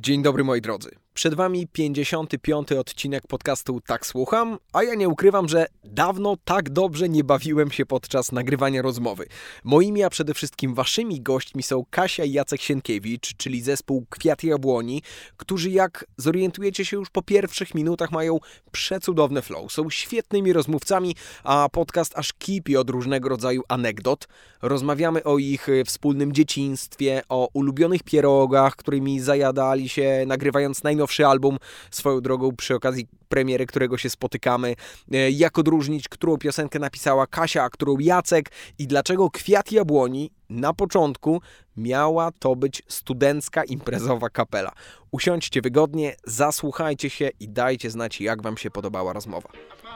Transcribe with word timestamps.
Dzień 0.00 0.22
dobry 0.22 0.44
moi 0.44 0.60
drodzy. 0.60 0.90
Przed 1.18 1.34
wami 1.34 1.66
55. 1.66 2.72
odcinek 2.72 3.26
podcastu 3.26 3.80
Tak 3.80 4.06
Słucham, 4.06 4.58
a 4.72 4.82
ja 4.82 4.94
nie 4.94 5.08
ukrywam, 5.08 5.48
że 5.48 5.66
dawno 5.84 6.36
tak 6.44 6.70
dobrze 6.70 7.08
nie 7.08 7.24
bawiłem 7.24 7.70
się 7.70 7.86
podczas 7.86 8.32
nagrywania 8.32 8.82
rozmowy. 8.82 9.26
Moimi, 9.64 10.02
a 10.02 10.10
przede 10.10 10.34
wszystkim 10.34 10.74
waszymi 10.74 11.20
gośćmi 11.20 11.62
są 11.62 11.84
Kasia 11.90 12.24
i 12.24 12.32
Jacek 12.32 12.60
Sienkiewicz, 12.60 13.36
czyli 13.36 13.62
zespół 13.62 14.06
Kwiat 14.10 14.44
Jabłoni, 14.44 15.02
którzy 15.36 15.70
jak 15.70 16.04
zorientujecie 16.16 16.84
się 16.84 16.96
już 16.96 17.10
po 17.10 17.22
pierwszych 17.22 17.74
minutach 17.74 18.12
mają 18.12 18.38
przecudowne 18.72 19.42
flow. 19.42 19.72
Są 19.72 19.90
świetnymi 19.90 20.52
rozmówcami, 20.52 21.16
a 21.44 21.68
podcast 21.72 22.18
aż 22.18 22.32
kipi 22.32 22.76
od 22.76 22.90
różnego 22.90 23.28
rodzaju 23.28 23.62
anegdot. 23.68 24.28
Rozmawiamy 24.62 25.24
o 25.24 25.38
ich 25.38 25.68
y, 25.68 25.84
wspólnym 25.84 26.32
dzieciństwie, 26.32 27.22
o 27.28 27.48
ulubionych 27.52 28.02
pierogach, 28.02 28.76
którymi 28.76 29.20
zajadali 29.20 29.88
się 29.88 30.24
nagrywając 30.26 30.82
najnowszy 31.08 31.26
album 31.26 31.58
swoją 31.90 32.20
drogą 32.20 32.56
przy 32.56 32.74
okazji 32.74 33.06
premiery, 33.28 33.66
którego 33.66 33.98
się 33.98 34.10
spotykamy, 34.10 34.74
e, 35.12 35.30
jak 35.30 35.58
odróżnić, 35.58 36.08
którą 36.08 36.38
piosenkę 36.38 36.78
napisała 36.78 37.26
Kasia, 37.26 37.62
a 37.62 37.70
którą 37.70 37.98
Jacek 37.98 38.50
i 38.78 38.86
dlaczego 38.86 39.30
Kwiat 39.30 39.72
Jabłoni 39.72 40.30
na 40.48 40.74
początku 40.74 41.40
miała 41.76 42.30
to 42.38 42.56
być 42.56 42.82
studencka 42.88 43.64
imprezowa 43.64 44.30
kapela. 44.30 44.72
Usiądźcie 45.10 45.60
wygodnie, 45.60 46.16
zasłuchajcie 46.24 47.10
się 47.10 47.30
i 47.40 47.48
dajcie 47.48 47.90
znać, 47.90 48.20
jak 48.20 48.42
Wam 48.42 48.56
się 48.56 48.70
podobała 48.70 49.12
rozmowa. 49.12 49.48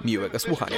Miłego 0.04 0.38
słuchania. 0.38 0.76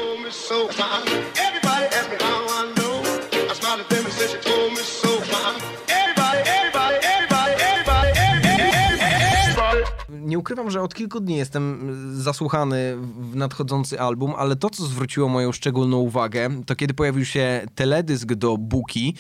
Nie 10.25 10.39
ukrywam, 10.39 10.71
że 10.71 10.83
od 10.83 10.95
kilku 10.95 11.21
dni 11.21 11.37
jestem 11.37 11.91
zasłuchany 12.23 12.97
w 13.21 13.37
nadchodzący 13.37 14.01
album, 14.01 14.33
ale 14.37 14.57
to, 14.57 14.71
co 14.71 14.85
zwróciło 14.85 15.29
moją 15.29 15.53
szczególną 15.53 15.97
uwagę, 15.97 16.63
to 16.67 16.77
kiedy 16.77 16.95
pojawił 16.95 17.25
się 17.25 17.67
teledysk 17.75 18.35
do 18.35 18.57
Buki, 18.57 19.15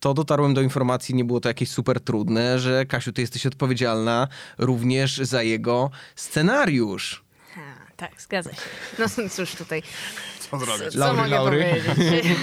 to 0.00 0.14
dotarłem 0.14 0.54
do 0.54 0.62
informacji, 0.62 1.14
nie 1.14 1.24
było 1.24 1.40
to 1.40 1.48
jakieś 1.48 1.70
super 1.70 2.00
trudne, 2.00 2.58
że 2.58 2.86
Kasiu, 2.86 3.12
ty 3.12 3.20
jesteś 3.20 3.46
odpowiedzialna 3.46 4.28
również 4.58 5.16
za 5.18 5.42
jego 5.42 5.90
scenariusz. 6.14 7.25
Tak, 7.96 8.22
zgadza 8.22 8.50
się. 8.52 8.60
No 8.98 9.06
cóż 9.36 9.54
tutaj. 9.54 9.82
Co 10.50 10.58
zrobić? 10.58 10.92
Co 10.92 10.98
Laury, 10.98 11.16
mogę 11.16 11.28
laury. 11.30 11.82
powiedzieć? 11.88 12.24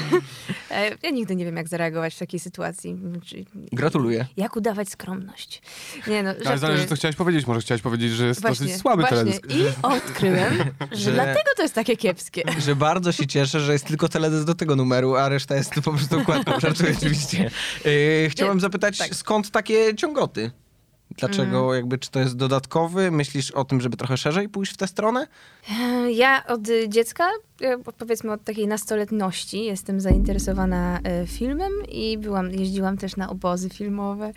E, 0.72 0.90
ja 1.04 1.10
nigdy 1.10 1.36
nie 1.36 1.45
wiem, 1.45 1.58
jak 1.58 1.68
zareagować 1.68 2.16
w 2.16 2.20
takiej 2.20 2.40
sytuacji. 2.40 2.95
Czy- 3.26 3.45
Gratuluję. 3.72 4.26
Jak 4.38 4.56
udawać 4.56 4.90
skromność. 4.90 5.62
Nie 6.08 6.23
no, 6.23 6.34
Ale 6.45 6.58
zależy, 6.58 6.86
co 6.88 6.95
chciałeś 6.95 7.16
powiedzieć. 7.16 7.48
Może 7.48 7.62
chciałeś 7.62 7.82
powiedzieć, 7.82 8.12
że 8.12 8.28
jest 8.28 8.42
Właśnie, 8.42 8.66
dosyć 8.66 8.82
słaby 8.82 9.02
właśnie. 9.02 9.18
teledysk. 9.18 9.45
I 9.50 9.64
odkryłem, 9.82 10.58
że, 10.92 10.98
Że- 10.98 11.12
dlatego 11.12 11.50
to 11.56 11.62
jest 11.62 11.76
takie 11.76 11.98
kiepskie. 11.98 12.44
Że 12.60 12.76
bardzo 12.76 13.12
się 13.12 13.28
cieszę, 13.28 13.60
że 13.60 13.73
jest 13.73 13.86
tylko 13.86 14.10
teledysk 14.10 14.45
do 14.45 14.56
tego 14.56 14.76
numeru, 14.76 15.16
a 15.16 15.30
reszta 15.30 15.56
jest 15.56 15.73
po 15.73 15.82
prostu 15.94 16.20
układką. 16.20 16.60
Żartuję 16.60 16.94
oczywiście. 16.98 17.52
Yy, 17.86 18.30
chciałem 18.30 18.58
Nie, 18.58 18.62
zapytać, 18.62 18.98
tak. 18.98 19.16
skąd 19.16 19.52
takie 19.52 19.95
ciągoty? 19.95 20.52
Dlaczego, 21.17 21.73
jakby, 21.73 21.97
czy 21.97 22.11
to 22.11 22.19
jest 22.19 22.38
dodatkowy? 22.38 23.11
Myślisz 23.11 23.52
o 23.52 23.66
tym, 23.66 23.81
żeby 23.81 23.97
trochę 23.97 24.17
szerzej 24.17 24.50
pójść 24.50 24.73
w 24.73 24.78
tę 24.78 24.88
stronę? 24.88 25.28
E, 25.81 26.11
Ja 26.11 26.44
od 26.47 26.61
dziecka, 26.88 27.30
e, 27.61 27.78
powiedzmy 27.97 28.31
od 28.31 28.44
takiej 28.44 28.67
nastoletności, 28.67 29.66
jestem 29.66 30.00
zainteresowana 30.00 31.00
e, 31.03 31.28
filmem 31.28 31.72
i 31.92 32.17
byłam, 32.17 32.52
jeździłam 32.52 32.97
też 32.97 33.16
na 33.16 33.30
obozy 33.30 33.70
filmowe 33.70 34.31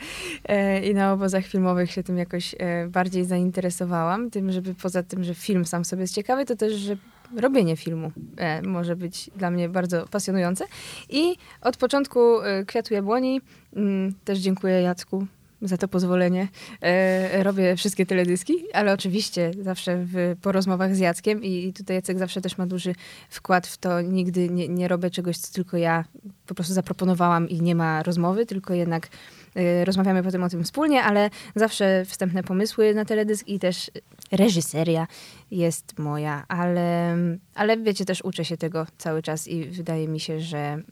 e, 0.45 0.87
i 0.87 0.95
na 0.95 1.13
obozach 1.13 1.47
filmowych 1.47 1.91
się 1.93 2.03
tym 2.03 2.19
jakoś 2.19 2.55
bardziej 2.89 3.25
zainteresowałam. 3.25 4.31
Tym, 4.31 4.53
żeby 4.53 4.75
poza 4.75 5.03
tym, 5.03 5.25
że 5.25 5.35
film 5.35 5.65
sam 5.65 5.85
sobie 5.85 6.03
jest 6.03 6.15
ciekawy, 6.15 6.45
to 6.45 6.57
też, 6.57 6.73
że 6.73 6.97
robienie 7.37 7.77
filmu 7.77 8.13
e, 8.37 8.63
może 8.63 8.97
być 8.97 9.31
dla 9.37 9.51
mnie 9.51 9.69
bardzo 9.69 10.07
pasjonujące. 10.09 10.65
I 11.11 11.37
od 11.61 11.77
początku 11.77 12.41
e, 12.41 12.65
Kwiatu 12.65 12.95
Jabłoni, 12.95 13.41
mm, 13.77 14.15
też 14.25 14.39
dziękuję 14.39 14.83
Jacku 14.83 15.27
za 15.67 15.77
to 15.77 15.89
pozwolenie. 15.89 16.49
E, 16.83 17.43
robię 17.43 17.77
wszystkie 17.77 18.07
teledyski, 18.07 18.55
ale 18.73 18.93
oczywiście 18.93 19.51
zawsze 19.61 19.97
w, 20.05 20.37
po 20.43 20.53
rozmowach 20.53 20.97
z 20.97 20.99
Jackiem 20.99 21.45
i 21.45 21.73
tutaj 21.73 21.97
Jacek 21.97 22.19
zawsze 22.19 22.41
też 22.41 22.59
ma 22.59 22.67
duży 22.67 22.95
wkład 23.31 23.67
w 23.67 23.79
to. 23.79 24.01
Nigdy 24.01 24.49
nie, 24.49 24.69
nie 24.69 24.89
robię 24.89 25.11
czegoś, 25.11 25.39
co 25.39 25.55
tylko 25.55 25.77
ja 25.77 26.05
po 26.47 26.55
prostu 26.55 26.75
zaproponowałam 26.75 27.49
i 27.49 27.61
nie 27.61 27.75
ma 27.75 28.03
rozmowy, 28.03 28.47
tylko 28.47 28.75
jednak 28.75 29.09
e, 29.55 29.85
rozmawiamy 29.85 30.23
potem 30.23 30.43
o 30.43 30.49
tym 30.49 30.65
wspólnie, 30.65 31.03
ale 31.03 31.31
zawsze 31.55 32.05
wstępne 32.05 32.43
pomysły 32.43 32.95
na 32.95 33.05
teledysk 33.05 33.49
i 33.49 33.59
też 33.59 33.91
reżyseria 34.33 35.07
jest 35.51 35.99
moja, 35.99 36.45
ale, 36.49 37.17
ale 37.55 37.77
wiecie, 37.77 38.05
też 38.05 38.25
uczę 38.25 38.45
się 38.45 38.57
tego 38.57 38.87
cały 38.99 39.23
czas 39.23 39.49
i 39.49 39.65
wydaje 39.65 40.09
mi 40.09 40.21
się, 40.21 40.41
że... 40.41 40.83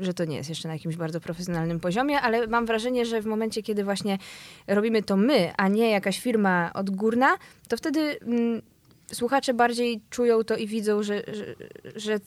Że 0.00 0.14
to 0.14 0.24
nie 0.24 0.36
jest 0.36 0.48
jeszcze 0.48 0.68
na 0.68 0.74
jakimś 0.74 0.96
bardzo 0.96 1.20
profesjonalnym 1.20 1.80
poziomie, 1.80 2.20
ale 2.20 2.46
mam 2.46 2.66
wrażenie, 2.66 3.06
że 3.06 3.22
w 3.22 3.26
momencie, 3.26 3.62
kiedy 3.62 3.84
właśnie 3.84 4.18
robimy 4.66 5.02
to 5.02 5.16
my, 5.16 5.52
a 5.56 5.68
nie 5.68 5.90
jakaś 5.90 6.20
firma 6.20 6.70
odgórna, 6.74 7.36
to 7.68 7.76
wtedy 7.76 8.00
mm, 8.20 8.62
słuchacze 9.12 9.54
bardziej 9.54 10.00
czują 10.10 10.44
to 10.44 10.56
i 10.56 10.66
widzą, 10.66 11.02
że, 11.02 11.22
że, 11.32 11.54
że 11.96 12.20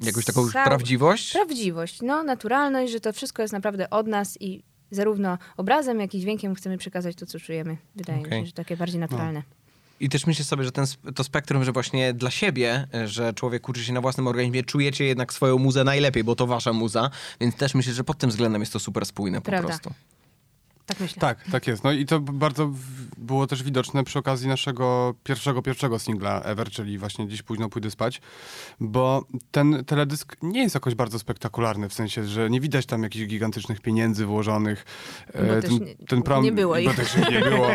Jakąś 0.00 0.24
taką 0.24 0.46
Cał- 0.46 0.64
prawdziwość? 0.64 1.32
prawdziwość, 1.32 2.02
no, 2.02 2.22
naturalność, 2.22 2.92
że 2.92 3.00
to 3.00 3.12
wszystko 3.12 3.42
jest 3.42 3.52
naprawdę 3.52 3.90
od 3.90 4.06
nas 4.06 4.40
i 4.40 4.62
zarówno 4.90 5.38
obrazem, 5.56 6.00
jak 6.00 6.14
i 6.14 6.20
dźwiękiem 6.20 6.54
chcemy 6.54 6.78
przekazać 6.78 7.16
to, 7.16 7.26
co 7.26 7.40
czujemy. 7.40 7.76
Wydaje 7.96 8.18
mi 8.18 8.26
Okej. 8.26 8.40
się, 8.40 8.46
że 8.46 8.52
takie 8.52 8.76
bardziej 8.76 9.00
naturalne. 9.00 9.42
I 10.00 10.08
też 10.08 10.26
myślę 10.26 10.44
sobie, 10.44 10.64
że 10.64 10.72
ten, 10.72 10.84
to 11.14 11.24
spektrum, 11.24 11.64
że 11.64 11.72
właśnie 11.72 12.12
dla 12.12 12.30
siebie, 12.30 12.86
że 13.06 13.32
człowiek 13.34 13.68
uczy 13.68 13.84
się 13.84 13.92
na 13.92 14.00
własnym 14.00 14.26
organizmie, 14.26 14.62
czujecie 14.64 15.04
jednak 15.04 15.32
swoją 15.32 15.58
muzę 15.58 15.84
najlepiej, 15.84 16.24
bo 16.24 16.36
to 16.36 16.46
wasza 16.46 16.72
muza, 16.72 17.10
więc 17.40 17.56
też 17.56 17.74
myślę, 17.74 17.92
że 17.92 18.04
pod 18.04 18.18
tym 18.18 18.30
względem 18.30 18.62
jest 18.62 18.72
to 18.72 18.78
super 18.78 19.06
spójne 19.06 19.38
po 19.40 19.44
Prawda. 19.44 19.68
prostu. 19.68 19.90
Tak 20.86 21.00
myślę. 21.00 21.20
Tak, 21.20 21.44
tak 21.52 21.66
jest. 21.66 21.84
No 21.84 21.92
i 21.92 22.06
to 22.06 22.20
bardzo 22.20 22.70
było 23.18 23.46
też 23.46 23.62
widoczne 23.62 24.04
przy 24.04 24.18
okazji 24.18 24.48
naszego 24.48 25.14
pierwszego, 25.24 25.62
pierwszego 25.62 25.98
singla 25.98 26.40
Ever, 26.40 26.70
czyli 26.70 26.98
właśnie 26.98 27.28
Dziś 27.28 27.42
późno 27.42 27.68
pójdę 27.68 27.90
spać, 27.90 28.20
bo 28.80 29.24
ten 29.50 29.84
teledysk 29.84 30.36
nie 30.42 30.62
jest 30.62 30.74
jakoś 30.74 30.94
bardzo 30.94 31.18
spektakularny, 31.18 31.88
w 31.88 31.94
sensie, 31.94 32.24
że 32.26 32.50
nie 32.50 32.60
widać 32.60 32.86
tam 32.86 33.02
jakichś 33.02 33.26
gigantycznych 33.26 33.80
pieniędzy 33.80 34.26
włożonych. 34.26 34.84
Bo 35.34 35.40
E, 35.40 35.60
też 35.62 35.70
ten, 35.70 35.78
nie- 35.88 35.94
ten 36.08 36.22
prom, 36.22 36.44
nie 36.44 36.52
było 36.52 36.72
Bo 36.74 36.78
ich. 36.78 36.94
też 36.96 37.16
ich 37.16 37.30
nie 37.30 37.40
było. 37.40 37.68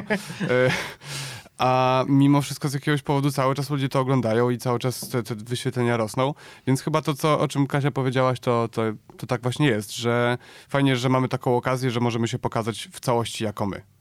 A 1.60 2.04
mimo 2.08 2.42
wszystko 2.42 2.70
z 2.70 2.74
jakiegoś 2.74 3.02
powodu 3.02 3.32
cały 3.32 3.56
czas 3.56 3.70
ludzie 3.70 3.90
to 3.90 4.00
oglądają 4.00 4.50
i 4.50 4.58
cały 4.58 4.80
czas 4.80 5.10
te, 5.10 5.24
te 5.24 5.36
wyświetlenia 5.36 5.98
rosną. 5.98 6.34
Więc 6.68 6.82
chyba 6.82 7.02
to, 7.02 7.14
co, 7.14 7.40
o 7.40 7.48
czym 7.48 7.68
Kasia 7.68 7.92
powiedziałaś, 7.92 8.40
to, 8.40 8.68
to, 8.68 8.82
to 9.18 9.28
tak 9.28 9.42
właśnie 9.42 9.68
jest, 9.68 9.96
że 9.96 10.38
fajnie, 10.70 10.96
że 10.96 11.10
mamy 11.10 11.28
taką 11.28 11.58
okazję, 11.58 11.92
że 11.92 12.00
możemy 12.00 12.28
się 12.28 12.40
pokazać 12.40 12.90
w 12.92 13.00
całości 13.00 13.44
jako 13.44 13.66
my. 13.66 13.99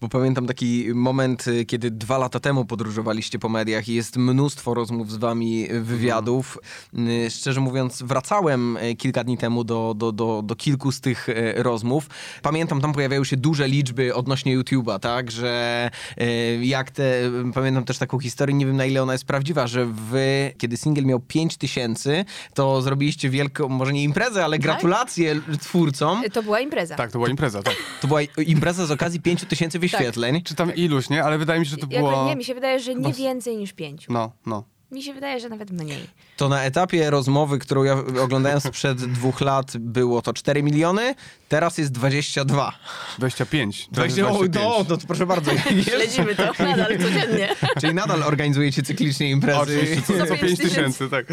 Bo 0.00 0.08
pamiętam 0.08 0.46
taki 0.46 0.86
moment, 0.94 1.48
y, 1.48 1.64
kiedy 1.64 1.90
dwa 1.90 2.18
lata 2.18 2.40
temu 2.40 2.64
podróżowaliście 2.64 3.38
po 3.38 3.48
mediach 3.48 3.88
i 3.88 3.94
jest 3.94 4.16
mnóstwo 4.16 4.74
rozmów 4.74 5.10
z 5.10 5.16
wami, 5.16 5.72
y, 5.72 5.80
wywiadów. 5.80 6.58
Y, 6.98 7.30
Szczerze 7.30 7.60
mówiąc, 7.60 8.02
wracałem 8.02 8.78
kilka 8.98 9.24
dni 9.24 9.38
temu 9.38 9.64
do, 9.64 9.94
do, 9.96 10.12
do, 10.12 10.42
do 10.44 10.56
kilku 10.56 10.92
z 10.92 11.00
tych 11.00 11.28
rozmów. 11.56 12.06
Pamiętam, 12.42 12.80
tam 12.80 12.92
pojawiają 12.92 13.24
się 13.24 13.36
duże 13.36 13.68
liczby 13.68 14.14
odnośnie 14.14 14.58
YouTube'a, 14.58 14.98
tak, 14.98 15.30
że 15.30 15.90
jak 16.60 16.90
te, 16.90 17.30
pamiętam 17.54 17.84
też 17.84 17.98
taką 17.98 18.18
historię, 18.18 18.56
nie 18.56 18.66
wiem 18.66 18.76
na 18.76 18.84
ile 18.84 19.02
ona 19.02 19.12
jest 19.12 19.24
prawdziwa, 19.24 19.66
że 19.66 19.86
wy, 19.86 20.54
kiedy 20.58 20.76
singiel 20.76 21.04
miał 21.04 21.20
5 21.20 21.56
tysięcy, 21.56 22.24
to 22.54 22.82
zrobiliście 22.82 23.30
wielką, 23.30 23.68
może 23.68 23.92
nie 23.92 24.02
imprezę, 24.02 24.44
ale 24.44 24.58
gratulacje 24.58 25.40
twórcom. 25.60 26.22
To 26.32 26.42
była 26.42 26.60
impreza. 26.60 26.96
Tak, 26.96 27.12
to 27.12 27.18
była 27.18 27.30
impreza, 27.30 27.62
tak. 27.62 27.74
To 28.00 28.08
była 28.08 28.20
impreza 28.46 28.86
z 28.86 28.90
okazji 28.90 29.20
5 29.20 29.44
tysięcy 29.44 29.61
wyświetleń. 29.68 30.42
Czy 30.42 30.54
tam 30.54 30.74
iluś, 30.74 31.10
nie? 31.10 31.24
Ale 31.24 31.38
wydaje 31.38 31.60
mi 31.60 31.66
się, 31.66 31.70
że 31.70 31.76
to 31.76 31.86
Jakby 31.90 31.96
było... 32.10 32.24
nie, 32.24 32.36
mi 32.36 32.44
się 32.44 32.54
wydaje, 32.54 32.80
że 32.80 32.94
nie 32.94 33.12
więcej 33.12 33.56
niż 33.56 33.72
pięciu. 33.72 34.12
No, 34.12 34.32
no. 34.46 34.64
Mi 34.92 35.02
się 35.02 35.14
wydaje, 35.14 35.40
że 35.40 35.48
nawet 35.48 35.70
mniej. 35.70 36.06
To 36.36 36.48
na 36.48 36.62
etapie 36.62 37.10
rozmowy, 37.10 37.58
którą 37.58 37.84
ja 37.84 37.96
oglądałem 38.22 38.60
sprzed 38.60 38.98
dwóch 38.98 39.40
lat, 39.40 39.76
było 39.76 40.22
to 40.22 40.32
4 40.32 40.62
miliony, 40.62 41.14
teraz 41.48 41.78
jest 41.78 41.92
22. 41.92 42.72
25. 43.18 43.88
To 43.94 44.04
jest 44.04 44.16
20, 44.16 44.32
o, 44.32 44.38
25. 44.38 44.64
no, 44.64 44.84
no 44.88 44.96
to 44.96 45.06
proszę 45.06 45.26
bardzo. 45.26 45.50
Śledzimy 45.90 46.34
to 46.34 46.42
nadal 46.58 46.98
codziennie. 46.98 47.48
Czyli 47.80 47.94
nadal 47.94 48.22
organizujecie 48.22 48.82
cyklicznie 48.82 49.30
imprezy. 49.30 49.60
Oczywiście, 49.60 50.02
co, 50.02 50.26
co 50.26 50.36
pięć 50.36 50.40
5 50.40 50.58
tysięcy, 50.58 51.08
tak. 51.08 51.26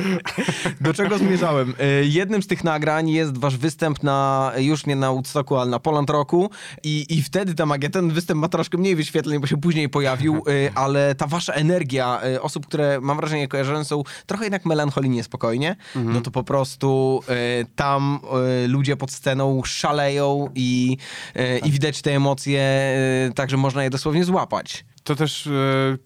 Do 0.82 0.94
czego 0.94 1.18
zmierzałem? 1.18 1.74
E, 1.80 2.04
Jednym 2.04 2.44
z 2.44 2.48
tych 2.48 2.64
nagrań 2.64 3.10
jest 3.10 3.38
wasz 3.38 3.58
występ 3.58 4.04
na, 4.04 4.52
już 4.58 4.86
nie 4.86 4.96
na 4.96 5.12
Woodstocku, 5.12 5.58
ale 5.58 5.70
na 5.70 5.80
Poland 5.80 6.10
Rocku 6.10 6.50
i, 6.84 7.06
i 7.10 7.24
wtedy 7.24 7.56
ta 7.56 7.66
magia, 7.66 7.90
ten 7.90 8.12
występ 8.12 8.42
ma 8.42 8.50
troszkę 8.50 8.78
mniej 8.78 8.96
wyświetleń, 8.96 9.40
bo 9.40 9.48
się 9.48 9.58
później 9.62 9.90
pojawił, 9.90 10.36
e, 10.36 10.78
ale 10.78 11.16
ta 11.16 11.28
wasza 11.28 11.54
energia, 11.54 12.22
e, 12.24 12.42
osób, 12.42 12.68
które 12.68 13.00
mam 13.02 13.18
wrażenie 13.18 13.49
kojarzone 13.50 13.86
są 13.86 14.04
trochę 14.26 14.44
jednak 14.44 14.66
melancholijnie 14.66 15.24
spokojnie, 15.24 15.76
no 15.96 16.22
to 16.22 16.32
po 16.32 16.44
prostu 16.44 17.22
e, 17.30 17.36
tam 17.76 18.20
e, 18.64 18.68
ludzie 18.68 18.98
pod 18.98 19.12
sceną 19.12 19.62
szaleją 19.66 20.50
i, 20.56 20.98
e, 21.36 21.58
i 21.60 21.72
widać 21.72 22.02
te 22.02 22.16
emocje 22.16 22.60
tak, 23.36 23.50
że 23.50 23.58
można 23.58 23.84
je 23.84 23.90
dosłownie 23.90 24.24
złapać. 24.24 24.86
To 25.04 25.16
też 25.16 25.50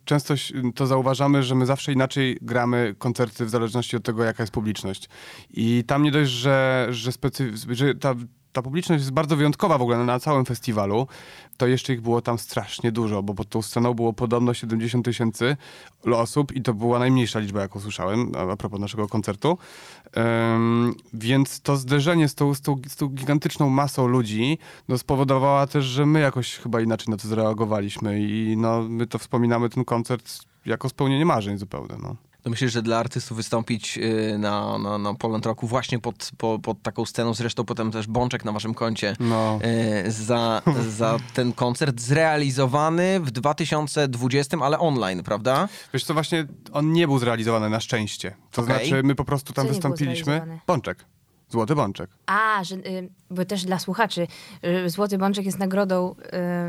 często 0.06 0.34
to 0.76 0.88
zauważamy, 0.88 1.44
że 1.44 1.56
my 1.56 1.66
zawsze 1.66 1.94
inaczej 1.94 2.38
gramy 2.42 2.96
koncerty 2.98 3.46
w 3.46 3.50
zależności 3.50 3.98
od 3.98 4.04
tego, 4.04 4.24
jaka 4.24 4.44
jest 4.44 4.54
publiczność. 4.54 5.10
I 5.54 5.84
tam 5.88 6.04
nie 6.04 6.12
dość, 6.12 6.32
że, 6.32 6.88
że, 6.90 7.12
specy- 7.12 7.74
że 7.74 7.96
ta, 7.96 8.16
ta 8.54 8.62
publiczność 8.62 9.02
jest 9.02 9.12
bardzo 9.12 9.36
wyjątkowa 9.36 9.78
w 9.78 9.82
ogóle 9.82 9.98
na 9.98 10.20
całym 10.20 10.46
festiwalu, 10.46 11.08
to 11.58 11.68
jeszcze 11.68 11.94
ich 11.94 12.02
było 12.02 12.22
tam 12.22 12.40
strasznie 12.40 12.92
dużo, 12.92 13.24
bo 13.24 13.34
pod 13.34 13.50
tą 13.50 13.62
sceną 13.62 13.94
było 13.94 14.14
podobno 14.14 14.54
70 14.54 15.06
tysięcy 15.06 15.58
osób 16.06 16.56
i 16.56 16.62
to 16.62 16.74
była 16.74 17.00
najmniejsza 17.00 17.40
liczba, 17.40 17.62
jaką 17.62 17.80
słyszałem, 17.80 18.32
a, 18.36 18.56
propos 18.56 18.80
naszego 18.80 19.08
koncertu. 19.08 19.58
Em, 20.14 20.94
więc 21.14 21.62
to 21.62 21.78
zderzenie 21.78 22.28
z 22.28 22.36
tą, 22.36 22.54
z, 22.54 22.62
tą, 22.62 22.82
z 22.88 22.96
tą 22.96 23.08
gigantyczną 23.08 23.70
masą 23.70 24.08
ludzi 24.08 24.58
no, 24.88 24.98
spowodowała 24.98 25.68
też, 25.68 25.86
że 25.86 26.06
my 26.06 26.20
jakoś 26.20 26.58
chyba 26.58 26.82
inaczej 26.82 27.12
na 27.12 27.18
to 27.18 27.28
zareagowaliśmy 27.28 28.22
i 28.22 28.58
no, 28.58 28.82
my 28.82 29.08
to 29.08 29.20
wspominamy 29.20 29.70
ten 29.70 29.86
koncert 29.86 30.40
jako 30.66 30.90
spełnienie 30.90 31.26
marzeń 31.26 31.58
zupełnie. 31.58 31.96
No. 32.04 32.16
To 32.44 32.50
myślę, 32.50 32.70
że 32.70 32.82
dla 32.82 32.98
artystów 32.98 33.38
wystąpić 33.38 33.98
y, 33.98 34.38
na, 34.38 34.78
na, 34.78 34.98
na 34.98 35.14
Poland 35.14 35.46
Rocku 35.46 35.68
właśnie 35.68 36.00
pod, 36.00 36.32
po, 36.38 36.60
pod 36.60 36.82
taką 36.82 37.06
sceną, 37.06 37.34
zresztą 37.34 37.64
potem 37.66 37.92
też 37.92 38.08
Bączek 38.08 38.46
na 38.46 38.52
waszym 38.52 38.74
koncie 38.74 39.16
No. 39.20 39.60
y, 40.06 40.12
za, 40.12 40.62
za 40.98 41.18
ten 41.34 41.54
koncert 41.54 42.02
zrealizowany 42.02 43.20
w 43.20 43.32
2020, 43.32 44.58
ale 44.62 44.80
online, 44.80 45.24
prawda? 45.24 45.70
Wiesz 45.94 46.04
co, 46.06 46.14
właśnie 46.14 46.46
on 46.72 46.92
nie 46.94 47.08
był 47.08 47.20
zrealizowany 47.20 47.70
na 47.70 47.80
szczęście. 47.80 48.36
To 48.52 48.62
Okej. 48.62 48.88
znaczy 48.88 49.04
my 49.04 49.16
po 49.16 49.26
prostu 49.26 49.54
tam 49.54 49.66
Co 49.68 49.74
wystąpiliśmy. 49.74 50.60
Bączek. 50.68 51.06
Złoty 51.50 51.76
bączek. 51.76 52.10
A, 52.26 52.64
że, 52.64 52.76
y, 52.76 53.10
bo 53.30 53.46
też 53.46 53.66
dla 53.66 53.80
słuchaczy, 53.80 54.28
y, 54.86 54.90
Złoty 54.90 55.18
Bączek 55.18 55.46
jest 55.46 55.60
nagrodą 55.60 56.16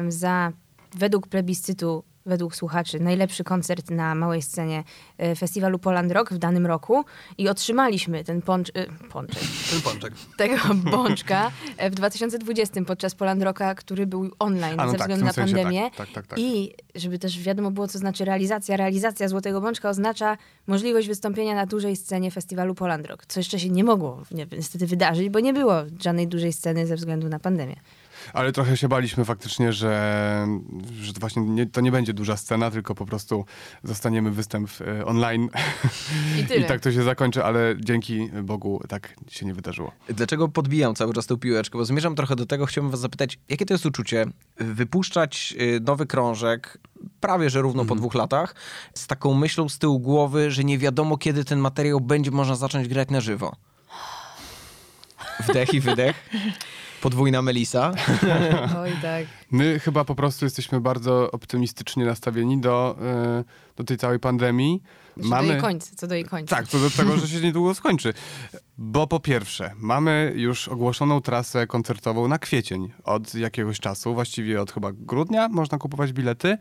y, 0.07 0.13
za, 0.13 0.53
według 0.95 1.27
plebiscytu, 1.29 2.05
według 2.27 2.57
słuchaczy, 2.57 3.01
najlepszy 3.01 3.45
koncert 3.45 3.91
na 3.91 4.15
małej 4.15 4.43
scenie 4.43 4.85
y, 5.23 5.35
festiwalu 5.37 5.79
Poland 5.79 6.13
Rock 6.13 6.33
w 6.33 6.39
danym 6.39 6.67
roku 6.67 7.05
i 7.39 7.49
otrzymaliśmy 7.49 8.25
ten 8.25 8.43
poncz, 8.43 8.69
y, 8.69 9.09
pączek, 9.13 9.43
Ten 9.71 9.81
Bączek. 9.81 10.15
tego 10.39 10.75
bączka 10.75 11.51
e, 11.77 11.91
w 11.91 11.95
2020 11.95 12.85
podczas 12.85 13.15
Poland 13.15 13.43
Rocka, 13.43 13.75
który 13.75 14.07
był 14.07 14.31
online 14.39 14.81
A, 14.81 14.85
no 14.85 14.91
ze 14.91 14.99
tak, 14.99 15.01
względu 15.01 15.25
na 15.25 15.33
sensie 15.33 15.55
pandemię. 15.55 15.83
tak, 15.83 15.97
tak, 15.97 16.09
tak, 16.13 16.27
tak. 16.27 16.39
I 16.39 16.75
żeby 16.95 17.19
też 17.19 17.41
wiadomo 17.41 17.71
było, 17.71 17.89
co 17.89 17.99
znaczy 17.99 18.25
realizacja. 18.25 18.77
Realizacja 18.77 19.29
Złotego 19.29 19.61
Bączka 19.61 19.91
oznacza 19.91 20.37
możliwość 20.67 21.09
wystąpienia 21.09 21.55
na 21.55 21.67
dużej 21.67 21.97
scenie 21.97 22.31
festiwalu 22.31 22.75
Poland 22.75 23.07
Rock, 23.07 23.27
co 23.27 23.41
jeszcze 23.41 23.59
się 23.59 23.71
nie 23.71 23.85
mogło 23.85 24.23
nie, 24.31 24.47
niestety 24.53 24.87
wydarzyć, 24.87 25.29
bo 25.29 25.41
nie 25.41 25.53
było 25.53 25.75
żadnej 26.03 26.29
dużej 26.29 26.53
sceny 26.53 26.87
ze 26.87 26.97
względu 26.97 27.29
na 27.29 27.39
pandemię. 27.39 27.77
Ale 28.33 28.53
trochę 28.53 28.77
się 28.77 28.89
baliśmy 28.89 29.25
faktycznie, 29.25 29.73
że, 29.73 30.47
że 31.01 31.13
to 31.13 31.21
właśnie 31.21 31.43
nie, 31.43 31.67
to 31.67 31.81
nie 31.81 31.93
będzie 31.93 32.13
duża 32.13 32.37
scena, 32.37 32.71
tylko 32.71 32.95
po 32.95 33.07
prostu 33.07 33.45
zostaniemy 33.83 34.31
występ 34.31 34.71
e, 34.81 35.05
online. 35.05 35.49
I 36.41 36.45
tyle. 36.45 36.61
I 36.65 36.65
tak 36.65 36.81
to 36.81 36.93
się 36.93 37.03
zakończy, 37.03 37.45
ale 37.45 37.75
dzięki 37.81 38.31
Bogu 38.43 38.81
tak 38.89 39.15
się 39.29 39.47
nie 39.47 39.55
wydarzyło. 39.55 39.93
Dlaczego 40.09 40.49
podbijam 40.49 40.95
cały 40.95 41.15
czas 41.15 41.27
tę 41.27 41.37
piłeczkę? 41.37 41.79
Bo 41.79 41.85
zmierzam 41.85 42.15
trochę 42.15 42.37
do 42.37 42.47
tego, 42.47 42.67
chciałbym 42.67 42.91
was 42.91 43.01
zapytać, 43.01 43.39
jakie 43.49 43.67
to 43.67 43.75
jest 43.75 43.87
uczucie 43.87 44.27
wypuszczać 44.57 45.55
y, 45.61 45.81
nowy 45.81 46.07
krążek 46.07 46.79
prawie 47.21 47.51
że 47.51 47.63
równo 47.63 47.85
po 47.85 47.95
dwóch 47.95 48.15
latach 48.15 48.55
z 48.95 49.07
taką 49.07 49.35
myślą 49.35 49.69
z 49.69 49.79
tyłu 49.79 50.01
głowy, 50.01 50.51
że 50.51 50.65
nie 50.65 50.79
wiadomo 50.79 51.19
kiedy 51.19 51.45
ten 51.45 51.59
materiał 51.59 52.01
będzie 52.01 52.31
można 52.31 52.55
zacząć 52.55 52.89
grać 52.89 53.11
na 53.11 53.21
żywo. 53.21 53.57
Wdech 55.41 55.75
i 55.75 55.81
wydech. 55.81 56.17
Podwójna 57.05 57.43
Melisa. 57.43 57.93
Oj 58.83 58.91
tak. 59.03 59.27
My 59.51 59.79
chyba 59.81 60.05
po 60.05 60.15
prostu 60.15 60.45
jesteśmy 60.45 60.81
bardzo 60.81 61.31
optymistycznie 61.31 62.05
nastawieni 62.05 62.61
do, 62.61 62.97
e, 63.03 63.45
do 63.77 63.85
tej 63.85 63.97
całej 63.97 64.19
pandemii. 64.21 64.83
Co 65.23 65.29
do 65.29 65.43
jej 65.43 65.61
końca, 65.61 65.91
co 65.97 66.07
do 66.07 66.15
jej 66.15 66.25
końca. 66.25 66.57
Tak, 66.57 66.69
co 66.69 66.79
do 66.79 66.91
tego, 66.91 67.17
że 67.17 67.29
się 67.29 67.41
niedługo 67.47 67.75
skończy. 67.75 68.15
Bo 68.79 69.07
po 69.07 69.21
pierwsze, 69.21 69.71
mamy 69.77 70.33
już 70.37 70.69
ogłoszoną 70.69 71.21
trasę 71.21 71.67
koncertową 71.67 72.29
na 72.29 72.39
kwiecień 72.39 72.93
od 73.05 73.35
jakiegoś 73.35 73.81
czasu, 73.81 74.15
właściwie 74.15 74.61
od 74.63 74.73
chyba 74.73 74.93
grudnia 74.93 75.49
można 75.49 75.79
kupować 75.79 76.13
bilety. 76.13 76.59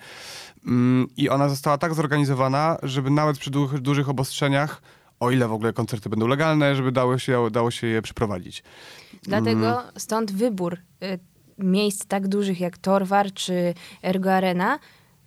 Mm, 0.65 1.07
I 1.17 1.29
ona 1.29 1.49
została 1.49 1.77
tak 1.77 1.93
zorganizowana, 1.93 2.77
żeby 2.83 3.09
nawet 3.09 3.37
przy 3.37 3.51
du- 3.51 3.79
dużych 3.79 4.09
obostrzeniach, 4.09 4.81
o 5.19 5.31
ile 5.31 5.47
w 5.47 5.53
ogóle 5.53 5.73
koncerty 5.73 6.09
będą 6.09 6.27
legalne, 6.27 6.75
żeby 6.75 6.91
dało 6.91 7.17
się, 7.17 7.47
dało 7.51 7.71
się 7.71 7.87
je 7.87 8.01
przeprowadzić. 8.01 8.63
Dlatego 9.23 9.83
stąd 9.97 10.31
wybór 10.31 10.77
y, 11.03 11.19
miejsc 11.57 12.05
tak 12.05 12.27
dużych 12.27 12.59
jak 12.59 12.77
Torwar 12.77 13.33
czy 13.33 13.73
Ergo 14.03 14.33
Arena, 14.33 14.79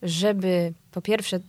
żeby 0.02 0.72
po 0.90 1.02
pierwsze 1.02 1.40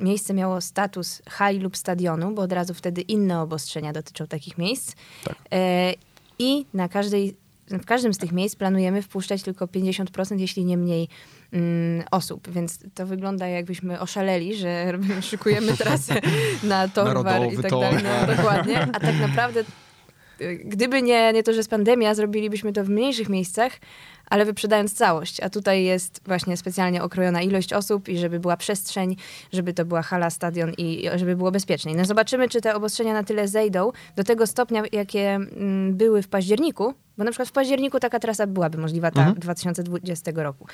miejsce 0.00 0.34
miało 0.34 0.60
status 0.60 1.22
hali 1.28 1.58
lub 1.58 1.76
stadionu, 1.76 2.34
bo 2.34 2.42
od 2.42 2.52
razu 2.52 2.74
wtedy 2.74 3.00
inne 3.00 3.40
obostrzenia 3.40 3.92
dotyczą 3.92 4.26
takich 4.26 4.58
miejsc. 4.58 4.94
Tak. 5.24 5.36
E, 5.52 5.94
I 6.38 6.66
na 6.74 6.88
każdej, 6.88 7.36
w 7.68 7.84
każdym 7.84 8.14
z 8.14 8.18
tych 8.18 8.32
miejsc 8.32 8.56
planujemy 8.56 9.02
wpuszczać 9.02 9.42
tylko 9.42 9.66
50%, 9.66 10.38
jeśli 10.38 10.64
nie 10.64 10.76
mniej 10.76 11.08
mm, 11.52 12.04
osób. 12.10 12.50
Więc 12.50 12.78
to 12.94 13.06
wygląda 13.06 13.46
jakbyśmy 13.46 14.00
oszaleli, 14.00 14.56
że 14.56 14.98
szykujemy 15.20 15.76
trasę 15.76 16.14
na 16.62 16.88
Torwar 16.88 17.52
i 17.52 17.56
tak 17.56 17.70
dalej. 17.70 18.04
No, 18.04 18.36
dokładnie. 18.36 18.82
A 18.92 19.00
tak 19.00 19.20
naprawdę 19.20 19.64
gdyby 20.64 21.02
nie, 21.02 21.32
nie 21.32 21.42
to, 21.42 21.52
że 21.52 21.56
jest 21.56 21.70
pandemia, 21.70 22.14
zrobilibyśmy 22.14 22.72
to 22.72 22.84
w 22.84 22.88
mniejszych 22.88 23.28
miejscach, 23.28 23.72
ale 24.30 24.44
wyprzedając 24.44 24.94
całość. 24.94 25.40
A 25.40 25.50
tutaj 25.50 25.84
jest 25.84 26.20
właśnie 26.26 26.56
specjalnie 26.56 27.02
okrojona 27.02 27.42
ilość 27.42 27.72
osób 27.72 28.08
i 28.08 28.18
żeby 28.18 28.40
była 28.40 28.56
przestrzeń, 28.56 29.16
żeby 29.52 29.74
to 29.74 29.84
była 29.84 30.02
hala, 30.02 30.30
stadion 30.30 30.72
i 30.78 31.08
żeby 31.16 31.36
było 31.36 31.50
bezpieczniej. 31.50 31.96
No 31.96 32.04
zobaczymy, 32.04 32.48
czy 32.48 32.60
te 32.60 32.74
obostrzenia 32.74 33.12
na 33.12 33.24
tyle 33.24 33.48
zejdą 33.48 33.92
do 34.16 34.24
tego 34.24 34.46
stopnia, 34.46 34.82
jakie 34.92 35.34
mm, 35.34 35.96
były 35.96 36.22
w 36.22 36.28
październiku, 36.28 36.94
bo 37.18 37.24
na 37.24 37.30
przykład 37.30 37.48
w 37.48 37.52
październiku 37.52 38.00
taka 38.00 38.18
trasa 38.18 38.46
byłaby 38.46 38.78
możliwa 38.78 39.10
ta 39.10 39.32
2020 39.32 40.32
roku. 40.34 40.66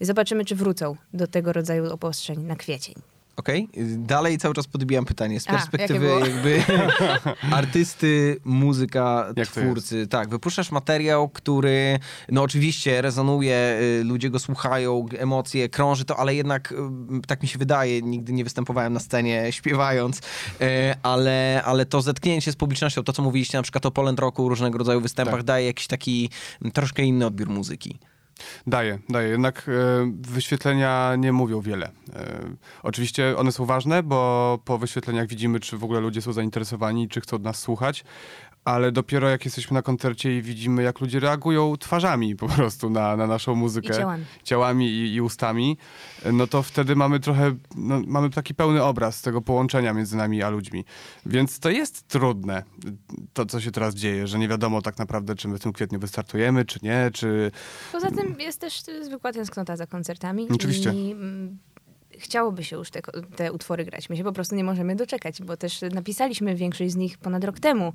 I 0.00 0.04
zobaczymy, 0.04 0.44
czy 0.44 0.54
wrócą 0.56 0.96
do 1.14 1.26
tego 1.26 1.52
rodzaju 1.52 1.92
obostrzeń 1.92 2.42
na 2.42 2.56
kwiecień. 2.56 2.94
Okej, 3.36 3.68
dalej 3.96 4.38
cały 4.38 4.54
czas 4.54 4.66
podbijam 4.66 5.04
pytanie 5.04 5.40
z 5.40 5.48
A, 5.48 5.52
perspektywy 5.52 5.98
było? 6.06 6.18
jakby 6.18 6.62
artysty, 7.50 8.36
muzyka, 8.44 9.32
Jak 9.36 9.48
twórcy. 9.48 10.06
Tak, 10.06 10.28
wypuszczasz 10.28 10.70
materiał, 10.70 11.28
który 11.28 11.98
no 12.28 12.42
oczywiście 12.42 13.02
rezonuje, 13.02 13.78
y, 14.00 14.04
ludzie 14.04 14.30
go 14.30 14.38
słuchają, 14.38 15.06
emocje, 15.18 15.68
krąży 15.68 16.04
to, 16.04 16.16
ale 16.16 16.34
jednak 16.34 16.72
y, 16.72 16.76
tak 17.26 17.42
mi 17.42 17.48
się 17.48 17.58
wydaje, 17.58 18.02
nigdy 18.02 18.32
nie 18.32 18.44
występowałem 18.44 18.92
na 18.92 19.00
scenie 19.00 19.46
śpiewając, 19.52 20.18
y, 20.18 20.22
ale, 21.02 21.62
ale 21.64 21.86
to 21.86 22.02
zetknięcie 22.02 22.52
z 22.52 22.56
publicznością, 22.56 23.02
to 23.04 23.12
co 23.12 23.22
mówiliście 23.22 23.58
na 23.58 23.62
przykład 23.62 23.86
o 23.86 23.90
Poland 23.90 24.18
Rocku, 24.20 24.48
różnego 24.48 24.78
rodzaju 24.78 25.00
występach, 25.00 25.34
Tak. 25.34 25.42
daje 25.42 25.66
jakiś 25.66 25.86
taki 25.86 26.30
troszkę 26.72 27.02
inny 27.02 27.26
odbiór 27.26 27.48
muzyki. 27.48 27.98
Daje, 28.66 28.98
daje. 29.08 29.28
Jednak 29.28 29.68
e, 29.68 29.72
wyświetlenia 30.20 31.16
nie 31.18 31.32
mówią 31.32 31.60
wiele. 31.60 31.90
E, 32.14 32.40
oczywiście 32.82 33.36
one 33.36 33.52
są 33.52 33.66
ważne, 33.66 34.02
bo 34.02 34.58
po 34.64 34.78
wyświetleniach 34.78 35.28
widzimy, 35.28 35.60
czy 35.60 35.78
w 35.78 35.84
ogóle 35.84 36.00
ludzie 36.00 36.22
są 36.22 36.32
zainteresowani, 36.32 37.08
czy 37.08 37.20
chcą 37.20 37.38
nas 37.38 37.58
słuchać, 37.58 38.04
ale 38.64 38.92
dopiero 38.92 39.28
jak 39.28 39.44
jesteśmy 39.44 39.74
na 39.74 39.82
koncercie 39.82 40.38
i 40.38 40.42
widzimy, 40.42 40.82
jak 40.82 41.00
ludzie 41.00 41.20
reagują 41.20 41.76
twarzami 41.76 42.36
po 42.36 42.48
prostu 42.48 42.90
na, 42.90 43.16
na 43.16 43.26
naszą 43.26 43.54
muzykę. 43.54 43.88
I 43.88 43.96
ciałami. 43.96 44.24
ciałami 44.44 44.90
i, 44.90 45.14
i 45.14 45.20
ustami, 45.20 45.76
no 46.32 46.46
to 46.46 46.62
wtedy 46.62 46.96
mamy 46.96 47.20
trochę, 47.20 47.54
no, 47.76 48.02
mamy 48.06 48.30
taki 48.30 48.54
pełny 48.54 48.82
obraz 48.82 49.22
tego 49.22 49.42
połączenia 49.42 49.92
między 49.92 50.16
nami 50.16 50.42
a 50.42 50.50
ludźmi. 50.50 50.84
Więc 51.26 51.58
to 51.58 51.70
jest 51.70 52.08
trudne, 52.08 52.62
to 53.32 53.46
co 53.46 53.60
się 53.60 53.70
teraz 53.70 53.94
dzieje, 53.94 54.26
że 54.26 54.38
nie 54.38 54.48
wiadomo 54.48 54.82
tak 54.82 54.98
naprawdę, 54.98 55.34
czy 55.34 55.48
my 55.48 55.58
w 55.58 55.60
tym 55.60 55.72
kwietniu 55.72 55.98
wystartujemy, 55.98 56.64
czy 56.64 56.78
nie, 56.82 57.10
czy... 57.14 57.50
Poza 57.92 58.10
tym 58.10 58.40
jest 58.40 58.60
też 58.60 58.82
zwykła 59.02 59.32
tęsknota 59.32 59.76
za 59.76 59.86
koncertami. 59.86 60.48
Oczywiście. 60.50 60.92
I 60.92 61.12
mm, 61.12 61.58
chciałoby 62.22 62.64
się 62.64 62.76
już 62.76 62.90
te, 62.90 63.00
te 63.36 63.52
utwory 63.52 63.84
grać. 63.84 64.10
My 64.10 64.16
się 64.16 64.24
po 64.24 64.32
prostu 64.32 64.54
nie 64.54 64.64
możemy 64.64 64.96
doczekać, 64.96 65.42
bo 65.42 65.56
też 65.56 65.80
napisaliśmy 65.92 66.54
większość 66.54 66.92
z 66.92 66.96
nich 66.96 67.18
ponad 67.18 67.44
rok 67.44 67.60
temu. 67.60 67.92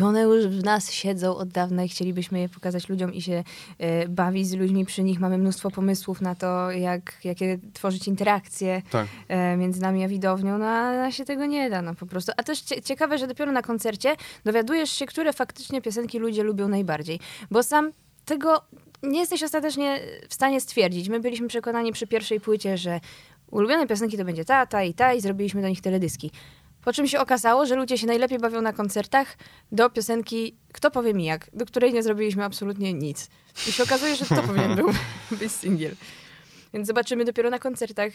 I 0.00 0.02
one 0.02 0.22
już 0.22 0.46
w 0.46 0.64
nas 0.64 0.92
siedzą 0.92 1.36
od 1.36 1.48
dawna 1.48 1.84
i 1.84 1.88
chcielibyśmy 1.88 2.40
je 2.40 2.48
pokazać 2.48 2.88
ludziom 2.88 3.14
i 3.14 3.22
się 3.22 3.44
e, 3.78 4.08
bawić 4.08 4.48
z 4.48 4.54
ludźmi 4.54 4.84
przy 4.84 5.02
nich. 5.02 5.20
Mamy 5.20 5.38
mnóstwo 5.38 5.70
pomysłów 5.70 6.20
na 6.20 6.34
to, 6.34 6.70
jak, 6.70 7.24
jakie 7.24 7.58
tworzyć 7.72 8.08
interakcje 8.08 8.82
Tak. 8.90 9.06
e, 9.28 9.56
między 9.56 9.80
nami 9.80 10.04
a 10.04 10.08
widownią, 10.08 10.58
no 10.58 10.66
a 10.66 11.10
się 11.10 11.24
tego 11.24 11.46
nie 11.46 11.70
da, 11.70 11.82
no 11.82 11.94
po 11.94 12.06
prostu. 12.06 12.32
A 12.36 12.42
też 12.42 12.60
cie, 12.60 12.82
ciekawe, 12.82 13.18
że 13.18 13.26
dopiero 13.26 13.52
na 13.52 13.62
koncercie 13.62 14.16
dowiadujesz 14.44 14.90
się, 14.90 15.06
które 15.06 15.32
faktycznie 15.32 15.82
piosenki 15.82 16.18
ludzie 16.18 16.42
lubią 16.42 16.68
najbardziej, 16.68 17.20
bo 17.50 17.62
sam 17.62 17.92
tego 18.24 18.62
nie 19.02 19.20
jesteś 19.20 19.42
ostatecznie 19.42 20.00
w 20.28 20.34
stanie 20.34 20.60
stwierdzić. 20.60 21.08
My 21.08 21.20
byliśmy 21.20 21.48
przekonani 21.48 21.92
przy 21.92 22.06
pierwszej 22.06 22.40
płycie, 22.40 22.78
że 22.78 23.00
ulubione 23.50 23.86
piosenki 23.86 24.16
to 24.16 24.24
będzie 24.24 24.44
ta, 24.44 24.66
ta 24.66 24.82
i 24.82 24.94
ta 24.94 25.14
i 25.14 25.20
zrobiliśmy 25.20 25.62
do 25.62 25.68
nich 25.68 25.80
teledyski. 25.80 26.30
Po 26.84 26.92
czym 26.92 27.06
się 27.06 27.20
okazało, 27.20 27.66
że 27.66 27.76
ludzie 27.76 27.98
się 27.98 28.06
najlepiej 28.06 28.38
bawią 28.38 28.62
na 28.62 28.72
koncertach 28.72 29.36
do 29.72 29.90
piosenki 29.90 30.56
Kto 30.72 30.90
powie 30.90 31.14
mi 31.14 31.24
jak, 31.24 31.50
do 31.52 31.66
której 31.66 31.92
nie 31.92 32.02
zrobiliśmy 32.02 32.44
absolutnie 32.44 32.94
nic. 32.94 33.28
I 33.68 33.72
się 33.72 33.82
okazuje, 33.82 34.16
że 34.16 34.26
to 34.26 34.42
powinien 34.42 34.74
był 34.76 34.90
być 35.40 35.52
singiel. 35.52 35.94
Więc 36.74 36.86
zobaczymy 36.86 37.24
dopiero 37.24 37.50
na 37.50 37.58
koncertach, 37.58 38.12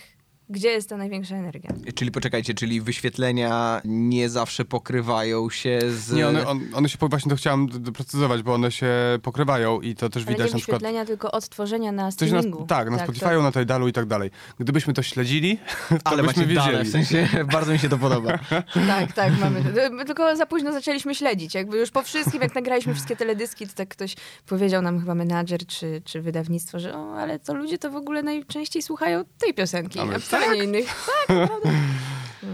gdzie 0.49 0.69
jest 0.69 0.89
ta 0.89 0.97
największa 0.97 1.35
energia. 1.35 1.69
Czyli 1.95 2.11
poczekajcie, 2.11 2.53
czyli 2.53 2.81
wyświetlenia 2.81 3.81
nie 3.85 4.29
zawsze 4.29 4.65
pokrywają 4.65 5.49
się 5.49 5.79
z... 5.91 6.11
Nie, 6.11 6.27
one, 6.27 6.47
on, 6.47 6.61
one 6.73 6.89
się, 6.89 6.97
po- 6.97 7.07
właśnie 7.07 7.29
to 7.29 7.35
chciałem 7.35 7.67
d- 7.67 7.79
doprecyzować, 7.79 8.43
bo 8.43 8.53
one 8.53 8.71
się 8.71 8.87
pokrywają 9.23 9.81
i 9.81 9.95
to 9.95 10.09
też 10.09 10.23
Ale 10.23 10.33
widać 10.35 10.47
nie 10.47 10.53
na 10.53 10.57
przykład... 10.59 10.81
wyświetlenia, 10.81 11.05
tylko 11.05 11.31
odtworzenia 11.31 11.91
na 11.91 12.11
Coś 12.11 12.31
na, 12.31 12.37
streamingu. 12.39 12.65
tak, 12.65 12.89
na 12.89 12.97
Spotify'u, 12.97 13.43
na 13.43 13.51
Tidalu 13.51 13.87
i 13.87 13.93
tak 13.93 14.05
dalej. 14.05 14.31
Gdybyśmy 14.59 14.93
to 14.93 15.03
śledzili, 15.03 15.57
to 15.89 15.95
Ale 16.03 16.23
byśmy 16.23 16.27
macie 16.43 16.47
wiedzieli. 16.55 16.71
dane, 16.71 16.83
w 16.85 16.89
sensie 16.89 17.27
bardzo 17.53 17.71
mi 17.73 17.79
się 17.79 17.89
to 17.89 17.97
podoba. 17.97 18.39
Tak, 18.87 19.13
tak, 19.13 19.39
mamy. 19.39 19.63
My 19.91 20.05
Tylko 20.05 20.35
za 20.35 20.45
późno 20.45 20.71
zaczęliśmy 20.73 21.15
śledzić. 21.15 21.55
Jakby 21.55 21.77
już 21.77 21.91
po 21.91 22.03
wszystkim, 22.03 22.41
jak 22.41 22.55
nagraliśmy 22.55 22.93
wszystkie 22.93 23.15
teledyski, 23.15 23.67
to 23.67 23.73
tak 23.75 23.87
ktoś 23.89 24.15
powiedział 24.45 24.81
nam 24.81 24.99
chyba 24.99 25.15
menadżer 25.15 25.65
czy, 25.67 26.01
czy 26.05 26.21
wydawnictwo, 26.21 26.79
że 26.79 26.95
o, 26.97 27.15
ale 27.19 27.39
to 27.39 27.53
ludzie 27.53 27.77
to 27.77 27.91
w 27.91 27.95
ogóle 27.95 28.23
najczęściej 28.23 28.81
słuchają 28.81 29.23
tej 29.39 29.53
piosenki, 29.53 29.99
A 29.99 30.01
a, 30.01 30.05
my, 30.05 30.19
wcale 30.37 30.57
nie 30.57 30.63
innych. 30.63 31.09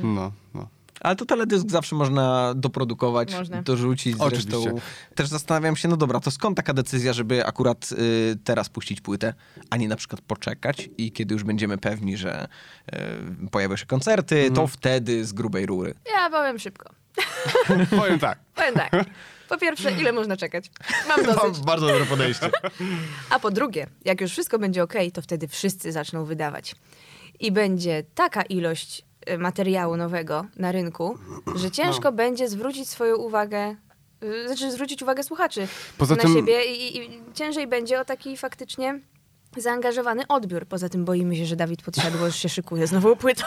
No, 0.03 0.31
no. 0.53 0.67
Ale 0.99 1.15
to 1.15 1.25
teledysk 1.25 1.69
zawsze 1.69 1.95
można 1.95 2.53
doprodukować, 2.55 3.33
Można. 3.33 3.61
dorzucić 3.61 4.15
Oczywiście. 4.19 4.51
zresztą. 4.51 4.79
Też 5.15 5.27
zastanawiam 5.27 5.75
się, 5.75 5.87
no 5.87 5.97
dobra, 5.97 6.19
to 6.19 6.31
skąd 6.31 6.57
taka 6.57 6.73
decyzja, 6.73 7.13
żeby 7.13 7.45
akurat 7.45 7.89
y, 7.91 8.37
teraz 8.43 8.69
puścić 8.69 9.01
płytę, 9.01 9.33
a 9.69 9.77
nie 9.77 9.87
na 9.87 9.95
przykład 9.95 10.21
poczekać 10.21 10.89
i 10.97 11.11
kiedy 11.11 11.33
już 11.33 11.43
będziemy 11.43 11.77
pewni, 11.77 12.17
że 12.17 12.47
y, 13.43 13.49
pojawią 13.51 13.75
się 13.75 13.85
koncerty, 13.85 14.51
to 14.51 14.67
wtedy 14.67 15.25
z 15.25 15.33
grubej 15.33 15.65
rury. 15.65 15.93
Ja 16.13 16.29
powiem 16.29 16.59
szybko. 16.59 16.89
Powiem 17.99 18.19
tak. 18.19 18.39
Powiem 18.55 18.73
tak. 18.73 18.91
Po 19.51 19.57
pierwsze, 19.57 19.91
ile 19.91 20.11
można 20.11 20.37
czekać? 20.37 20.71
Mam 21.07 21.23
dosyć. 21.23 21.59
Bardzo 21.65 21.87
dobre 21.87 22.05
podejście. 22.05 22.49
A 23.29 23.39
po 23.39 23.51
drugie, 23.51 23.87
jak 24.05 24.21
już 24.21 24.31
wszystko 24.31 24.59
będzie 24.59 24.83
ok, 24.83 24.93
to 25.13 25.21
wtedy 25.21 25.47
wszyscy 25.47 25.91
zaczną 25.91 26.25
wydawać. 26.25 26.75
I 27.39 27.51
będzie 27.51 28.03
taka 28.15 28.41
ilość 28.41 29.05
y, 29.29 29.37
materiału 29.37 29.97
nowego 29.97 30.45
na 30.55 30.71
rynku, 30.71 31.17
że 31.55 31.71
ciężko 31.71 32.11
będzie 32.11 32.49
zwrócić 32.49 32.89
swoją 32.89 33.15
uwagę, 33.15 33.75
y, 34.23 34.47
znaczy 34.47 34.71
zwrócić 34.71 35.01
uwagę 35.01 35.23
słuchaczy 35.23 35.67
Poza 35.97 36.15
na 36.15 36.21
tym- 36.21 36.33
siebie 36.35 36.65
i, 36.65 36.97
i 36.97 37.09
ciężej 37.33 37.67
będzie 37.67 37.99
o 37.99 38.05
taki 38.05 38.37
faktycznie 38.37 38.99
zaangażowany 39.57 40.27
odbiór. 40.27 40.65
Poza 40.65 40.89
tym 40.89 41.05
boimy 41.05 41.35
się, 41.35 41.45
że 41.45 41.55
Dawid 41.55 41.81
Podsiadło 41.81 42.25
już 42.25 42.35
się 42.35 42.49
szykuje 42.49 42.87
z 42.87 42.91
nową 42.91 43.15
płytą. 43.15 43.43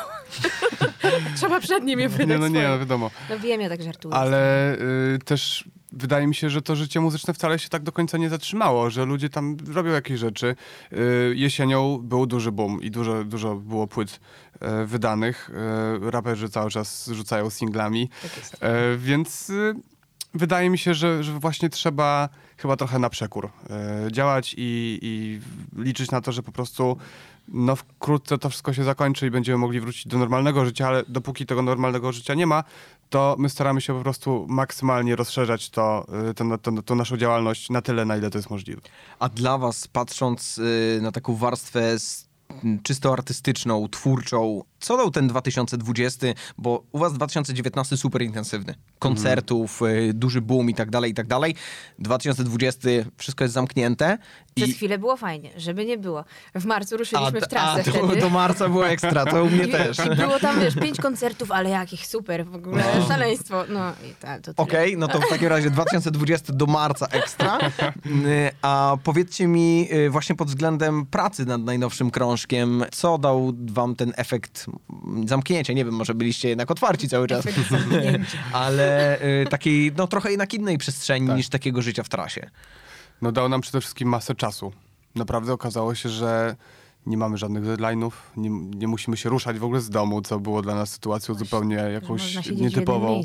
Trzeba 1.37 1.61
przed 1.61 1.85
nim 1.85 2.01
je 2.01 2.09
wydać 2.09 2.29
Nie, 2.29 2.39
no 2.39 2.49
nie, 2.49 2.69
no 2.69 2.79
wiadomo. 2.79 3.11
No 3.31 3.39
wiem, 3.39 3.61
ja 3.61 3.69
tak 3.69 3.83
żartuję. 3.83 4.15
Ale 4.15 4.75
y, 5.15 5.19
też 5.25 5.65
wydaje 5.97 6.27
mi 6.27 6.35
się, 6.35 6.51
że 6.51 6.63
to 6.63 6.77
życie 6.77 7.01
muzyczne 7.01 7.35
wcale 7.35 7.59
się 7.59 7.69
tak 7.69 7.83
do 7.83 7.93
końca 7.93 8.19
nie 8.19 8.31
zatrzymało, 8.31 8.91
że 8.91 9.05
ludzie 9.05 9.31
tam 9.31 9.57
robią 9.75 9.91
jakieś 9.91 10.19
rzeczy. 10.19 10.57
Y, 10.93 11.35
jesienią 11.37 11.99
był 12.03 12.27
duży 12.27 12.53
boom 12.53 12.83
i 12.83 12.91
dużo, 12.91 13.25
dużo 13.25 13.55
było 13.55 13.87
płyt 13.87 14.21
y, 14.55 14.87
wydanych. 14.87 15.51
Y, 16.07 16.11
raperzy 16.11 16.49
cały 16.49 16.71
czas 16.71 17.11
rzucają 17.13 17.51
singlami. 17.51 18.11
Tak 18.23 18.71
więc 18.99 19.53
wydaje 20.35 20.71
mi 20.71 20.79
się, 20.79 20.95
że, 20.95 21.25
że 21.25 21.33
właśnie 21.33 21.71
trzeba 21.71 22.29
chyba 22.57 22.77
trochę 22.77 22.99
na 22.99 23.11
przekór 23.11 23.51
działać 24.11 24.55
i, 24.59 24.99
i 25.03 25.41
liczyć 25.83 26.11
na 26.11 26.21
to, 26.21 26.33
że 26.33 26.43
po 26.43 26.53
prostu 26.53 26.97
no 27.49 27.77
wkrótce 27.77 28.39
to 28.39 28.51
wszystko 28.51 28.73
się 28.73 28.85
zakończy 28.85 29.27
i 29.27 29.31
będziemy 29.31 29.59
mogli 29.59 29.81
wrócić 29.81 30.07
do 30.07 30.19
normalnego 30.19 30.65
życia, 30.65 30.89
ale 30.89 31.03
dopóki 31.09 31.47
tego 31.47 31.63
normalnego 31.63 32.13
życia 32.13 32.35
nie 32.35 32.47
ma, 32.47 32.65
to 33.11 33.37
my 33.39 33.49
staramy 33.49 33.81
się 33.81 33.95
po 33.95 34.01
prostu 34.01 34.47
maksymalnie 34.49 35.17
rozszerzać 35.17 35.71
to, 35.71 36.07
y, 36.31 36.35
tę 36.35 36.59
to, 36.63 36.83
to 36.83 36.95
naszą 36.95 37.17
działalność 37.17 37.71
na 37.71 37.83
tyle, 37.83 38.05
na 38.05 38.17
ile 38.17 38.31
to 38.31 38.39
jest 38.39 38.51
możliwe. 38.51 38.81
A 39.19 39.29
dla 39.29 39.59
was, 39.59 39.89
patrząc 39.89 40.59
y, 40.59 40.99
na 41.03 41.13
taką 41.13 41.37
warstwę 41.37 41.97
czysto 42.83 43.13
artystyczną, 43.13 43.89
twórczą, 43.89 44.63
co 44.85 44.97
dał 44.97 45.11
ten 45.11 45.29
2020? 45.29 46.27
Bo 46.59 46.85
u 46.93 46.99
was 46.99 47.13
2019 47.13 47.97
super 47.97 48.23
intensywny. 48.23 48.75
Koncertów, 48.99 49.83
y, 49.83 50.13
duży 50.15 50.41
boom 50.41 50.71
i 50.71 50.75
tak 50.75 50.91
dalej, 50.91 51.11
i 51.11 51.15
tak 51.15 51.27
dalej. 51.27 51.55
2020 51.99 52.89
wszystko 53.17 53.45
jest 53.45 53.55
zamknięte. 53.55 54.19
Przez 54.55 54.69
I, 54.69 54.73
chwilę 54.73 54.99
było 54.99 55.17
fajnie, 55.17 55.51
żeby 55.57 55.85
nie 55.85 55.99
było. 55.99 56.25
W 56.55 56.65
marcu 56.65 56.97
ruszyliśmy 56.97 57.41
w 57.41 57.45
a, 57.45 57.47
trasę 57.47 57.83
to, 57.85 57.91
wtedy. 57.91 58.21
do 58.21 58.31
marca 58.31 58.69
było 58.69 58.89
ekstra, 58.89 59.25
to 59.25 59.45
u 59.45 59.51
mnie 59.51 59.65
I, 59.65 59.71
też. 59.71 59.99
I 59.99 60.17
było 60.17 60.39
tam, 60.39 60.61
wiesz, 60.61 60.75
pięć 60.75 61.01
koncertów, 61.01 61.51
ale 61.51 61.71
jakich 61.71 62.07
super, 62.07 62.47
w 62.47 62.55
ogóle 62.55 62.85
szaleństwo. 63.09 63.65
No 63.69 63.91
i 63.91 64.15
ta, 64.21 64.37
to 64.37 64.43
tyle. 64.43 64.55
Okej, 64.57 64.97
no 64.99 65.09
to 65.09 65.21
w 65.21 65.29
takim 65.29 65.49
razie 65.49 65.71
2020 65.71 66.53
do 66.53 66.67
marca 66.67 67.07
ekstra. 67.07 67.59
Y, 68.07 68.51
A 68.63 68.97
powiedzcie 69.05 69.47
mi 69.47 69.89
y, 69.93 70.11
właśnie 70.11 70.35
pod 70.35 70.49
względem 70.49 71.07
pracy 71.07 71.47
nad 71.47 71.61
najnowszym 71.61 72.11
krążkiem, 72.11 72.85
co 72.93 73.19
dał 73.19 73.53
wam 73.67 73.97
ten 73.97 74.13
efekt 74.17 74.67
zamknięcia? 75.27 75.73
Nie 75.73 75.85
wiem, 75.85 75.95
może 75.95 76.15
byliście 76.15 76.49
jednak 76.49 76.71
otwarci 76.71 77.09
cały 77.09 77.27
czas. 77.27 77.45
Ale 78.53 79.19
y, 79.23 79.47
takiej, 79.51 79.93
no 79.97 80.07
trochę 80.07 80.31
jednak 80.31 80.55
innej 80.55 80.79
przestrzeni 80.79 81.27
Tak. 81.27 81.37
niż 81.37 81.49
takiego 81.49 81.83
życia 81.83 82.03
w 82.03 82.09
trasie. 82.09 82.51
No 83.23 83.33
dał 83.33 83.49
nam 83.49 83.61
przede 83.61 83.81
wszystkim 83.81 84.09
masę 84.09 84.35
czasu. 84.35 84.73
Naprawdę 85.15 85.53
okazało 85.53 85.95
się, 85.95 86.09
że 86.09 86.57
nie 87.07 87.17
mamy 87.17 87.39
żadnych 87.39 87.65
deadline'ów, 87.65 88.11
nie, 88.37 88.51
nie 88.51 88.89
musimy 88.89 89.17
się 89.17 89.29
ruszać 89.29 89.59
w 89.59 89.65
ogóle 89.65 89.81
z 89.81 89.91
domu, 89.91 90.23
co 90.23 90.41
było 90.41 90.63
dla 90.63 90.75
nas 90.75 90.91
sytuacją 90.91 91.35
zupełnie 91.35 91.79
Że 91.79 91.93
jakąś 91.93 92.51
nietypową. 92.51 93.23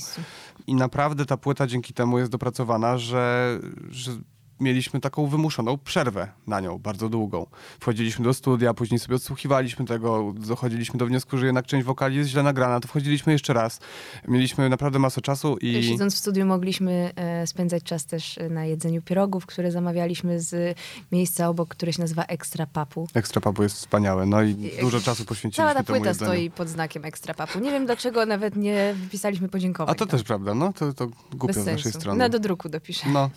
I 0.67 0.75
naprawdę 0.75 1.25
ta 1.25 1.37
płyta 1.37 1.67
dzięki 1.67 1.93
temu 1.93 2.19
jest 2.19 2.31
dopracowana, 2.31 2.97
że, 2.97 3.59
że 3.89 4.11
mieliśmy 4.59 4.99
taką 4.99 5.27
wymuszoną 5.27 5.77
przerwę 5.77 6.27
na 6.47 6.59
nią, 6.59 6.77
bardzo 6.77 7.09
długą. 7.09 7.45
Wchodziliśmy 7.79 8.25
do 8.25 8.33
studia, 8.33 8.73
później 8.73 8.99
sobie 8.99 9.15
odsłuchiwaliśmy 9.15 9.85
tego, 9.85 10.33
dochodziliśmy 10.35 10.99
do 10.99 11.05
wniosku, 11.05 11.37
że 11.37 11.45
jednak 11.45 11.65
część 11.65 11.85
wokali 11.85 12.15
jest 12.15 12.29
źle 12.29 12.43
nagrana, 12.43 12.79
to 12.79 12.87
wchodziliśmy 12.87 13.33
jeszcze 13.33 13.53
raz. 13.53 13.79
Mieliśmy 14.27 14.69
naprawdę 14.69 14.99
masę 14.99 15.21
czasu 15.21 15.57
i... 15.57 15.83
Siedząc 15.83 16.15
w 16.15 16.17
studiu 16.17 16.45
mogliśmy 16.45 17.11
e, 17.15 17.47
spędzać 17.47 17.83
czas 17.83 18.05
też 18.05 18.37
e, 18.37 18.49
na 18.49 18.65
jedzeniu 18.65 19.01
pierogów, 19.01 19.45
które 19.45 19.71
zamawialiśmy 19.71 20.39
z 20.39 20.77
miejsca 21.11 21.49
obok, 21.49 21.69
które 21.69 21.93
się 21.93 22.01
nazywa 22.01 22.23
Ekstra 22.23 22.65
Papu. 22.65 23.07
Ekstra 23.13 23.41
Papu 23.41 23.63
jest 23.63 23.75
wspaniałe, 23.75 24.25
no 24.25 24.43
i 24.43 24.71
dużo 24.81 25.01
czasu 25.01 25.25
poświęciliśmy 25.25 25.63
Cała 25.63 25.73
ta 25.73 25.83
płyta 25.83 26.07
jedzeniu. 26.07 26.31
stoi 26.31 26.51
pod 26.51 26.69
znakiem 26.69 27.05
Ekstra 27.05 27.33
Papu. 27.33 27.59
Nie 27.59 27.71
wiem 27.71 27.85
dlaczego 27.85 28.25
nawet 28.25 28.55
nie 28.55 28.95
wypisaliśmy 29.03 29.49
podziękowań. 29.49 29.91
A 29.91 29.95
to 29.95 30.05
tam. 30.05 30.11
też 30.11 30.23
prawda, 30.23 30.53
no 30.55 30.73
to, 30.73 30.93
to 30.93 31.07
głupio 31.31 31.53
z 31.53 31.65
naszej 31.65 31.91
strony. 31.91 32.19
Na 32.19 32.29
do 32.29 32.39
druku 32.39 32.69
dopiszę. 32.69 33.09
No. 33.09 33.29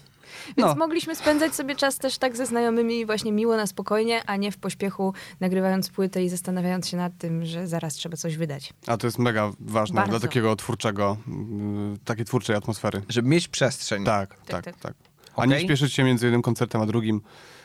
Więc 0.57 0.69
No. 0.69 0.75
mogliśmy 0.75 1.17
spędzać 1.17 1.55
sobie 1.55 1.75
czas 1.77 1.99
też 1.99 2.19
tak 2.19 2.37
ze 2.37 2.47
znajomymi 2.47 3.07
właśnie 3.07 3.33
miło 3.33 3.57
na 3.57 3.67
spokojnie, 3.67 4.23
a 4.27 4.37
nie 4.37 4.53
w 4.53 4.57
pośpiechu 4.57 5.15
nagrywając 5.41 5.91
płytę 5.91 6.25
i 6.25 6.29
zastanawiając 6.29 6.89
się 6.89 6.97
nad 6.97 7.13
tym, 7.19 7.45
że 7.47 7.67
zaraz 7.69 7.95
trzeba 7.95 8.17
coś 8.17 8.37
wydać. 8.37 8.73
A 8.87 8.97
to 8.97 9.07
jest 9.07 9.19
mega 9.19 9.51
ważne 9.61 9.95
Bardzo. 9.95 10.11
dla 10.11 10.21
takiego 10.21 10.57
twórczego, 10.57 11.17
yy, 11.27 11.99
takiej 12.05 12.25
twórczej 12.25 12.57
atmosfery. 12.57 13.03
Żeby 13.09 13.29
mieć 13.29 13.49
przestrzeń. 13.49 14.05
Tak, 14.05 14.29
tak, 14.31 14.47
tak. 14.47 14.65
tak. 14.65 14.77
tak. 14.77 14.95
A 15.33 15.37
Okej. 15.37 15.49
nie 15.49 15.61
śpieszyć 15.61 15.93
się 15.93 16.05
między 16.05 16.27
jednym 16.27 16.43
koncertem 16.43 16.81
a 16.81 16.87
drugim, 16.87 17.21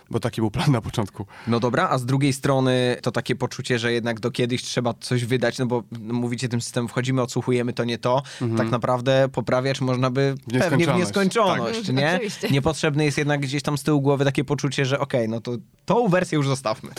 bo 0.10 0.20
taki 0.20 0.42
był 0.42 0.52
plan 0.52 0.72
na 0.72 0.82
początku. 0.82 1.26
No 1.48 1.60
dobra, 1.60 1.90
a 1.90 1.98
z 1.98 2.06
drugiej 2.06 2.34
strony 2.34 2.98
to 3.02 3.12
takie 3.12 3.36
poczucie, 3.36 3.80
że 3.80 3.94
jednak 3.94 4.20
do 4.20 4.32
kiedyś 4.32 4.64
trzeba 4.64 4.94
coś 4.94 5.26
wydać, 5.26 5.58
no 5.58 5.66
bo 5.66 5.84
no, 6.00 6.14
mówicie 6.14 6.50
tym 6.50 6.62
systemem, 6.62 6.88
wchodzimy, 6.88 7.22
odsłuchujemy, 7.22 7.74
to 7.74 7.84
nie 7.84 7.98
to. 7.98 8.24
Tak 8.58 8.70
naprawdę 8.70 9.30
poprawiać 9.30 9.82
można 9.82 10.10
by 10.10 10.36
pewnie 10.60 10.88
w 10.88 10.96
nieskończoność. 10.96 11.88
Tak. 11.88 11.96
nie? 11.96 12.14
Oczywiście. 12.16 12.50
Niepotrzebne 12.50 13.06
jest 13.06 13.18
jednak 13.18 13.42
gdzieś 13.42 13.64
tam 13.64 13.78
z 13.78 13.84
tyłu 13.84 14.02
głowy 14.02 14.26
takie 14.26 14.44
poczucie, 14.44 14.86
że 14.86 15.00
okej, 15.00 15.30
no 15.30 15.42
to 15.42 15.52
tą 15.86 16.08
wersję 16.08 16.36
już 16.36 16.48
zostawmy. 16.48 16.90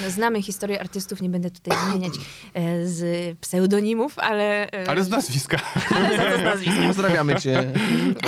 No, 0.00 0.10
znamy 0.10 0.42
historię 0.42 0.80
artystów, 0.80 1.22
nie 1.22 1.28
będę 1.28 1.50
tutaj 1.50 1.78
wymieniać 1.86 2.14
e, 2.54 2.86
z 2.86 3.38
pseudonimów, 3.38 4.18
ale, 4.18 4.72
e, 4.72 4.90
Ale 4.90 5.04
z 5.04 5.08
nazwiska. 5.08 5.58
ale 5.96 6.38
z 6.38 6.44
nazwisk. 6.44 6.76
Pozdrawiamy 6.86 7.36
cię. 7.36 7.72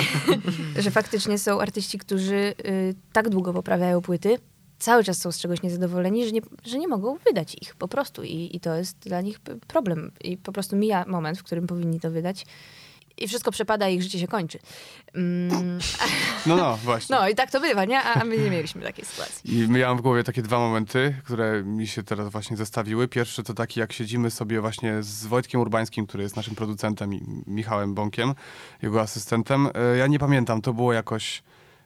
że 0.78 0.90
faktycznie 0.90 1.38
są 1.38 1.60
artyści, 1.60 1.98
którzy 1.98 2.54
y, 2.66 2.94
tak 3.12 3.28
długo 3.28 3.52
poprawiają 3.52 4.00
płyty, 4.00 4.38
cały 4.78 5.04
czas 5.04 5.18
są 5.18 5.32
z 5.32 5.38
czegoś 5.38 5.62
niezadowoleni, 5.62 6.26
że 6.26 6.32
nie, 6.32 6.40
że 6.64 6.78
nie 6.78 6.88
mogą 6.88 7.16
wydać 7.16 7.56
ich 7.62 7.74
po 7.74 7.88
prostu. 7.88 8.22
I, 8.22 8.50
I 8.56 8.60
to 8.60 8.74
jest 8.74 8.98
dla 8.98 9.20
nich 9.20 9.40
problem. 9.66 10.12
I 10.20 10.36
po 10.36 10.52
prostu 10.52 10.76
mija 10.76 11.04
moment, 11.08 11.38
w 11.38 11.42
którym 11.42 11.66
powinni 11.66 12.00
to 12.00 12.10
wydać. 12.10 12.46
I 13.18 13.28
wszystko 13.28 13.50
przepada, 13.50 13.88
i 13.88 13.94
ich 13.94 14.02
życie 14.02 14.18
się 14.18 14.26
kończy. 14.28 14.58
Mm, 15.14 15.78
No, 16.46 16.56
no, 16.56 16.76
właśnie. 16.76 17.16
no 17.16 17.28
i 17.28 17.34
tak 17.34 17.50
to 17.50 17.60
bywa, 17.60 17.84
nie? 17.84 18.02
A 18.02 18.24
my 18.24 18.38
nie 18.38 18.50
mieliśmy 18.50 18.82
takiej 18.82 19.04
sytuacji. 19.04 19.54
I 19.58 19.68
miałem 19.68 19.98
w 19.98 20.00
głowie 20.00 20.24
takie 20.24 20.42
dwa 20.42 20.58
momenty, 20.58 21.14
które 21.24 21.62
mi 21.62 21.86
się 21.86 22.02
teraz 22.02 22.28
właśnie 22.28 22.56
zestawiły. 22.56 23.08
Pierwszy 23.08 23.42
to 23.42 23.54
taki, 23.54 23.80
jak 23.80 23.92
siedzimy 23.92 24.30
sobie 24.30 24.60
właśnie 24.60 25.02
z 25.02 25.26
Wojtkiem 25.26 25.60
Urbańskim, 25.60 26.06
który 26.06 26.22
jest 26.22 26.36
naszym 26.36 26.54
producentem 26.54 27.14
i 27.14 27.22
Michałem 27.46 27.94
Bąkiem, 27.94 28.34
jego 28.82 29.00
asystentem. 29.00 29.68
E, 29.74 29.96
Ja 29.96 30.06
nie 30.06 30.18
pamiętam, 30.18 30.62
to 30.62 30.72
było 30.72 30.92
jakoś 30.92 31.42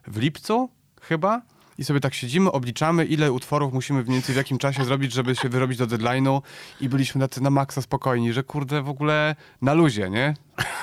w 0.06 0.16
lipcu 0.18 0.68
chyba. 1.02 1.42
I 1.78 1.84
sobie 1.84 2.00
tak 2.00 2.14
siedzimy, 2.14 2.52
obliczamy, 2.52 3.04
ile 3.04 3.32
utworów 3.32 3.72
musimy 3.72 4.02
mniej 4.02 4.14
więcej 4.14 4.34
w 4.34 4.36
jakim 4.38 4.58
czasie 4.58 4.84
zrobić, 4.84 5.12
żeby 5.12 5.36
się 5.36 5.48
wyrobić 5.48 5.78
do 5.78 5.86
deadline'u 5.86 6.42
i 6.80 6.88
byliśmy 6.88 7.18
na, 7.18 7.28
na 7.40 7.50
maksa 7.50 7.82
spokojni, 7.82 8.32
że 8.32 8.42
kurde 8.42 8.82
w 8.82 8.88
ogóle 8.88 9.36
na 9.62 9.74
luzie, 9.74 10.10
nie? 10.10 10.34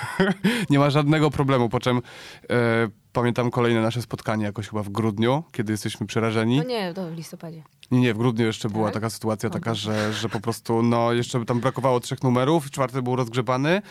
nie 0.70 0.79
ma 0.79 0.89
żadnego 0.89 1.32
problemu, 1.32 1.70
po 1.70 1.79
czym 1.79 2.01
e, 2.50 2.88
pamiętam 3.17 3.51
kolejne 3.51 3.81
nasze 3.81 4.01
spotkanie 4.01 4.45
jakoś 4.45 4.67
chyba 4.67 4.83
w 4.83 4.89
grudniu, 4.89 5.43
kiedy 5.51 5.74
jesteśmy 5.74 6.07
przerażeni. 6.07 6.57
No 6.57 6.63
nie, 6.63 6.93
to 6.93 7.09
w 7.09 7.13
listopadzie. 7.13 7.63
Nie, 7.91 8.00
nie, 8.00 8.13
w 8.13 8.17
grudniu 8.17 8.45
jeszcze 8.45 8.69
była 8.69 8.88
Tak? 8.88 8.93
taka 8.93 9.09
sytuacja, 9.09 9.50
taka, 9.50 9.74
że, 9.74 10.13
że 10.13 10.29
po 10.29 10.39
prostu, 10.39 10.83
no, 10.83 11.13
jeszcze 11.13 11.45
tam 11.45 11.59
brakowało 11.59 12.00
trzech 12.00 12.24
numerów, 12.24 12.71
czwarty 12.71 13.01
był 13.01 13.15
rozgrzebany, 13.15 13.81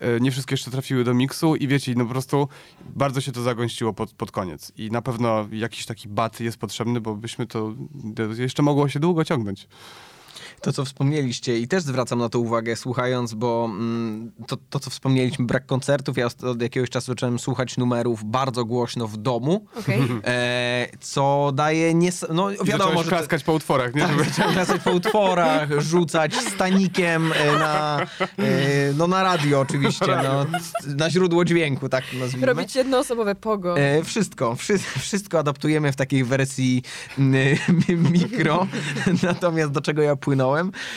e, 0.00 0.20
nie 0.20 0.30
wszystkie 0.30 0.52
jeszcze 0.52 0.70
trafiły 0.70 1.04
do 1.04 1.14
miksu 1.14 1.56
i 1.56 1.68
wiecie, 1.68 1.94
no 1.96 2.04
po 2.04 2.10
prostu 2.10 2.48
bardzo 2.80 3.20
się 3.20 3.32
to 3.32 3.42
zagęściło 3.42 3.92
pod, 3.92 4.12
pod 4.12 4.30
koniec. 4.30 4.72
I 4.76 4.90
na 4.90 5.02
pewno 5.02 5.48
jakiś 5.52 5.86
taki 5.86 6.08
bat 6.08 6.40
jest 6.40 6.58
potrzebny, 6.58 7.00
bo 7.00 7.14
byśmy 7.14 7.46
to, 7.46 7.74
jeszcze 8.38 8.62
mogło 8.62 8.88
się 8.88 9.00
długo 9.00 9.24
ciągnąć. 9.24 9.68
To, 10.60 10.72
co 10.72 10.84
wspomnieliście 10.84 11.58
i 11.58 11.68
też 11.68 11.82
zwracam 11.82 12.18
na 12.18 12.28
to 12.28 12.40
uwagę 12.40 12.76
słuchając, 12.76 13.34
bo 13.34 13.64
mm, 13.70 14.32
to, 14.46 14.56
to, 14.70 14.80
co 14.80 14.90
wspomnieliśmy, 14.90 15.44
brak 15.46 15.66
koncertów, 15.66 16.16
ja 16.16 16.26
od, 16.26 16.62
jakiegoś 16.62 16.90
czasu 16.90 17.06
zacząłem 17.06 17.38
słuchać 17.38 17.76
numerów 17.76 18.24
bardzo 18.24 18.64
głośno 18.64 19.06
w 19.08 19.16
domu, 19.16 19.66
Okej. 19.78 20.00
e, 20.24 20.86
co 21.00 21.52
daje, 21.54 21.94
nies- 21.94 22.26
no 22.34 22.48
wiadomo, 22.50 22.64
zacząłeś 22.66 22.98
że... 22.98 23.04
to- 23.04 23.08
klaskać 23.16 23.44
po 23.44 23.52
utworach, 23.52 23.94
nie? 23.94 24.02
Tak, 24.36 24.52
klasać 24.52 24.82
po 24.82 24.90
utworach, 24.90 25.80
rzucać 25.90 26.34
stanikiem 26.34 27.32
e, 27.32 27.58
na, 27.58 28.00
e, 28.38 28.46
no 28.96 29.06
na 29.06 29.22
radio 29.22 29.60
oczywiście, 29.60 30.06
no, 30.06 30.46
na 30.96 31.10
źródło 31.10 31.44
dźwięku, 31.44 31.88
tak 31.88 32.04
nazwijmy. 32.20 32.46
Robić 32.46 32.74
jednoosobowe 32.76 33.34
pogo. 33.34 33.78
E, 33.78 34.04
wszystko, 34.04 34.54
wszy, 34.56 34.78
wszystko 34.98 35.38
adaptujemy 35.38 35.92
w 35.92 35.96
takiej 35.96 36.24
wersji 36.24 36.82
mikro. 38.12 38.66
Natomiast 39.22 39.72
do 39.72 39.80
czego 39.80 40.02
ja 40.02 40.16
płynąłem? 40.16 40.45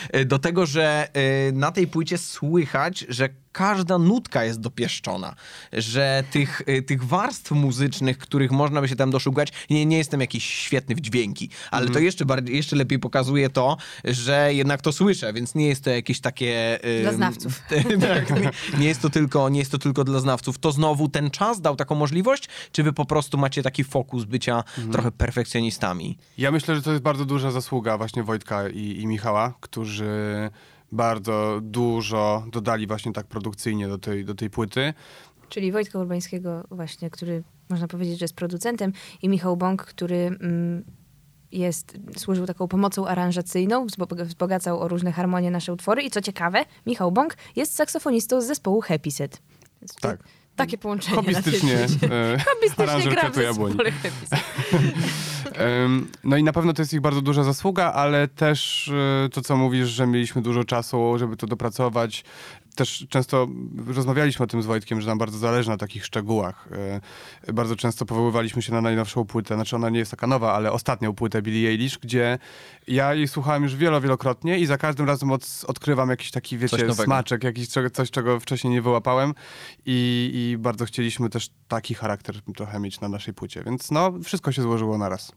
E, 0.09 0.25
Do 0.25 0.39
tego, 0.39 0.65
że 0.65 1.07
e, 1.13 1.51
na 1.51 1.71
tej 1.71 1.87
płycie 1.87 2.17
słychać, 2.17 3.05
że 3.09 3.29
każda 3.59 3.97
nutka 3.97 4.43
jest 4.43 4.59
dopieszczona, 4.59 5.35
że 5.73 6.23
tych, 6.31 6.61
e, 6.65 6.81
tych 6.81 7.03
warstw 7.03 7.51
muzycznych, 7.51 8.17
których 8.17 8.51
można 8.51 8.81
by 8.81 8.87
się 8.87 8.95
tam 8.95 9.11
doszukać, 9.11 9.51
nie, 9.69 9.85
nie 9.85 9.97
jestem 9.97 10.21
jakiś 10.21 10.45
świetny 10.45 10.95
w 10.95 11.01
dźwięki, 11.01 11.49
ale 11.71 11.89
to 11.89 11.99
jeszcze, 11.99 12.25
bardziej, 12.25 12.55
jeszcze 12.55 12.75
lepiej 12.75 12.99
pokazuje 12.99 13.49
to, 13.49 13.77
że 14.03 14.53
jednak 14.53 14.81
to 14.81 14.91
słyszę, 14.91 15.33
więc 15.33 15.55
nie 15.55 15.67
jest 15.67 15.83
to 15.83 15.89
jakieś 15.89 16.19
takie... 16.19 16.79
Dla 17.01 17.13
znawców. 17.13 17.61
tak, 18.09 18.29
nie, 18.29 18.51
nie, 18.79 18.87
jest 18.87 19.01
to 19.01 19.09
tylko, 19.09 19.49
nie 19.49 19.59
jest 19.59 19.71
to 19.71 19.77
tylko 19.77 20.03
dla 20.03 20.19
znawców. 20.19 20.57
To 20.57 20.71
znowu 20.71 21.09
ten 21.09 21.31
czas 21.31 21.61
dał 21.61 21.75
taką 21.75 21.95
możliwość, 21.95 22.49
czy 22.71 22.83
wy 22.83 22.93
po 22.93 23.05
prostu 23.05 23.37
macie 23.37 23.63
taki 23.63 23.83
fokus 23.83 24.23
bycia 24.23 24.63
trochę 24.91 25.11
perfekcjonistami? 25.11 26.17
Ja 26.37 26.51
myślę, 26.51 26.75
że 26.75 26.81
to 26.81 26.91
jest 26.91 27.03
bardzo 27.03 27.25
duża 27.25 27.51
zasługa 27.51 27.97
właśnie 27.97 28.23
Wojtka 28.23 28.69
i, 28.69 29.01
i 29.01 29.07
Michała, 29.07 29.53
którzy 29.59 30.49
bardzo 30.91 31.59
dużo 31.61 32.45
dodali 32.51 32.87
właśnie 32.87 33.13
tak 33.13 33.27
produkcyjnie 33.27 33.87
do 33.87 33.97
tej, 33.97 34.25
do 34.25 34.35
tej 34.35 34.49
płyty. 34.49 34.93
Czyli 35.49 35.71
Wojtka 35.71 35.99
Urbańskiego 35.99 36.63
właśnie, 36.71 37.09
który 37.09 37.43
można 37.69 37.87
powiedzieć, 37.87 38.19
że 38.19 38.23
jest 38.23 38.35
producentem 38.35 38.93
i 39.21 39.29
Michał 39.29 39.57
Bąk, 39.57 39.85
który 39.85 40.15
mm, 40.15 40.83
jest, 41.51 41.97
służył 42.17 42.45
taką 42.45 42.67
pomocą 42.67 43.07
aranżacyjną, 43.07 43.85
wzbo- 43.85 44.25
wzbogacał 44.25 44.79
o 44.79 44.87
różne 44.87 45.11
harmonie 45.11 45.51
nasze 45.51 45.73
utwory 45.73 46.03
i 46.03 46.09
co 46.09 46.21
ciekawe, 46.21 46.65
Michał 46.85 47.11
Bąk 47.11 47.37
jest 47.55 47.75
saksofonistą 47.75 48.41
z 48.41 48.45
zespołu 48.45 48.81
Happy 48.81 49.11
Set. 49.11 49.41
Tak. 50.01 50.23
Takie 50.59 50.77
połączenie 50.77 51.15
Hobbystycznie 51.15 51.75
e, 52.11 52.37
Hobbystycznie 52.45 53.11
gra 53.11 53.29
w 53.29 53.37
jabłoni. 53.37 53.75
No 56.23 56.37
i 56.37 56.43
na 56.43 56.53
pewno 56.53 56.73
to 56.73 56.81
jest 56.81 56.93
ich 56.93 57.01
bardzo 57.01 57.21
duża 57.21 57.43
zasługa, 57.43 57.93
ale 57.93 58.27
też 58.27 58.91
e, 59.25 59.29
to, 59.29 59.41
co 59.41 59.57
mówisz, 59.57 59.87
że 59.89 60.07
mieliśmy 60.07 60.41
dużo 60.41 60.63
czasu, 60.63 61.17
żeby 61.17 61.37
to 61.37 61.47
dopracować. 61.47 62.23
Też 62.79 63.05
często 63.09 63.47
rozmawialiśmy 63.87 64.43
o 64.43 64.47
tym 64.47 64.61
z 64.61 64.65
Wojtkiem, 64.65 65.01
że 65.01 65.07
nam 65.07 65.17
bardzo 65.17 65.37
zależy 65.37 65.69
na 65.69 65.77
takich 65.77 66.05
szczegółach. 66.05 66.67
E, 67.47 67.53
Bardzo 67.53 67.75
często 67.75 68.05
powoływaliśmy 68.05 68.61
się 68.61 68.73
na 68.73 68.81
najnowszą 68.81 69.25
płytę, 69.25 69.55
znaczy 69.55 69.75
ona 69.75 69.89
nie 69.89 69.99
jest 69.99 70.11
taka 70.11 70.27
nowa, 70.27 70.53
ale 70.53 70.71
ostatnią 70.71 71.13
płytę 71.13 71.41
Billie 71.41 71.69
Eilish, 71.69 71.97
gdzie 71.97 72.39
ja 72.87 73.13
jej 73.13 73.27
słuchałem 73.27 73.63
już 73.63 73.75
wielo, 73.75 74.01
wielokrotnie 74.01 74.59
i 74.59 74.65
za 74.65 74.77
każdym 74.77 75.07
razem 75.07 75.31
od, 75.31 75.61
odkrywam 75.67 76.09
jakiś 76.09 76.31
taki, 76.31 76.57
wiecie, 76.57 76.77
smaczek, 76.93 77.43
jakiś 77.43 77.67
coś, 77.67 78.11
czego 78.11 78.39
wcześniej 78.39 78.73
nie 78.73 78.81
wyłapałem 78.81 79.33
i, 79.85 80.31
i 80.33 80.57
bardzo 80.57 80.85
chcieliśmy 80.85 81.29
też 81.29 81.49
taki 81.67 81.93
charakter 81.93 82.35
trochę 82.55 82.79
mieć 82.79 82.99
na 83.01 83.09
naszej 83.09 83.33
płycie, 83.33 83.63
więc 83.63 83.91
no, 83.91 84.13
wszystko 84.23 84.51
się 84.51 84.61
złożyło 84.61 84.97
naraz. 84.97 85.31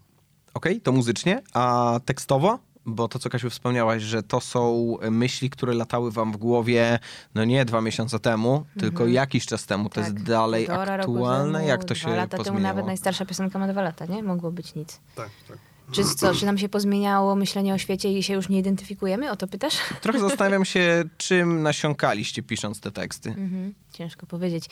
Okej, 0.55 0.81
to 0.81 0.93
muzycznie, 0.93 1.43
a 1.53 2.01
tekstowo? 2.05 2.59
Bo 2.87 3.09
to, 3.09 3.18
co 3.18 3.31
Kasiu 3.31 3.51
wspomniałaś, 3.51 4.03
że 4.03 4.23
to 4.23 4.40
są 4.40 4.95
myśli, 5.11 5.51
które 5.51 5.75
latały 5.75 6.11
wam 6.12 6.33
w 6.33 6.37
głowie, 6.37 6.99
no 7.35 7.45
nie 7.45 7.64
dwa 7.64 7.81
miesiące 7.81 8.18
temu, 8.21 8.64
tylko 8.79 9.07
jakiś 9.07 9.47
czas 9.47 9.66
temu. 9.66 9.88
To 9.88 10.01
jest 10.01 10.23
dalej 10.23 10.62
Mhm. 10.62 10.79
Półtora 10.79 10.97
roku 10.97 11.12
aktualne? 11.12 11.59
temu, 11.59 11.68
Jak 11.68 11.81
to 11.81 11.87
dwa 11.87 11.95
się 11.95 12.09
lata 12.11 12.29
temu 12.29 12.38
pozmieniało? 12.45 12.62
nawet 12.62 12.87
najstarsza 12.87 13.25
piosenka 13.27 13.59
ma 13.59 13.68
dwa 13.68 13.83
lata, 13.83 14.07
nie? 14.07 14.23
Mogło 14.23 14.51
być 14.53 14.75
nic. 14.75 15.01
Tak, 15.16 15.29
tak. 15.49 15.59
Czy 15.92 16.05
co, 16.05 16.35
czy 16.35 16.47
nam 16.47 16.59
się 16.59 16.68
pozmieniało 16.68 17.35
myślenie 17.37 17.75
o 17.75 17.79
świecie 17.79 18.12
i 18.18 18.23
się 18.23 18.35
już 18.35 18.49
nie 18.49 18.59
identyfikujemy? 18.59 19.31
O 19.31 19.37
to 19.37 19.47
pytasz? 19.47 19.77
Trochę 20.01 20.18
zastanawiam 20.29 20.64
się, 20.64 21.05
czym 21.18 21.62
nasiąkaliście 21.62 22.42
pisząc 22.42 22.81
te 22.81 22.90
teksty. 22.90 23.29
Mhm, 23.29 23.75
ciężko 23.92 24.27
powiedzieć. 24.27 24.64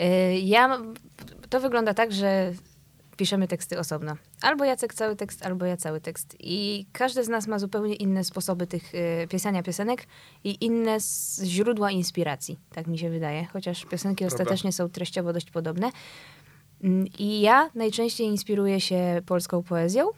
Y, 0.00 0.38
Ja, 0.38 0.78
to 1.50 1.60
wygląda 1.60 1.94
tak, 1.94 2.12
że 2.12 2.52
piszemy 3.16 3.48
teksty 3.48 3.78
osobno. 3.78 4.16
Albo 4.42 4.64
Jacek 4.64 4.94
cały 4.94 5.16
tekst, 5.16 5.46
albo 5.46 5.66
ja 5.66 5.76
cały 5.76 6.00
tekst. 6.00 6.36
I 6.40 6.86
każdy 6.92 7.24
z 7.24 7.28
nas 7.28 7.46
ma 7.46 7.58
zupełnie 7.58 7.94
inne 7.94 8.24
sposoby 8.24 8.66
tych 8.66 8.94
y, 8.94 9.26
pisania 9.28 9.62
piosenek 9.62 10.06
i 10.44 10.64
inne 10.64 10.98
źródła 11.44 11.90
inspiracji, 11.90 12.58
tak 12.74 12.86
mi 12.86 12.98
się 12.98 13.10
wydaje. 13.10 13.46
Chociaż 13.52 13.84
piosenki 13.84 14.24
Prawda. 14.24 14.34
ostatecznie 14.36 14.72
są 14.72 14.88
treściowo 14.88 15.32
dość 15.32 15.50
podobne. 15.50 15.90
Mm, 16.84 17.06
I 17.18 17.40
ja 17.40 17.70
najczęściej 17.74 18.26
inspiruję 18.26 18.80
się 18.80 19.22
polską 19.26 19.62
poezją. 19.62 20.08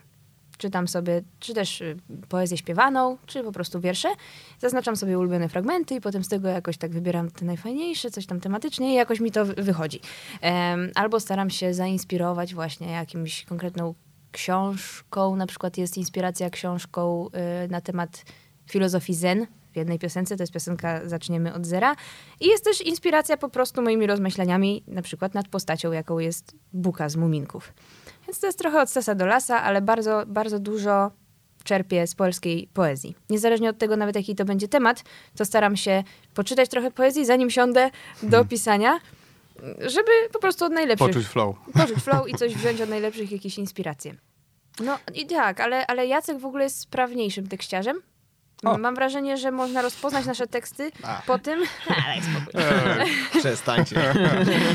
Czytam 0.59 0.89
sobie, 0.89 1.23
czy 1.41 1.55
też 1.55 1.81
y, 1.81 1.97
poezję 2.29 2.57
śpiewaną, 2.57 3.19
czy 3.27 3.43
po 3.43 3.53
prostu 3.53 3.81
wiersze. 3.81 4.09
Zaznaczam 4.59 4.97
sobie 4.97 5.19
ulubione 5.19 5.49
fragmenty 5.49 5.95
i 5.95 6.01
potem 6.01 6.25
z 6.25 6.29
tego 6.29 6.49
jakoś 6.49 6.77
tak 6.77 6.91
wybieram 6.91 7.31
te 7.31 7.45
najfajniejsze, 7.45 8.11
coś 8.11 8.27
tam 8.27 8.41
tematycznie 8.41 8.93
i 8.93 8.95
jakoś 8.95 9.21
mi 9.21 9.31
to 9.33 9.45
wy- 9.45 9.55
wychodzi. 9.55 10.01
Albo 10.95 11.21
staram 11.21 11.51
się 11.51 11.75
zainspirować 11.75 12.55
właśnie 12.55 12.91
jakimś 12.93 13.45
konkretną 13.45 13.95
książką. 14.33 15.37
Na 15.37 15.47
przykład 15.47 15.79
jest 15.79 15.97
inspiracja 15.97 16.51
książką 16.51 17.27
y, 17.65 17.69
na 17.69 17.81
temat 17.81 18.25
filozofii 18.71 19.15
zen 19.15 19.47
w 19.73 19.77
jednej 19.77 19.99
piosence, 19.99 20.37
to 20.37 20.43
jest 20.43 20.53
piosenka 20.53 21.09
Zaczniemy 21.09 21.55
od 21.55 21.67
zera. 21.67 21.97
I 22.41 22.47
jest 22.47 22.65
też 22.65 22.81
inspiracja 22.81 23.37
po 23.37 23.49
prostu 23.49 23.83
moimi 23.83 24.07
rozmyślaniami, 24.07 24.83
na 24.87 25.03
przykład 25.03 25.35
nad 25.35 25.49
postacią, 25.49 25.93
jaką 25.93 26.19
jest 26.19 26.57
Buka 26.73 27.09
z 27.09 27.17
Muminków. 27.17 27.73
Więc 28.29 28.41
to 28.41 28.47
jest 28.47 28.59
trochę 28.59 28.81
od 28.81 28.91
sesa 28.91 29.15
do 29.15 29.27
lasa, 29.27 29.63
ale 29.63 29.83
bardzo, 29.83 30.23
bardzo 30.27 30.59
dużo 30.59 31.11
czerpię 31.65 32.07
z 32.07 32.15
polskiej 32.15 32.69
poezji. 32.75 33.15
Niezależnie 33.31 33.71
od 33.71 33.79
tego 33.79 33.97
nawet 33.97 34.17
jaki 34.17 34.35
to 34.35 34.45
będzie 34.45 34.69
temat, 34.69 35.05
to 35.37 35.45
staram 35.45 35.77
się 35.77 36.05
poczytać 36.35 36.69
trochę 36.69 36.91
poezji, 36.91 37.27
zanim 37.27 37.51
siądę 37.51 37.91
do 38.23 38.45
pisania, 38.45 39.01
żeby 39.79 40.11
po 40.33 40.39
prostu 40.39 40.65
od 40.65 40.73
najlepszych 40.73 41.09
Poczuć 41.09 41.27
flow. 41.27 41.57
poczuć 41.75 41.99
flow 41.99 42.29
i 42.29 42.35
coś 42.35 42.55
wziąć 42.57 42.81
od 42.81 42.89
najlepszych, 42.91 43.33
jakieś 43.33 43.59
inspiracje. 43.59 44.15
No 44.81 44.99
i 45.15 45.27
tak, 45.27 45.61
ale, 45.61 45.87
ale 45.87 46.07
Jacek 46.07 46.39
w 46.39 46.45
ogóle 46.47 46.65
jest 46.65 46.79
sprawniejszym 46.79 47.49
tekściarzem. 47.49 48.01
O. 48.65 48.79
Mam 48.79 48.95
wrażenie, 48.95 49.37
że 49.37 49.51
można 49.51 49.83
rozpoznać 49.83 50.27
nasze 50.27 50.47
teksty 50.47 50.91
po 51.27 51.39
tym... 51.39 51.63
A, 51.89 52.03
daj 52.03 52.21
spokój. 52.23 52.61
Przestańcie. 53.41 54.15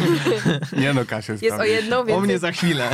Nie 0.81 0.93
no, 0.93 1.05
Kasia 1.05 1.33
jest 1.33 1.43
Jest 1.43 1.59
o 1.59 1.63
jedną 1.63 1.99
O 1.99 2.03
mnie 2.03 2.15
więcej, 2.15 2.37
za 2.39 2.51
chwilę. 2.51 2.89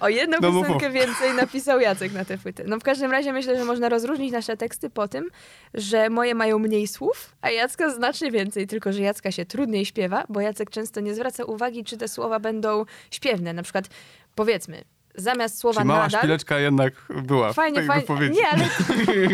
o 0.00 0.08
jedną 0.08 0.38
No 0.42 0.52
piosenkę 0.52 0.90
więcej 0.90 1.34
napisał 1.34 1.80
Jacek 1.80 2.12
na 2.12 2.24
tę 2.24 2.38
płytę. 2.38 2.64
No 2.66 2.78
w 2.78 2.82
każdym 2.82 3.10
razie 3.10 3.32
myślę, 3.32 3.56
że 3.58 3.64
można 3.64 3.88
rozróżnić 3.88 4.32
nasze 4.32 4.56
teksty 4.56 4.90
po 4.90 5.08
tym, 5.08 5.28
że 5.74 6.10
moje 6.10 6.34
mają 6.34 6.58
mniej 6.58 6.86
słów, 6.86 7.36
a 7.42 7.50
Jacka 7.50 7.90
znacznie 7.90 8.30
więcej, 8.30 8.66
tylko 8.66 8.92
że 8.92 9.02
Jacka 9.02 9.32
się 9.32 9.44
trudniej 9.44 9.84
śpiewa, 9.84 10.24
bo 10.28 10.40
Jacek 10.40 10.70
często 10.70 11.00
nie 11.00 11.14
zwraca 11.14 11.44
uwagi, 11.44 11.84
czy 11.84 11.96
te 11.96 12.08
słowa 12.08 12.40
będą 12.40 12.84
śpiewne. 13.10 13.52
Na 13.52 13.62
przykład 13.62 13.88
powiedzmy, 14.34 14.84
zamiast 15.18 15.58
słowa 15.58 15.80
Czy 15.80 15.86
mała 15.86 16.00
nadal... 16.02 16.20
szpileczka 16.20 16.58
jednak 16.58 16.92
była 17.22 17.52
Fajnie, 17.52 17.82
w 17.82 17.86
tej 17.86 17.86
fajnie. 17.86 18.00
wypowiedzi. 18.00 18.34
Nie, 18.40 18.48
ale. 18.48 18.64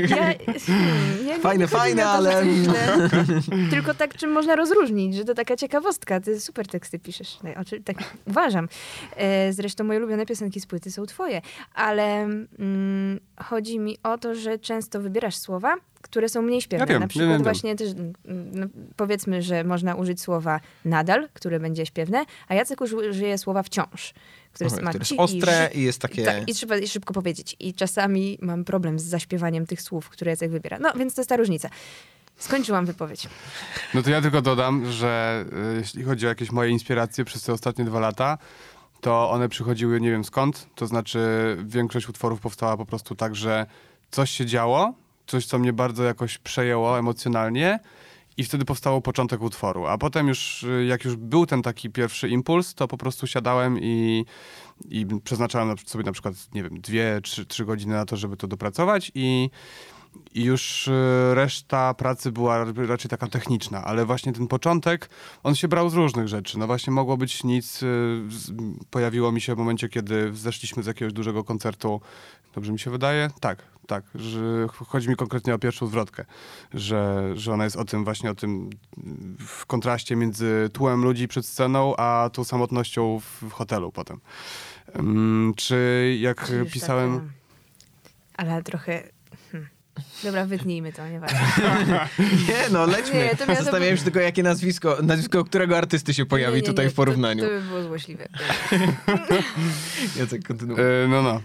Ja, 0.09 0.29
nie, 1.25 1.25
nie 1.27 1.39
Fajne, 1.39 1.69
fajne, 1.69 2.07
ale- 2.07 2.31
chcę 2.31 2.47
źle. 2.55 3.09
Tylko 3.71 3.95
tak, 3.95 4.15
czym 4.17 4.33
można 4.33 4.57
rozróżnić, 4.57 5.15
że 5.17 5.25
to 5.25 5.35
taka 5.35 5.57
ciekawostka. 5.57 6.21
Ty 6.21 6.41
super 6.41 6.67
teksty 6.67 6.99
piszesz. 6.99 7.39
No, 7.43 7.51
oczy- 7.51 7.81
tak 7.85 7.97
uważam. 8.27 8.69
E, 9.17 9.53
Zresztą 9.53 9.85
moje 9.85 9.99
ulubione 9.99 10.27
piosenki 10.27 10.61
z 10.61 10.67
płyty 10.67 10.91
są 10.91 11.07
twoje. 11.07 11.41
Ale 11.75 12.23
mm, 12.59 13.21
chodzi 13.45 13.79
mi 13.79 13.99
o 14.03 14.19
to, 14.19 14.35
że 14.35 14.59
często 14.59 15.01
wybierasz 15.01 15.37
słowa, 15.37 15.75
które 16.03 16.29
są 16.29 16.43
mniej 16.43 16.61
śpiewne. 16.61 16.83
Ja 16.87 16.93
wiem, 16.93 17.01
Na 17.01 17.09
przykład 17.09 17.31
wiem, 17.31 17.43
właśnie 17.43 17.77
też, 17.77 17.89
mm, 17.93 18.13
no, 18.53 18.67
powiedzmy, 18.97 19.43
że 19.43 19.65
można 19.65 19.95
użyć 19.95 20.21
słowa 20.21 20.61
nadal, 20.85 21.29
które 21.35 21.61
będzie 21.61 21.87
śpiewne, 21.87 22.25
a 22.49 22.55
Jacek 22.55 22.81
uży- 22.81 23.11
użyje 23.11 23.39
słowa 23.39 23.63
wciąż, 23.63 24.15
które 24.55 24.71
Które 24.71 24.85
ma 24.85 24.93
jest 24.93 25.05
ci 25.05 25.17
ostre 25.17 25.53
ż- 25.53 25.75
i 25.75 25.83
jest 25.83 25.99
takie... 26.01 26.25
Tak, 26.25 26.49
i 26.49 26.55
trzeba 26.55 26.77
i 26.77 26.89
szybko 26.89 27.15
powiedzieć. 27.15 27.57
I 27.61 27.75
czasami 27.75 28.39
mam 28.41 28.65
problem 28.65 28.99
z 28.99 29.03
zaśpiewaniem 29.05 29.67
tych 29.67 29.83
słów, 29.83 30.09
które 30.09 30.31
Jacek 30.31 30.51
wybiera. 30.51 30.79
No, 30.79 30.93
więc 30.97 31.15
to 31.15 31.21
jest 31.21 31.29
ta 31.29 31.37
różnica. 31.37 31.69
Skończyłam 32.39 32.87
wypowiedź. 32.87 33.29
No 33.95 34.03
to 34.03 34.11
ja 34.11 34.23
tylko 34.23 34.43
dodam, 34.43 34.93
że 34.93 35.45
y, 35.73 35.77
jeśli 35.77 36.03
chodzi 36.05 36.27
o 36.27 36.29
jakieś 36.29 36.53
moje 36.53 36.71
inspiracje 36.71 37.25
przez 37.25 37.43
te 37.43 37.53
ostatnie 37.53 37.85
dwa 37.85 38.01
lata, 38.01 38.39
to 39.01 39.31
one 39.31 39.49
przychodziły 39.49 40.01
nie 40.01 40.11
wiem 40.11 40.25
skąd. 40.25 40.67
To 40.75 40.87
znaczy 40.87 41.19
większość 41.65 42.09
utworów 42.09 42.41
powstała 42.41 42.77
po 42.77 42.87
prostu 42.87 43.15
tak, 43.15 43.37
że 43.37 43.67
coś 44.11 44.31
się 44.31 44.47
działo, 44.47 44.95
coś 45.27 45.47
co 45.47 45.59
mnie 45.59 45.73
bardzo 45.73 46.05
jakoś 46.05 46.39
przejęło 46.39 46.99
emocjonalnie 46.99 47.79
i 48.37 48.45
wtedy 48.45 48.65
powstało 48.65 49.01
początek 49.01 49.43
utworu. 49.43 49.87
A 49.87 49.99
potem 49.99 50.29
już, 50.29 50.63
y, 50.63 50.85
jak 50.85 51.05
już 51.05 51.17
był 51.17 51.47
ten 51.47 51.63
taki 51.63 51.91
pierwszy 51.91 52.29
impuls, 52.29 52.75
to 52.75 52.89
po 52.89 52.97
prostu 52.97 53.27
siadałem 53.27 53.79
i, 53.81 54.25
i 54.89 55.07
przeznaczałem 55.25 55.69
na- 55.69 55.77
sobie 55.87 56.05
na 56.05 56.13
przykład, 56.13 56.35
nie 56.55 56.63
wiem, 56.63 56.81
dwie, 56.81 57.21
trzy, 57.23 57.47
trzy 57.47 57.65
godziny 57.65 57.95
na 57.95 58.05
to, 58.05 58.17
żeby 58.17 58.37
to 58.37 58.47
dopracować 58.47 59.13
i 59.15 59.51
i 60.35 60.45
już 60.45 60.89
y, 60.89 60.93
reszta 61.35 61.95
pracy 61.95 62.33
była 62.33 62.65
raczej 62.77 63.09
taka 63.09 63.27
techniczna, 63.27 63.85
ale 63.85 64.05
właśnie 64.07 64.33
ten 64.33 64.47
początek, 64.47 65.11
on 65.43 65.55
się 65.55 65.69
brał 65.69 65.91
z 65.91 65.95
różnych 65.95 66.29
rzeczy. 66.29 66.59
No 66.59 66.67
właśnie 66.67 66.93
mogło 66.93 67.17
być 67.17 67.45
nic, 67.45 67.79
z- 67.79 68.53
pojawiło 68.91 69.33
mi 69.33 69.41
się 69.41 69.55
w 69.55 69.59
momencie, 69.59 69.89
kiedy 69.89 70.31
zeszliśmy 70.35 70.83
z 70.83 70.87
jakiegoś 70.87 71.13
dużego 71.13 71.45
koncertu, 71.45 72.01
dobrze 72.55 72.73
mi 72.73 72.79
się 72.79 72.91
wydaje? 72.91 73.31
Tak, 73.41 73.63
tak, 73.87 74.05
że 74.15 74.67
ch- 74.69 74.87
chodzi 74.89 75.09
mi 75.09 75.17
konkretnie 75.17 75.55
o 75.55 75.59
pierwszą 75.59 75.87
zwrotkę, 75.87 76.25
że, 76.75 77.31
że 77.35 77.53
ona 77.53 77.65
jest 77.65 77.77
o 77.77 77.85
tym 77.85 78.05
właśnie, 78.05 78.31
o 78.31 78.35
tym 78.35 78.71
w 79.47 79.67
kontraście 79.67 80.17
między 80.17 80.71
tłem 80.73 81.03
ludzi 81.05 81.29
przed 81.29 81.47
sceną, 81.47 81.97
a 81.97 82.31
tą 82.33 82.45
samotnością 82.45 83.21
w, 83.21 83.51
hotelu 83.53 83.93
potem. 83.93 84.21
Ym, 84.99 85.53
czy 85.57 86.17
jak 86.21 86.53
pisałem... 86.73 87.15
e, 87.17 87.21
ale 88.37 88.63
trochę... 88.63 89.14
Dobra, 90.25 90.47
wytnijmy 90.47 90.93
to, 90.93 91.09
nieważne. 91.09 91.39
Nie, 92.49 92.71
no 92.73 92.87
lećmy. 92.87 93.15
Nie, 93.15 93.37
to 93.37 93.47
się 93.97 94.03
tylko, 94.05 94.21
jakie 94.21 94.43
nazwisko, 94.43 94.99
nazwisko 95.03 95.45
którego 95.45 95.79
artysty 95.79 96.15
się 96.15 96.27
pojawi 96.27 96.55
Nie, 96.57 96.61
nie, 96.63 96.67
tutaj 96.69 96.85
nie, 96.87 96.91
w 96.91 96.95
porównaniu. 96.95 97.43
To, 97.45 97.49
to 97.51 97.55
by 97.55 97.61
było 97.61 97.83
złośliwe. 97.83 98.29
Jacek, 100.19 100.47
kontynuuj. 100.47 100.81
E, 100.81 100.85
No, 101.09 101.23
no. 101.23 101.35
E, 101.37 101.41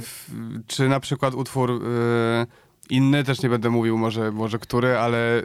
w- 0.00 0.30
Czy 0.66 0.88
na 0.88 1.00
przykład 1.00 1.34
utwór 1.34 1.70
e, 1.70 2.46
inny, 2.90 3.24
też 3.24 3.42
nie 3.42 3.48
będę 3.48 3.70
mówił 3.70 3.98
może, 3.98 4.32
może 4.32 4.58
który, 4.58 4.98
ale 4.98 5.38
e, 5.38 5.42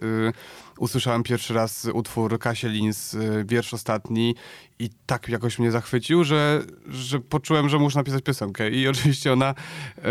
usłyszałem 0.77 1.23
pierwszy 1.23 1.53
raz 1.53 1.87
utwór 1.93 2.39
Kasie 2.39 2.69
Lins, 2.69 3.15
e, 3.15 3.19
wiersz 3.45 3.73
ostatni 3.73 4.35
i 4.79 4.89
tak 5.05 5.29
jakoś 5.29 5.59
mnie 5.59 5.71
zachwycił, 5.71 6.23
że, 6.23 6.61
że 6.87 7.19
poczułem, 7.19 7.69
że 7.69 7.79
muszę 7.79 7.99
napisać 7.99 8.23
piosenkę. 8.23 8.69
I 8.69 8.87
oczywiście 8.93 9.33
ona 9.33 9.49
e, 9.97 10.03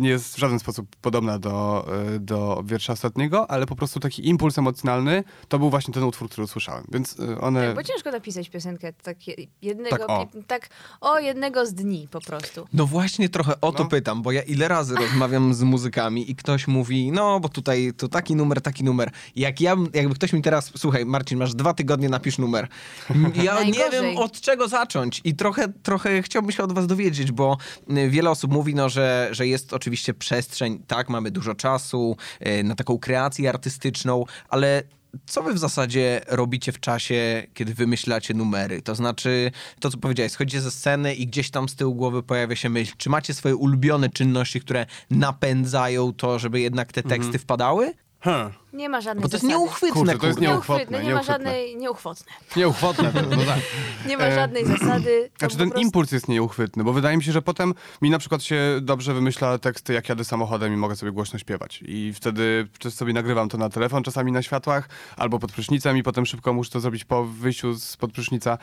nie 0.00 0.08
jest 0.08 0.34
w 0.34 0.38
żaden 0.38 0.58
sposób 0.58 0.96
podobna 1.02 1.38
do, 1.38 1.86
e, 2.14 2.18
do 2.18 2.62
wiersza 2.66 2.92
ostatniego, 2.92 3.50
ale 3.50 3.66
po 3.66 3.76
prostu 3.76 4.00
taki 4.00 4.28
impuls 4.28 4.58
emocjonalny 4.58 5.24
to 5.48 5.58
był 5.58 5.70
właśnie 5.70 5.94
ten 5.94 6.02
utwór, 6.02 6.28
który 6.28 6.44
usłyszałem. 6.44 6.84
Więc 6.92 7.16
one... 7.40 7.74
Bo 7.74 7.82
ciężko 7.82 8.10
napisać 8.10 8.48
piosenkę 8.48 8.92
tak 8.92 9.28
je- 9.28 9.34
jednego, 9.62 9.96
Tak, 9.96 10.10
o. 10.10 10.26
tak 10.46 10.68
o 11.00 11.18
jednego 11.18 11.66
z 11.66 11.74
dni 11.74 12.08
po 12.10 12.20
prostu. 12.20 12.66
No 12.72 12.86
właśnie 12.86 13.28
trochę 13.28 13.60
o 13.60 13.72
to 13.72 13.82
No. 13.82 13.88
pytam, 13.88 14.22
bo 14.22 14.32
ja 14.32 14.42
ile 14.42 14.68
razy 14.68 14.94
rozmawiam 14.94 15.54
z 15.54 15.62
muzykami 15.62 16.30
i 16.30 16.36
ktoś 16.36 16.68
mówi, 16.68 17.12
no 17.12 17.40
bo 17.40 17.48
tutaj 17.48 17.92
to 17.96 18.08
taki 18.08 18.36
numer, 18.36 18.60
taki 18.62 18.84
numer. 18.84 19.10
Jak 19.36 19.60
ja, 19.60 19.76
jakby 20.08 20.14
ktoś 20.14 20.32
mi 20.32 20.42
teraz, 20.42 20.72
słuchaj 20.76 21.06
Marcin, 21.06 21.38
masz 21.38 21.54
dwa 21.54 21.74
tygodnie, 21.74 22.08
napisz 22.08 22.38
numer. 22.38 22.68
Ja 23.34 23.64
nie 23.64 23.90
wiem 23.92 24.16
od 24.16 24.40
czego 24.40 24.68
zacząć 24.68 25.20
i 25.24 25.34
trochę, 25.34 25.68
trochę 25.82 26.22
chciałbym 26.22 26.52
się 26.52 26.62
od 26.62 26.72
was 26.72 26.86
dowiedzieć, 26.86 27.32
bo 27.32 27.56
y, 27.90 28.10
wiele 28.10 28.30
osób 28.30 28.52
mówi, 28.52 28.74
no, 28.74 28.88
że, 28.88 29.28
że 29.32 29.46
jest 29.46 29.72
oczywiście 29.72 30.14
przestrzeń, 30.14 30.82
tak, 30.86 31.08
mamy 31.08 31.30
dużo 31.30 31.54
czasu 31.54 32.16
y, 32.46 32.64
na 32.64 32.74
taką 32.74 32.98
kreację 32.98 33.48
artystyczną, 33.48 34.24
ale 34.48 34.82
co 35.26 35.42
wy 35.42 35.54
w 35.54 35.58
zasadzie 35.58 36.20
robicie 36.28 36.72
w 36.72 36.80
czasie, 36.80 37.46
kiedy 37.54 37.74
wymyślacie 37.74 38.34
numery? 38.34 38.82
To 38.82 38.94
znaczy, 38.94 39.50
to 39.80 39.90
co 39.90 39.98
powiedziałeś, 39.98 40.32
schodzicie 40.32 40.60
ze 40.60 40.70
sceny 40.70 41.14
i 41.14 41.26
gdzieś 41.26 41.50
tam 41.50 41.68
z 41.68 41.76
tyłu 41.76 41.94
głowy 41.94 42.22
pojawia 42.22 42.56
się 42.56 42.68
myśl. 42.68 42.94
Czy 42.96 43.10
macie 43.10 43.34
swoje 43.34 43.56
ulubione 43.56 44.08
czynności, 44.08 44.60
które 44.60 44.86
napędzają 45.10 46.12
to, 46.12 46.38
żeby 46.38 46.60
jednak 46.60 46.92
te 46.92 47.02
teksty 47.02 47.38
wpadały? 47.38 47.94
Hmm. 48.20 48.52
Nie 48.72 48.88
ma 48.88 49.00
żadnej 49.00 49.22
Bo 49.22 49.28
to 49.28 49.36
jest 49.36 49.42
zasady. 49.44 49.60
nieuchwytne, 49.60 49.92
Kurczę, 50.00 50.18
to 50.18 50.26
jest 50.26 50.38
kurde. 50.38 50.50
nieuchwytne. 50.52 50.78
Nieuchwytne, 50.78 51.04
nie 51.08 51.14
ma 51.14 51.22
żadnej, 51.22 51.76
nieuchwytne. 51.76 52.32
Nieuchwytne. 52.56 53.12
to- 53.12 53.36
no 53.36 53.44
tak. 53.44 53.58
Nie 54.08 54.16
ma 54.16 54.24
E, 54.24 54.34
żadnej 54.34 54.66
zasady. 54.66 55.30
to 55.32 55.38
Znaczy 55.38 55.54
po 55.54 55.58
ten 55.58 55.68
prostu- 55.70 55.80
impuls 55.86 56.12
jest 56.12 56.28
nieuchwytny, 56.28 56.84
bo 56.84 56.92
wydaje 56.92 57.16
mi 57.16 57.22
się, 57.24 57.32
że 57.32 57.42
potem 57.42 57.74
mi 58.02 58.10
na 58.10 58.18
przykład 58.18 58.42
się 58.42 58.60
dobrze 58.82 59.14
wymyśla 59.14 59.58
teksty, 59.58 59.92
jak 59.92 60.08
jadę 60.08 60.24
samochodem 60.24 60.74
i 60.74 60.76
mogę 60.76 60.96
sobie 60.96 61.12
głośno 61.12 61.38
śpiewać. 61.38 61.80
I 61.86 62.12
wtedy 62.14 62.68
czy 62.78 62.90
sobie 62.90 63.12
nagrywam 63.12 63.48
to 63.48 63.58
na 63.58 63.68
telefon, 63.68 64.02
czasami 64.02 64.32
na 64.32 64.42
światłach, 64.42 64.88
albo 65.16 65.38
pod 65.38 65.52
prysznicem 65.52 65.96
i 65.96 66.02
potem 66.02 66.26
szybko 66.26 66.52
muszę 66.52 66.70
to 66.70 66.80
zrobić 66.80 67.04
po 67.04 67.24
wyjściu 67.24 67.74
z 67.74 67.96
pod 67.96 68.12
prysznica. 68.12 68.58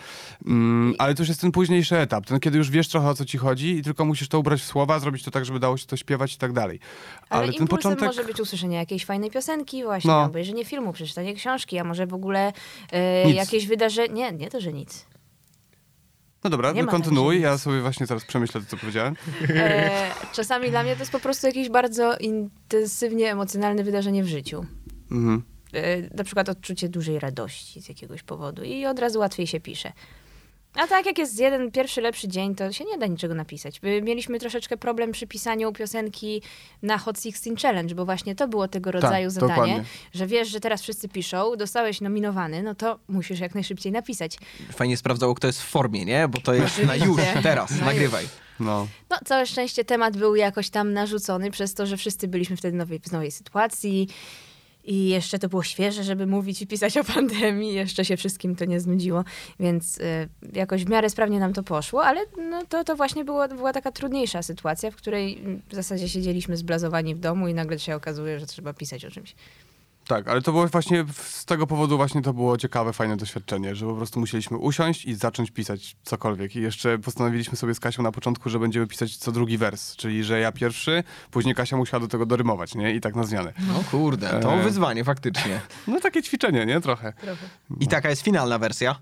Mm, 0.45 0.93
ale 0.97 1.13
to 1.15 1.21
już 1.21 1.27
jest 1.29 1.41
ten 1.41 1.51
późniejszy 1.51 1.97
etap, 1.97 2.25
ten 2.25 2.39
kiedy 2.39 2.57
już 2.57 2.69
wiesz 2.69 2.87
trochę 2.87 3.09
o 3.09 3.13
co 3.13 3.25
ci 3.25 3.37
chodzi 3.37 3.77
i 3.77 3.81
tylko 3.81 4.05
musisz 4.05 4.27
to 4.27 4.39
ubrać 4.39 4.61
w 4.61 4.65
słowa, 4.65 4.99
zrobić 4.99 5.23
to 5.23 5.31
tak, 5.31 5.45
żeby 5.45 5.59
dało 5.59 5.77
się 5.77 5.85
to 5.85 5.97
śpiewać 5.97 6.33
i 6.35 6.37
tak 6.37 6.53
dalej. 6.53 6.79
Ale, 7.29 7.43
Ale 7.43 7.53
ten 7.53 7.61
impulsem 7.61 7.77
początek... 7.91 8.07
może 8.07 8.23
być 8.23 8.39
usłyszenie 8.41 8.77
jakiejś 8.77 9.05
fajnej 9.05 9.31
piosenki, 9.31 9.85
właśnie 9.95 10.11
No. 10.11 10.23
obejrzenie 10.23 10.65
filmu, 10.65 10.93
przeczytanie 10.93 11.33
książki, 11.33 11.79
a 11.79 11.83
może 11.83 12.07
w 12.07 12.13
ogóle 12.13 12.53
e, 12.91 13.31
jakieś 13.31 13.67
wydarzenie. 13.67 14.13
Nie, 14.13 14.31
nie 14.31 14.49
to, 14.49 14.61
że 14.61 14.73
nic. 14.73 15.05
No 16.43 16.49
dobra, 16.49 16.71
Nie 16.71 16.85
kontynuuj, 16.85 17.35
tak, 17.35 17.41
że 17.41 17.47
ja 17.47 17.57
sobie 17.57 17.81
właśnie 17.81 18.07
teraz 18.07 18.25
przemyślę 18.25 18.61
to, 18.61 18.67
co 18.67 18.77
powiedziałem. 18.77 19.15
E, 19.49 20.11
czasami 20.33 20.69
dla 20.69 20.83
mnie 20.83 20.93
to 20.93 20.99
jest 20.99 21.11
po 21.11 21.19
prostu 21.19 21.47
jakieś 21.47 21.69
bardzo 21.69 22.17
intensywnie 22.17 23.31
emocjonalne 23.31 23.83
wydarzenie 23.83 24.23
w 24.23 24.27
życiu. 24.27 24.65
Mhm. 25.11 25.43
E, 25.73 26.15
na 26.17 26.23
przykład 26.23 26.49
odczucie 26.49 26.89
dużej 26.89 27.19
radości 27.19 27.81
z 27.81 27.89
jakiegoś 27.89 28.23
powodu 28.23 28.63
i 28.63 28.85
od 28.85 28.99
razu 28.99 29.19
łatwiej 29.19 29.47
się 29.47 29.59
pisze. 29.59 29.91
A 30.75 30.87
tak 30.87 31.05
jak 31.05 31.17
jest 31.17 31.39
jeden 31.39 31.71
pierwszy 31.71 32.01
lepszy 32.01 32.27
dzień, 32.27 32.55
to 32.55 32.71
się 32.71 32.85
nie 32.85 32.97
da 32.97 33.07
niczego 33.07 33.35
napisać. 33.35 33.81
My 33.81 34.01
Mieliśmy 34.01 34.39
troszeczkę 34.39 34.77
problem 34.77 35.11
przy 35.11 35.27
pisaniu 35.27 35.73
piosenki 35.73 36.41
na 36.81 36.97
Hot 36.97 37.17
16 37.21 37.51
Challenge, 37.61 37.95
bo 37.95 38.05
właśnie 38.05 38.35
to 38.35 38.47
było 38.47 38.67
tego 38.67 38.91
rodzaju 38.91 39.29
zadanie, 39.29 39.53
dokładnie. 39.53 39.83
że 40.13 40.27
wiesz, 40.27 40.47
że 40.47 40.59
teraz 40.59 40.81
wszyscy 40.81 41.09
piszą, 41.09 41.55
dostałeś 41.55 42.01
nominowany, 42.01 42.63
no 42.63 42.75
to 42.75 42.99
musisz 43.07 43.39
jak 43.39 43.53
najszybciej 43.55 43.91
napisać. 43.91 44.37
Fajnie 44.71 44.97
sprawdzało, 44.97 45.35
kto 45.35 45.47
jest 45.47 45.61
w 45.61 45.65
formie, 45.65 46.05
nie? 46.05 46.27
Bo 46.27 46.41
to 46.41 46.53
jest 46.53 46.83
na 46.83 46.95
już, 46.95 47.17
teraz, 47.43 47.71
Na 47.71 47.77
już. 47.77 47.85
nagrywaj. 47.85 48.25
No. 48.59 48.87
No, 49.09 49.17
całe 49.25 49.45
szczęście 49.45 49.85
temat 49.85 50.17
był 50.17 50.35
jakoś 50.35 50.69
tam 50.69 50.93
narzucony 50.93 51.51
przez 51.51 51.73
to, 51.73 51.85
że 51.85 51.97
wszyscy 51.97 52.27
byliśmy 52.27 52.57
wtedy 52.57 52.77
nowej, 52.77 52.99
w 52.99 53.11
nowej 53.11 53.31
sytuacji 53.31 54.07
i 54.85 55.07
jeszcze 55.07 55.39
to 55.39 55.49
było 55.49 55.63
świeże, 55.63 56.03
żeby 56.03 56.27
mówić 56.27 56.61
i 56.61 56.67
pisać 56.67 56.97
o 56.97 57.03
pandemii. 57.03 57.73
Jeszcze 57.73 58.05
się 58.05 58.17
wszystkim 58.17 58.55
to 58.55 58.65
nie 58.65 58.79
znudziło, 58.79 59.23
więc 59.59 59.97
y, 59.97 60.29
jakoś 60.53 60.85
w 60.85 60.89
miarę 60.89 61.09
sprawnie 61.09 61.39
nam 61.39 61.53
to 61.53 61.63
poszło, 61.63 62.05
ale 62.05 62.21
no, 62.49 62.65
to, 62.69 62.83
to 62.83 62.95
właśnie 62.95 63.25
było, 63.25 63.47
była 63.47 63.73
taka 63.73 63.91
trudniejsza 63.91 64.43
sytuacja, 64.43 64.91
w 64.91 64.95
której 64.95 65.37
mm, 65.37 65.61
w 65.69 65.75
zasadzie 65.75 66.09
siedzieliśmy 66.09 66.57
zblazowani 66.57 67.15
w 67.15 67.19
domu 67.19 67.47
i 67.47 67.53
nagle 67.53 67.79
się 67.79 67.95
okazuje, 67.95 68.39
że 68.39 68.45
trzeba 68.45 68.73
pisać 68.73 69.05
o 69.05 69.11
czymś. 69.11 69.35
Tak, 70.07 70.27
ale 70.27 70.41
to 70.41 70.51
było 70.51 70.67
właśnie 70.67 71.05
z 71.17 71.45
tego 71.45 71.67
powodu 71.67 71.97
właśnie 71.97 72.21
to 72.21 72.33
było 72.33 72.57
ciekawe, 72.57 72.93
fajne 72.93 73.17
doświadczenie, 73.17 73.75
że 73.75 73.85
po 73.85 73.95
prostu 73.95 74.19
musieliśmy 74.19 74.57
usiąść 74.57 75.05
i 75.05 75.13
zacząć 75.15 75.51
pisać 75.51 75.95
cokolwiek. 76.03 76.55
I 76.55 76.61
jeszcze 76.61 76.99
postanowiliśmy 76.99 77.57
sobie 77.57 77.75
z 77.75 77.79
Kasią 77.79 78.03
na 78.03 78.11
początku, 78.11 78.49
że 78.49 78.59
będziemy 78.59 78.87
pisać 78.87 79.17
co 79.17 79.31
drugi 79.31 79.57
wers, 79.57 79.95
czyli 79.95 80.23
że 80.23 80.39
ja 80.39 80.51
pierwszy, 80.51 81.03
później 81.31 81.55
Kasia 81.55 81.77
musiała 81.77 82.01
do 82.01 82.07
tego 82.07 82.25
dorymować, 82.25 82.75
nie? 82.75 82.93
I 82.95 83.01
tak 83.01 83.15
na 83.15 83.23
zmianę. 83.23 83.53
No 83.67 83.83
kurde, 83.91 84.39
to 84.39 84.53
E. 84.53 84.63
wyzwanie 84.63 85.03
faktycznie. 85.03 85.61
No 85.87 85.99
takie 85.99 86.23
ćwiczenie, 86.23 86.65
nie? 86.65 86.81
Trochę. 86.81 87.13
Trochę. 87.13 87.45
I 87.79 87.87
taka 87.87 88.09
jest 88.09 88.21
finalna 88.21 88.59
wersja. 88.59 88.95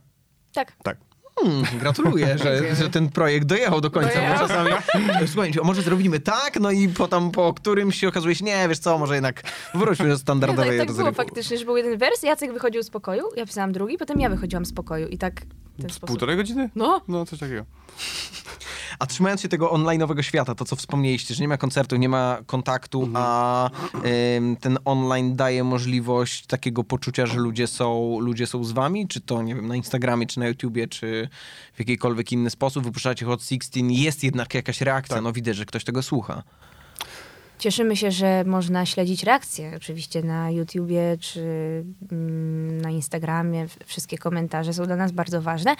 Tak. 0.54 0.72
Tak. 0.84 0.98
Hmm, 1.39 1.63
gratuluję, 1.80 2.38
że, 2.38 2.76
że 2.76 2.89
ten 2.89 3.10
projekt 3.10 3.46
dojechał 3.48 3.82
do 3.82 3.91
końca, 3.91 4.10
bo 4.10 4.15
Dojechał. 4.15 4.48
czasami... 4.48 4.72
Słuchajcie, 5.34 5.60
a 5.62 5.63
może 5.63 5.82
zrobimy 5.82 6.19
tak, 6.19 6.60
no 6.60 6.72
i 6.72 6.88
potem 6.89 7.32
po 7.32 7.54
którymś 7.54 8.00
się 8.00 8.08
okazuje 8.08 8.36
się, 8.36 8.46
nie, 8.46 8.67
wiesz 8.69 8.80
co, 8.80 8.98
może 8.98 9.13
jednak 9.13 9.43
wróćmy 9.74 10.06
do 10.08 10.12
Nie, 10.13 10.17
standardowej 10.19 10.78
tak, 10.80 10.88
tak 10.88 10.98
było 10.98 11.12
faktycznie, 11.12 11.58
że 11.58 11.65
był 11.65 11.78
jeden 11.78 11.98
wers, 11.98 12.24
Jacek 12.24 12.54
wychodził 12.54 12.84
z 12.84 12.89
pokoju, 12.89 13.24
ja 13.36 13.46
pisałam 13.46 13.72
drugi, 13.72 13.98
potem 13.98 14.19
ja 14.19 14.30
wychodziłam 14.30 14.65
z 14.65 14.74
pokoju 14.74 15.08
i 15.08 15.17
tak 15.17 15.41
Z 15.80 15.82
sposób. 15.84 16.08
półtorej 16.08 16.38
godziny? 16.38 16.69
No, 16.76 17.02
No, 17.08 17.26
coś 17.26 17.39
takiego. 17.39 17.65
A 19.00 19.06
trzymając 19.06 19.41
się 19.41 19.50
tego 19.50 19.69
online'owego 19.74 20.22
świata, 20.22 20.56
to 20.56 20.65
co 20.65 20.76
wspomnieliście, 20.76 21.34
że 21.36 21.41
nie 21.41 21.48
ma 21.48 21.58
koncertu, 21.58 21.96
nie 21.96 22.10
ma 22.10 22.38
kontaktu, 22.46 23.10
a 23.13 23.69
ym, 24.38 24.56
ten 24.58 24.78
online 24.86 25.36
daje 25.36 25.63
możliwość 25.63 26.46
takiego 26.46 26.84
poczucia, 26.84 27.26
że 27.26 27.39
ludzie 27.39 27.67
są, 27.67 28.19
ludzie 28.19 28.48
są 28.48 28.63
z 28.63 28.72
wami, 28.72 29.08
czy 29.08 29.22
to, 29.22 29.41
nie 29.41 29.56
wiem, 29.56 29.67
na 29.67 29.76
Instagramie, 29.76 30.28
czy 30.28 30.39
na 30.39 30.48
YouTubie, 30.48 30.88
czy 30.88 31.23
w 31.74 31.80
jakikolwiek 31.80 32.32
inny 32.32 32.50
sposób, 32.50 32.84
wypuszczacie 32.84 33.26
Hot 33.26 33.44
16, 33.44 33.82
jest 33.90 34.24
jednak 34.24 34.54
jakaś 34.54 34.82
reakcja, 34.82 35.16
Tak. 35.16 35.24
no 35.24 35.34
widać, 35.34 35.56
że 35.56 35.66
ktoś 35.66 35.84
tego 35.84 36.04
słucha. 36.04 36.44
Cieszymy 37.60 37.98
się, 37.98 38.12
że 38.12 38.44
można 38.44 38.86
śledzić 38.86 39.24
reakcje 39.24 39.72
oczywiście 39.78 40.24
na 40.24 40.52
YouTubie 40.52 41.18
czy 41.20 41.42
mm, 42.12 42.82
na 42.82 42.90
Instagramie. 42.90 43.66
Wszystkie 43.86 44.18
komentarze 44.18 44.74
są 44.74 44.86
dla 44.86 44.96
nas 44.96 45.12
bardzo 45.12 45.42
ważne, 45.42 45.76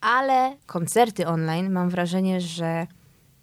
ale 0.00 0.56
koncerty 0.66 1.26
online 1.26 1.72
mam 1.72 1.90
wrażenie, 1.90 2.40
że 2.40 2.86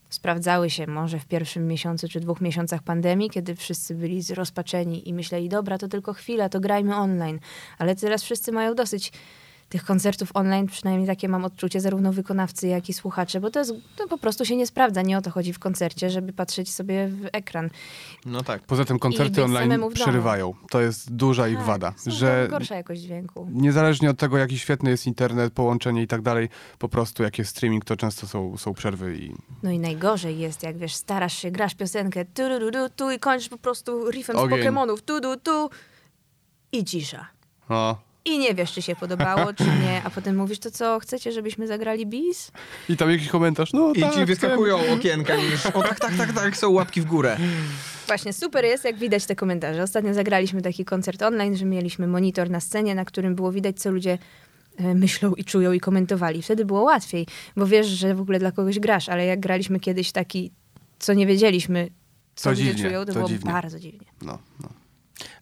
sprawdzały 0.09 0.69
się 0.69 0.87
może 0.87 1.19
w 1.19 1.25
pierwszym 1.25 1.67
miesiącu 1.67 2.07
czy 2.07 2.19
dwóch 2.19 2.41
miesiącach 2.41 2.83
pandemii, 2.83 3.29
kiedy 3.29 3.55
wszyscy 3.55 3.95
byli 3.95 4.21
zrozpaczeni 4.21 5.09
i 5.09 5.13
myśleli, 5.13 5.49
dobra, 5.49 5.77
to 5.77 5.87
tylko 5.87 6.13
chwila, 6.13 6.49
to 6.49 6.59
grajmy 6.59 6.95
online. 6.95 7.39
Ale 7.77 7.95
teraz 7.95 8.23
wszyscy 8.23 8.51
mają 8.51 8.75
dosyć 8.75 9.11
tych 9.69 9.85
koncertów 9.85 10.29
online, 10.33 10.67
przynajmniej 10.67 11.07
takie 11.07 11.29
mam 11.29 11.45
odczucie, 11.45 11.81
zarówno 11.81 12.13
wykonawcy, 12.13 12.67
jak 12.67 12.89
i 12.89 12.93
słuchacze, 12.93 13.39
bo 13.39 13.51
to, 13.51 13.59
jest, 13.59 13.73
to 13.95 14.07
po 14.07 14.17
prostu 14.17 14.45
się 14.45 14.55
nie 14.55 14.67
sprawdza. 14.67 15.01
Nie 15.01 15.17
o 15.17 15.21
to 15.21 15.31
chodzi 15.31 15.53
w 15.53 15.59
koncercie, 15.59 16.09
żeby 16.09 16.33
patrzeć 16.33 16.73
sobie 16.73 17.07
w 17.07 17.25
ekran. 17.33 17.69
No 18.25 18.43
tak. 18.43 18.61
Poza 18.63 18.85
tym 18.85 18.99
koncerty 18.99 19.43
online 19.43 19.81
przerywają. 19.93 20.53
To 20.69 20.81
jest 20.81 21.15
duża 21.15 21.47
ich 21.47 21.57
Tak, 21.57 21.65
wada, 21.65 21.93
że 22.07 22.47
gorsza 22.49 22.75
jakość 22.75 23.01
dźwięku. 23.01 23.47
niezależnie 23.51 24.09
od 24.09 24.17
tego, 24.17 24.37
jaki 24.37 24.59
świetny 24.59 24.89
jest 24.89 25.07
internet, 25.07 25.53
połączenie 25.53 26.01
i 26.01 26.07
tak 26.07 26.21
dalej, 26.21 26.49
po 26.79 26.89
prostu 26.89 27.23
jak 27.23 27.37
jest 27.37 27.51
streaming, 27.51 27.85
to 27.85 27.95
często 27.95 28.27
są, 28.27 28.57
są 28.57 28.73
przerwy 28.73 29.17
i 29.17 29.35
No 29.63 29.71
i 29.71 29.79
najgorzej 29.79 30.39
jest, 30.39 30.63
jak 30.63 30.77
wiesz, 30.77 30.95
starasz 30.95 31.33
się, 31.37 31.51
grasz 31.51 31.75
piosenkę 31.75 32.25
tu, 32.25 32.43
tu, 32.59 32.71
tu, 32.71 32.89
tu 32.95 33.11
i 33.11 33.19
kończysz 33.19 33.49
po 33.49 33.57
prostu 33.57 34.11
riffem 34.11 34.35
z. 34.37 34.49
Pokemonów 34.49 35.01
tu, 35.01 35.21
tu, 35.21 35.37
tu 35.37 35.69
i 36.71 36.85
cisza. 36.85 37.27
no. 37.69 38.06
I 38.27 38.37
nie 38.39 38.53
wiesz, 38.53 38.73
czy 38.73 38.81
się 38.81 38.95
podobało, 38.95 39.53
czy 39.53 39.63
nie, 39.63 40.01
a 40.03 40.09
potem 40.09 40.35
mówisz, 40.35 40.59
to 40.59 40.71
co, 40.71 40.99
chcecie, 40.99 41.31
żebyśmy 41.31 41.67
zagrali 41.67 42.05
bis? 42.05 42.51
I 42.89 42.97
tam 42.97 43.11
jakiś 43.11 43.27
komentarz, 43.27 43.73
no 43.73 43.93
I 43.95 44.01
tak, 44.01 44.13
ci 44.13 44.25
wyskakują 44.25 44.93
okienka 44.93 45.35
już. 45.35 45.65
O 45.65 45.81
tak, 45.81 45.99
tak, 45.99 46.17
tak, 46.17 46.33
tak, 46.33 46.57
są 46.57 46.69
łapki 46.69 47.01
w 47.01 47.05
górę. 47.05 47.37
Właśnie, 48.07 48.33
super 48.33 48.65
jest, 48.65 48.83
jak 48.83 48.97
widać 48.97 49.25
te 49.25 49.35
komentarze. 49.35 49.83
Ostatnio 49.83 50.13
zagraliśmy 50.13 50.61
taki 50.61 50.85
koncert 50.85 51.21
online, 51.21 51.55
że 51.57 51.65
mieliśmy 51.65 52.07
monitor 52.07 52.49
na 52.49 52.59
scenie, 52.59 52.95
na 52.95 53.05
którym 53.05 53.35
było 53.35 53.51
widać, 53.51 53.79
co 53.79 53.91
ludzie 53.91 54.17
e, 54.77 54.95
myślą 54.95 55.33
i 55.33 55.43
czują 55.43 55.71
i 55.71 55.79
komentowali. 55.79 56.41
Wtedy 56.41 56.65
było 56.65 56.81
łatwiej, 56.81 57.27
bo 57.55 57.67
wiesz, 57.67 57.87
że 57.87 58.15
w 58.15 58.21
ogóle 58.21 58.39
dla 58.39 58.51
kogoś 58.51 58.79
grasz, 58.79 59.09
ale 59.09 59.25
jak 59.25 59.39
graliśmy 59.39 59.79
kiedyś 59.79 60.11
taki, 60.11 60.51
co 60.99 61.13
nie 61.13 61.27
wiedzieliśmy, 61.27 61.89
co 62.35 62.43
To 62.43 62.49
ludzie 62.49 62.63
dziwnie, 62.63 62.83
czują, 62.83 62.99
to, 62.99 63.05
to 63.05 63.13
było 63.13 63.27
dziwnie. 63.27 63.51
bardzo 63.51 63.79
dziwnie. 63.79 64.07
no, 64.21 64.39
no. 64.59 64.69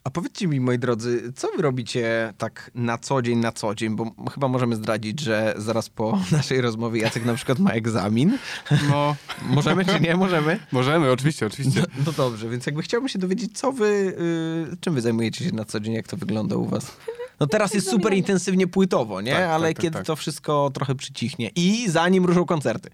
A 0.04 0.10
powiedzcie 0.10 0.48
mi, 0.48 0.60
moi 0.60 0.80
drodzy, 0.80 1.34
co 1.36 1.48
wy 1.56 1.62
robicie 1.62 2.34
tak 2.38 2.72
na 2.76 2.98
co 2.98 3.22
dzień, 3.22 3.40
na 3.40 3.52
co 3.52 3.76
dzień? 3.76 3.96
Bo 3.96 4.12
chyba 4.34 4.48
możemy 4.48 4.76
zdradzić, 4.76 5.20
że 5.20 5.54
zaraz 5.58 5.90
po 5.90 6.20
naszej 6.32 6.62
rozmowie 6.62 7.02
Jacek 7.02 7.26
na 7.26 7.34
przykład 7.34 7.60
ma 7.60 7.72
egzamin. 7.72 8.38
no 8.90 9.16
Możemy 9.56 9.86
czy 9.86 10.00
nie? 10.00 10.16
Możemy? 10.16 10.60
możemy, 10.72 11.12
oczywiście, 11.12 11.46
oczywiście. 11.46 11.80
No, 11.80 12.04
no 12.06 12.12
dobrze, 12.12 12.50
więc 12.50 12.66
jakby 12.66 12.82
chciałbym 12.82 13.10
się 13.10 13.20
dowiedzieć, 13.20 13.58
co 13.58 13.72
wy, 13.72 14.16
y, 14.74 14.78
czym 14.80 14.94
wy 14.94 15.02
zajmujecie 15.02 15.46
się 15.46 15.52
na 15.52 15.66
co 15.66 15.80
dzień, 15.80 15.94
jak 15.94 16.08
to 16.08 16.18
wygląda 16.18 16.56
u 16.56 16.66
was? 16.66 16.98
No 17.40 17.48
teraz 17.48 17.74
jest 17.74 17.90
super 17.90 18.14
intensywnie 18.14 18.68
płytowo, 18.68 19.22
nie? 19.22 19.32
Tak, 19.32 19.42
tak, 19.42 19.50
Ale 19.50 19.68
tak, 19.68 19.82
kiedy 19.82 19.98
tak. 19.98 20.06
to 20.06 20.16
wszystko 20.16 20.72
trochę 20.74 20.96
przycichnie 20.96 21.52
i 21.56 21.90
zanim 21.90 22.26
ruszą 22.26 22.46
koncerty, 22.46 22.90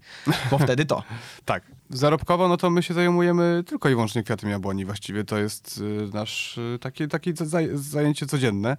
bo 0.50 0.58
wtedy 0.58 0.84
to. 0.84 1.02
Tak. 1.44 1.62
Zarobkowo, 1.92 2.48
no 2.48 2.56
to 2.56 2.70
my 2.70 2.82
się 2.82 2.94
zajmujemy 2.94 3.62
tylko 3.66 3.88
i 3.88 3.92
wyłącznie 3.92 4.22
kwiatem 4.22 4.50
jabłoni. 4.50 4.84
Właściwie 4.84 5.24
to 5.24 5.38
jest 5.38 5.78
y, 5.78 6.10
nasz 6.14 6.58
y, 6.58 6.78
takie, 6.80 7.08
takie 7.08 7.32
zaj- 7.34 7.76
zajęcie 7.76 8.26
codzienne. 8.26 8.76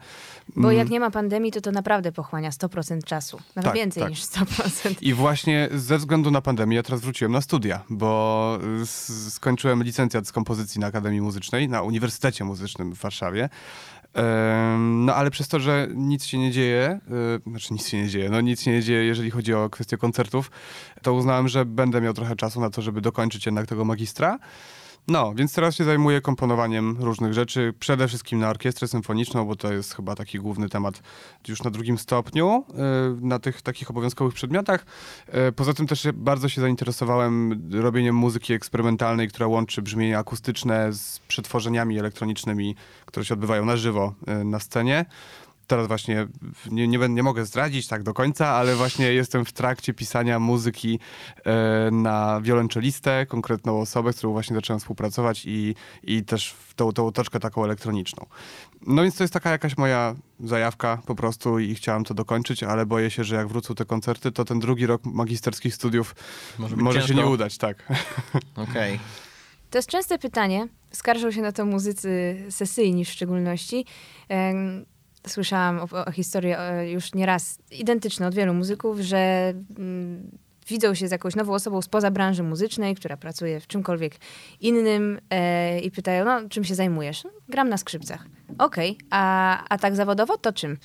Bo 0.56 0.68
Mm. 0.68 0.78
jak 0.78 0.90
nie 0.90 1.00
ma 1.00 1.12
pandemii, 1.12 1.52
to 1.52 1.62
to 1.62 1.72
naprawdę 1.72 2.12
pochłania 2.12 2.50
100% 2.50 3.04
czasu. 3.04 3.38
Nawet 3.56 3.66
Tak, 3.72 3.76
więcej 3.76 4.04
tak. 4.04 4.10
niż 4.10 4.22
100%. 4.24 4.96
I 5.02 5.14
właśnie 5.14 5.70
ze 5.76 5.98
względu 5.98 6.32
na 6.32 6.42
pandemię 6.42 6.76
ja 6.76 6.84
teraz 6.84 7.02
wróciłem 7.02 7.32
na 7.32 7.42
studia, 7.42 7.84
bo 7.90 8.60
y, 8.82 8.86
skończyłem 9.30 9.84
licencjat 9.84 10.28
z 10.28 10.32
kompozycji 10.32 10.82
na 10.82 10.88
Akademii 10.88 11.22
Muzycznej, 11.22 11.70
na 11.70 11.82
Uniwersytecie 11.82 12.44
Muzycznym 12.44 12.96
w 12.96 13.00
Warszawie. 13.00 13.50
No 14.80 15.16
ale 15.16 15.32
przez 15.32 15.48
to, 15.48 15.60
że 15.60 15.88
nic 15.96 16.26
się 16.26 16.38
nie 16.38 16.52
dzieje, 16.52 17.00
y, 17.48 17.50
znaczy 17.50 17.74
nic 17.74 17.88
się 17.88 17.98
nie 17.98 18.10
dzieje, 18.10 18.30
no 18.30 18.42
nic 18.42 18.62
się 18.62 18.72
nie 18.72 18.82
dzieje, 18.84 19.04
jeżeli 19.04 19.32
chodzi 19.32 19.54
o 19.54 19.70
kwestię 19.70 19.98
koncertów, 19.98 20.52
to 21.02 21.14
uznałem, 21.14 21.48
że 21.48 21.66
będę 21.66 22.02
miał 22.02 22.14
trochę 22.14 22.36
czasu 22.36 22.62
na 22.62 22.70
to, 22.70 22.82
żeby 22.82 23.02
dokończyć 23.02 23.46
jednak 23.46 23.68
tego 23.68 23.86
magistra. 23.86 24.40
No, 25.08 25.34
więc 25.36 25.54
teraz 25.54 25.76
się 25.76 25.84
zajmuję 25.84 26.22
komponowaniem 26.22 26.98
różnych 27.00 27.34
rzeczy, 27.34 27.74
przede 27.80 28.08
wszystkim 28.08 28.40
na 28.40 28.50
orkiestrę 28.50 28.88
symfoniczną, 28.88 29.46
bo 29.46 29.56
to 29.56 29.74
jest 29.74 29.96
chyba 29.96 30.16
taki 30.16 30.40
główny 30.40 30.70
temat 30.70 31.02
już 31.48 31.64
na 31.64 31.72
drugim 31.72 31.98
stopniu, 31.98 32.66
y, 32.70 33.26
na 33.26 33.40
tych 33.40 33.62
takich 33.62 33.90
obowiązkowych 33.90 34.34
przedmiotach. 34.34 34.86
Y, 35.50 35.52
Poza 35.52 35.74
tym 35.74 35.88
też 35.88 36.08
bardzo 36.14 36.50
się 36.50 36.62
zainteresowałem 36.62 37.62
robieniem 37.72 38.16
muzyki 38.16 38.54
eksperymentalnej, 38.54 39.28
która 39.28 39.48
łączy 39.48 39.82
brzmienia 39.82 40.20
akustyczne 40.20 40.94
z 40.94 41.20
przetworzeniami 41.28 42.00
elektronicznymi, 42.00 42.76
które 43.06 43.26
się 43.26 43.34
odbywają 43.34 43.66
na 43.66 43.78
żywo 43.78 44.14
y, 44.42 44.44
na 44.46 44.60
scenie. 44.60 45.06
Teraz 45.68 45.88
właśnie 45.88 46.28
nie, 46.72 46.88
nie, 46.88 47.00
będę- 47.00 47.16
nie 47.16 47.24
mogę 47.24 47.46
zdradzić 47.46 47.88
tak 47.88 48.04
do 48.04 48.14
końca, 48.14 48.48
ale 48.48 48.76
właśnie 48.76 49.14
jestem 49.14 49.46
w 49.46 49.54
trakcie 49.54 49.94
pisania 49.94 50.40
muzyki 50.40 51.00
e, 51.46 51.92
na 51.92 52.42
wiolonczelistę, 52.42 53.26
konkretną 53.26 53.82
osobę, 53.82 54.14
z 54.14 54.18
którą 54.18 54.34
właśnie 54.34 54.56
zacząłem 54.56 54.80
współpracować 54.80 55.44
i, 55.46 55.76
i 56.04 56.24
też 56.24 56.52
w 56.52 56.74
tą, 56.74 56.92
tą 56.92 57.08
otoczkę 57.08 57.40
taką 57.40 57.64
elektroniczną. 57.64 58.26
No 58.88 59.02
więc 59.04 59.16
to 59.16 59.24
jest 59.24 59.34
taka 59.34 59.50
jakaś 59.50 59.78
moja 59.78 60.16
zajawka 60.40 61.02
po 61.06 61.16
prostu 61.16 61.60
i 61.60 61.76
chciałem 61.76 62.04
to 62.04 62.14
dokończyć, 62.14 62.64
ale 62.64 62.86
boję 62.86 63.12
się, 63.12 63.24
że 63.24 63.36
jak 63.36 63.48
wrócą 63.48 63.76
te 63.76 63.86
koncerty, 63.86 64.32
to 64.32 64.46
ten 64.46 64.60
drugi 64.60 64.86
rok 64.86 65.06
magisterskich 65.06 65.76
studiów 65.76 66.16
Może 66.60 66.76
może, 66.76 67.08
się 67.08 67.16
nie 67.16 67.26
udać, 67.26 67.58
tak. 67.58 67.84
Okej. 68.70 69.00
To 69.70 69.78
jest 69.78 69.90
częste 69.90 70.20
pytanie. 70.20 70.68
Skarżą 70.92 71.32
się 71.32 71.42
na 71.42 71.52
to 71.52 71.66
muzycy 71.66 72.38
sesyjni 72.50 73.06
w 73.06 73.10
szczególności. 73.10 73.86
Słyszałam 75.28 75.80
o, 75.80 76.06
o 76.06 76.12
historię 76.12 76.60
e, 76.60 76.92
już 76.92 77.14
nieraz 77.14 77.60
identyczne 77.72 78.28
od 78.28 78.36
wielu 78.36 78.54
muzyków, 78.54 79.00
że 79.00 79.54
mm, 79.78 80.32
widzą 80.68 80.94
się 80.94 81.08
z 81.08 81.12
jakąś 81.12 81.36
nową 81.36 81.54
osobą 81.54 81.82
spoza 81.82 82.12
branży 82.12 82.44
muzycznej, 82.44 82.96
która 82.96 83.18
pracuje 83.18 83.60
w 83.60 83.68
czymkolwiek 83.68 84.16
innym 84.60 85.20
e, 85.30 85.80
i 85.80 85.92
pytają, 85.92 86.26
no 86.26 86.50
czym 86.50 86.64
się 86.64 86.76
zajmujesz? 86.76 87.24
No, 87.24 87.30
gram 87.50 87.70
na 87.70 87.78
skrzypcach. 87.78 88.26
Okej, 88.58 88.98
a, 89.10 89.64
a 89.70 89.78
tak 89.78 89.96
zawodowo 89.96 90.38
to 90.38 90.54
czym? 90.54 90.78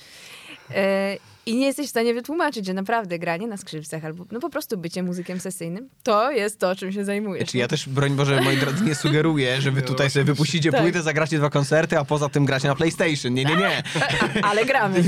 E, 0.71 1.17
I 1.49 1.55
nie 1.55 1.65
jesteś 1.65 1.87
w 1.87 1.89
stanie 1.89 2.13
wytłumaczyć, 2.13 2.65
że 2.65 2.73
naprawdę 2.73 3.19
granie 3.19 3.47
na 3.47 3.57
skrzypcach 3.57 4.05
albo 4.05 4.25
no 4.31 4.39
po 4.39 4.49
prostu 4.49 4.77
bycie 4.77 5.03
muzykiem 5.03 5.39
sesyjnym 5.39 5.89
to 6.03 6.31
jest 6.31 6.59
to, 6.59 6.75
czym 6.75 6.91
się 6.91 7.05
zajmujesz. 7.05 7.49
Czy 7.49 7.57
ja 7.57 7.67
też, 7.67 7.89
broń 7.89 8.15
Boże, 8.15 8.41
moi 8.41 8.57
drodzy, 8.57 8.83
nie 8.83 8.95
sugeruję, 8.95 9.61
że 9.61 9.71
wy 9.71 9.81
tutaj 9.81 10.09
sobie 10.09 10.25
wypuścicie 10.25 10.71
Tak. 10.71 10.81
płytę, 10.81 11.01
zagracie 11.01 11.37
dwa 11.37 11.49
koncerty, 11.49 11.99
a 11.99 12.05
poza 12.05 12.29
tym 12.29 12.45
gracie 12.45 12.67
na 12.67 12.75
PlayStation. 12.75 13.33
Nie, 13.33 13.45
nie, 13.45 13.55
nie. 13.55 13.83
Ale 14.49 14.65
gramy. 14.65 15.03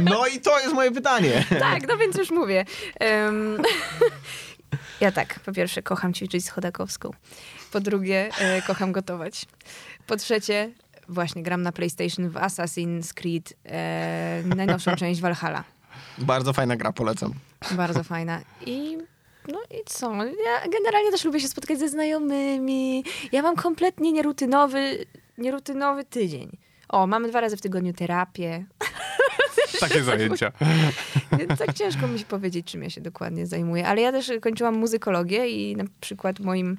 No 0.00 0.26
i 0.26 0.40
to 0.40 0.60
jest 0.60 0.74
moje 0.74 0.90
pytanie. 0.92 1.44
Tak, 1.58 1.88
no 1.88 1.96
więc 1.96 2.16
już 2.16 2.30
mówię. 2.30 2.64
Em, 3.00 3.58
ja 5.00 5.12
tak, 5.12 5.40
po 5.40 5.52
pierwsze 5.52 5.82
kocham 5.82 6.14
ćwiczyć 6.14 6.44
z 6.44 6.48
Chodakowską. 6.48 7.10
Po 7.72 7.80
drugie, 7.80 8.30
e, 8.38 8.62
kocham 8.62 8.92
gotować. 8.92 9.46
Po 10.06 10.16
trzecie, 10.16 10.70
właśnie 11.08 11.42
gram 11.42 11.62
na 11.62 11.72
PlayStation 11.72 12.28
w 12.28 12.34
Assassin's 12.34 13.14
Creed, 13.14 13.54
e, 13.64 14.42
najnowszą 14.56 14.96
część 15.00 15.20
Valhalla. 15.20 15.64
Bardzo 16.18 16.52
fajna 16.52 16.76
gra, 16.76 16.92
polecam. 16.92 17.32
Bardzo 17.70 18.02
fajna. 18.12 18.40
I 18.66 18.98
no 19.48 19.60
i 19.70 19.84
co? 19.86 20.24
Ja 20.24 20.70
generalnie 20.72 21.10
też 21.10 21.24
lubię 21.24 21.40
się 21.40 21.48
spotkać 21.48 21.78
ze 21.78 21.88
znajomymi. 21.88 23.04
Ja 23.32 23.42
mam 23.42 23.56
kompletnie 23.56 24.12
nierutynowy, 24.12 25.06
nierutynowy 25.38 26.04
tydzień. 26.04 26.58
O, 26.88 27.06
mamy 27.06 27.28
dwa 27.28 27.40
razy 27.40 27.56
w 27.56 27.60
tygodniu 27.60 27.92
terapię. 27.92 28.64
Takie 29.80 30.04
zajęcia. 30.04 30.52
Tak 31.58 31.74
ciężko 31.74 32.08
mi 32.08 32.18
się 32.18 32.24
powiedzieć, 32.24 32.66
czym 32.66 32.82
ja 32.82 32.90
się 32.90 33.00
dokładnie 33.00 33.46
zajmuję. 33.46 33.88
Ale 33.88 34.00
ja 34.00 34.12
też 34.12 34.32
kończyłam 34.40 34.74
muzykologię 34.76 35.48
i 35.48 35.76
na 35.76 35.84
przykład 36.00 36.40
moim 36.40 36.78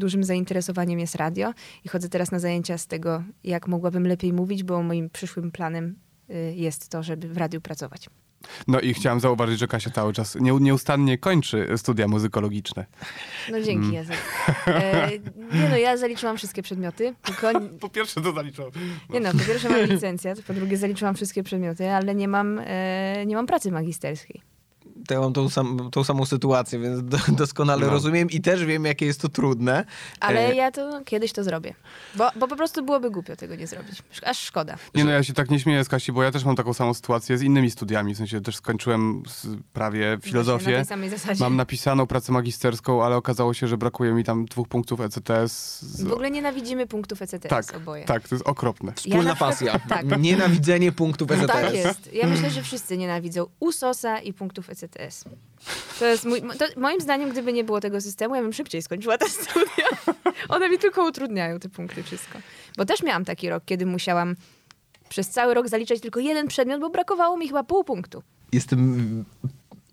dużym 0.00 0.24
zainteresowaniem 0.24 0.98
jest 0.98 1.14
radio. 1.14 1.52
I 1.84 1.88
chodzę 1.88 2.08
teraz 2.08 2.30
na 2.30 2.38
zajęcia 2.38 2.78
z 2.78 2.86
tego, 2.86 3.22
jak 3.44 3.68
mogłabym 3.68 4.06
lepiej 4.06 4.32
mówić, 4.32 4.62
bo 4.62 4.82
moim 4.82 5.10
przyszłym 5.10 5.50
planem 5.50 5.96
y, 6.30 6.54
jest 6.56 6.88
to, 6.88 7.02
żeby 7.02 7.28
w 7.28 7.36
radiu 7.36 7.60
pracować. 7.60 8.10
No 8.68 8.80
i 8.80 8.94
chciałem 8.94 9.20
zauważyć, 9.20 9.58
że 9.58 9.68
Kasia 9.68 9.90
cały 9.90 10.12
czas 10.12 10.34
nie, 10.34 10.52
nieustannie 10.60 11.18
kończy 11.18 11.68
studia 11.76 12.08
muzykologiczne. 12.08 12.86
No 13.50 13.60
dzięki, 13.60 13.92
Jacek. 13.92 14.16
E, 14.66 15.10
nie 15.52 15.68
no, 15.70 15.76
ja 15.76 15.96
zaliczyłam 15.96 16.36
wszystkie 16.36 16.62
przedmioty, 16.62 17.14
tylko... 17.22 17.60
Po 17.80 17.88
pierwsze 17.88 18.20
to 18.20 18.32
zaliczyłem. 18.32 18.70
Nie 19.10 19.20
no, 19.20 19.32
po 19.32 19.38
pierwsze 19.38 19.68
mam 19.68 19.84
licencjat, 19.84 20.42
po 20.42 20.54
drugie 20.54 20.76
zaliczyłam 20.76 21.14
wszystkie 21.14 21.42
przedmioty, 21.42 21.90
ale 21.90 22.14
nie 22.14 22.28
mam, 22.28 22.60
e, 22.64 23.26
nie 23.26 23.36
mam 23.36 23.46
pracy 23.46 23.72
magisterskiej. 23.72 24.42
To 25.08 25.14
ja 25.14 25.20
mam 25.20 25.32
tą, 25.32 25.48
sam, 25.48 25.88
tą 25.92 26.04
samą 26.04 26.24
sytuację, 26.26 26.78
więc 26.78 27.04
do, 27.04 27.18
doskonale 27.28 27.86
No. 27.86 27.92
rozumiem 27.92 28.30
i 28.30 28.40
też 28.40 28.64
wiem, 28.64 28.84
jakie 28.84 29.06
jest 29.06 29.20
to 29.20 29.28
trudne. 29.28 29.84
Ale 30.20 30.40
E, 30.48 30.54
ja 30.54 30.70
to 30.70 31.00
kiedyś 31.04 31.32
to 31.32 31.44
zrobię. 31.44 31.74
Bo, 32.14 32.28
bo 32.36 32.48
po 32.48 32.56
prostu 32.56 32.84
byłoby 32.84 33.10
głupio 33.10 33.36
tego 33.36 33.54
nie 33.56 33.66
zrobić. 33.66 34.02
Aż 34.26 34.38
szkoda. 34.38 34.76
Nie 34.94 35.04
no, 35.04 35.10
ja 35.10 35.22
się 35.22 35.32
tak 35.32 35.50
nie 35.50 35.60
śmieję 35.60 35.84
z 35.84 35.88
Kasi, 35.88 36.12
bo 36.12 36.22
ja 36.22 36.30
też 36.30 36.44
mam 36.44 36.56
taką 36.56 36.74
samą 36.74 36.94
sytuację 36.94 37.38
z 37.38 37.42
innymi 37.42 37.70
studiami, 37.70 38.14
w 38.14 38.18
sensie 38.18 38.40
też 38.40 38.56
skończyłem 38.56 39.22
z, 39.28 39.46
prawie 39.72 40.00
Właśnie 40.00 40.16
Na 40.16 40.30
filozofię. 40.30 40.64
tej 40.76 40.84
samej 40.84 41.10
zasadzie. 41.10 41.44
Mam 41.44 41.56
napisaną 41.56 42.06
pracę 42.06 42.32
magisterską, 42.32 43.04
ale 43.04 43.16
okazało 43.16 43.54
się, 43.54 43.68
że 43.68 43.76
brakuje 43.78 44.12
mi 44.12 44.24
tam 44.24 44.44
dwóch 44.44 44.68
punktów 44.68 45.00
ECTS. 45.00 45.80
Z... 45.82 46.02
W 46.02 46.12
ogóle 46.12 46.30
nienawidzimy 46.30 46.86
punktów 46.86 47.22
ECTS 47.22 47.48
tak, 47.48 47.76
oboje. 47.76 48.04
tak, 48.04 48.28
to 48.28 48.34
jest 48.34 48.46
okropne. 48.46 48.92
Wspólna 48.92 49.22
na 49.22 49.30
przykład- 49.34 49.50
pasja. 49.50 49.78
tak. 49.88 50.20
Nienawidzenie 50.20 50.92
punktów 50.92 51.30
ECTS. 51.30 51.46
Tak 51.46 51.74
jest. 51.74 52.12
Ja 52.12 52.26
myślę, 52.26 52.50
że 52.50 52.62
wszyscy 52.62 52.98
nienawidzą 52.98 53.46
USOSa 53.60 54.18
i 54.18 54.32
punktów 54.32 54.70
ECTS. 54.70 54.89
To 55.98 56.06
jest 56.06 56.24
mój, 56.24 56.42
to 56.58 56.80
moim 56.80 57.00
zdaniem, 57.00 57.30
gdyby 57.30 57.52
nie 57.52 57.64
było 57.64 57.80
tego 57.80 58.00
systemu, 58.00 58.34
ja 58.34 58.42
bym 58.42 58.52
szybciej 58.52 58.82
skończyła 58.82 59.18
te 59.18 59.28
studia. 59.28 60.14
One 60.48 60.68
mi 60.68 60.78
tylko 60.78 61.08
utrudniają 61.08 61.58
te 61.58 61.68
punkty, 61.68 62.02
wszystko. 62.02 62.38
Bo 62.76 62.84
też 62.84 63.02
miałam 63.02 63.24
taki 63.24 63.50
rok, 63.50 63.64
kiedy 63.66 63.86
musiałam 63.86 64.36
przez 65.08 65.30
cały 65.30 65.54
rok 65.54 65.68
zaliczać 65.68 66.00
tylko 66.00 66.20
jeden 66.20 66.48
przedmiot, 66.48 66.80
bo 66.80 66.90
brakowało 66.90 67.36
mi 67.36 67.48
chyba 67.48 67.64
pół 67.64 67.84
punktu. 67.84 68.22
Jestem 68.52 69.24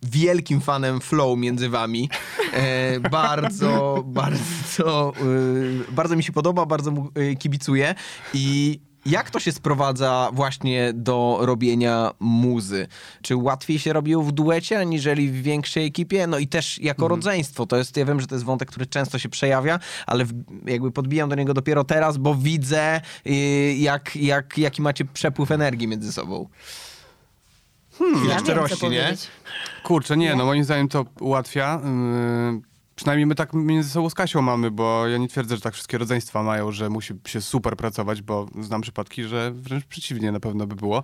wielkim 0.04 0.62
fanem 0.62 1.02
flow 1.02 1.38
między 1.38 1.70
wami. 1.70 2.10
E, 2.54 3.00
bardzo, 3.00 4.04
bardzo, 4.08 5.14
y, 5.90 5.92
bardzo 5.92 6.16
mi 6.16 6.24
się 6.24 6.32
podoba, 6.32 6.66
bardzo 6.66 6.92
mu 6.92 7.10
y, 7.18 7.36
kibicuję. 7.36 7.96
I 8.34 8.80
jak 9.08 9.30
to 9.32 9.40
się 9.40 9.52
sprowadza 9.52 10.30
właśnie 10.34 10.92
do 10.94 11.38
robienia 11.42 12.12
muzy? 12.20 12.88
Czy 13.22 13.36
łatwiej 13.36 13.80
się 13.80 13.94
robiło 13.94 14.24
w 14.24 14.32
duecie, 14.32 14.80
aniżeli 14.80 15.30
w 15.30 15.42
większej 15.42 15.86
ekipie? 15.86 16.28
No 16.28 16.38
i 16.38 16.48
też 16.48 16.80
jako 16.80 17.08
rodzeństwo. 17.08 17.66
To 17.66 17.78
jest, 17.78 17.98
ja 17.98 18.06
wiem, 18.06 18.22
że 18.22 18.28
to 18.28 18.36
jest 18.36 18.46
wątek, 18.46 18.70
który 18.70 18.86
często 18.86 19.20
się 19.20 19.30
przejawia, 19.30 19.80
ale 20.06 20.26
w, 20.26 20.34
jakby 20.66 20.92
podbijam 20.92 21.30
do 21.30 21.36
niego 21.36 21.54
dopiero 21.54 21.84
teraz, 21.84 22.18
bo 22.18 22.36
widzę, 22.36 23.02
y, 23.28 23.76
jak, 23.78 24.16
jak, 24.16 24.58
jaki 24.58 24.82
macie 24.82 25.06
przepływ 25.06 25.52
energii 25.52 25.88
między 25.88 26.14
sobą. 26.14 26.50
Hmm, 28.00 28.16
Ja 28.24 28.30
wiem, 28.30 28.38
co 28.38 28.44
szczerości, 28.44 28.76
nie? 28.76 28.80
powiedzieć. 29.02 29.28
Kurczę, 29.84 30.18
nie, 30.18 30.36
no 30.36 30.46
moim 30.46 30.64
zdaniem 30.64 30.88
to 30.88 31.06
ułatwia. 31.20 31.82
Yy, 32.54 32.62
przynajmniej 32.98 33.26
my 33.26 33.36
tak 33.36 33.54
między 33.54 33.90
sobą 33.90 34.10
z 34.10 34.14
Kasią 34.14 34.42
mamy, 34.42 34.72
bo 34.72 35.08
ja 35.08 35.18
nie 35.18 35.28
twierdzę, 35.28 35.56
że 35.56 35.62
tak 35.62 35.74
wszystkie 35.74 35.98
rodzeństwa 35.98 36.44
mają, 36.44 36.72
że 36.72 36.90
musi 36.90 37.14
się 37.28 37.42
super 37.42 37.76
pracować, 37.76 38.22
bo 38.22 38.48
znam 38.62 38.82
przypadki, 38.82 39.24
że 39.24 39.52
wręcz 39.52 39.86
przeciwnie 39.86 40.32
na 40.32 40.40
pewno 40.40 40.68
by 40.68 40.76
było, 40.76 41.04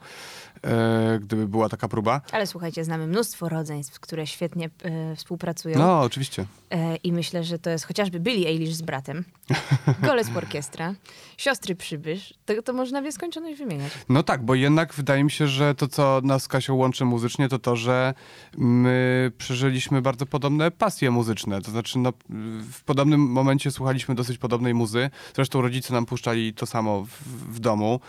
yy, 0.63 1.19
gdyby 1.19 1.47
była 1.47 1.69
taka 1.69 1.87
próba. 1.87 2.21
Ale 2.31 2.47
słuchajcie, 2.47 2.83
znamy 2.83 3.07
mnóstwo 3.07 3.49
rodzeństw, 3.49 3.99
które 3.99 4.27
świetnie 4.27 4.69
e, 4.83 5.15
współpracują. 5.15 5.77
No, 5.79 6.01
oczywiście. 6.01 6.45
E, 6.71 6.95
I 6.95 7.11
myślę, 7.11 7.43
że 7.43 7.59
to 7.59 7.69
jest 7.69 7.85
chociażby 7.85 8.19
Billie 8.19 8.47
Eilish 8.47 8.75
z 8.75 8.81
bratem, 8.81 9.25
Golec 10.03 10.27
Orkiestra, 10.35 10.93
Siostry 11.37 11.75
Przybysz. 11.75 12.33
To, 12.45 12.61
to 12.61 12.73
można 12.73 13.01
w 13.01 13.03
nieskończoność 13.03 13.57
wymieniać. 13.57 13.91
No 14.09 14.23
tak, 14.23 14.45
bo 14.45 14.55
jednak 14.55 14.93
wydaje 14.93 15.23
mi 15.23 15.31
się, 15.31 15.47
że 15.47 15.75
to, 15.75 15.87
co 15.87 16.21
nas 16.23 16.43
z 16.43 16.47
Kasią 16.47 16.75
łączy 16.75 17.05
muzycznie, 17.05 17.49
to 17.49 17.59
to, 17.59 17.75
że 17.75 18.13
my 18.57 19.31
przeżyliśmy 19.37 20.01
bardzo 20.01 20.25
podobne 20.25 20.71
pasje 20.71 21.11
muzyczne. 21.11 21.61
To 21.61 21.71
znaczy, 21.71 21.99
no, 21.99 22.13
w 22.71 22.83
podobnym 22.83 23.19
momencie 23.21 23.71
słuchaliśmy 23.71 24.15
dosyć 24.15 24.37
podobnej 24.37 24.73
muzy. 24.73 25.09
Zresztą 25.35 25.61
rodzice 25.61 25.93
nam 25.93 26.05
puszczali 26.05 26.53
to 26.53 26.65
samo 26.65 27.03
w, 27.03 27.09
w 27.55 27.59
domu, 27.59 27.99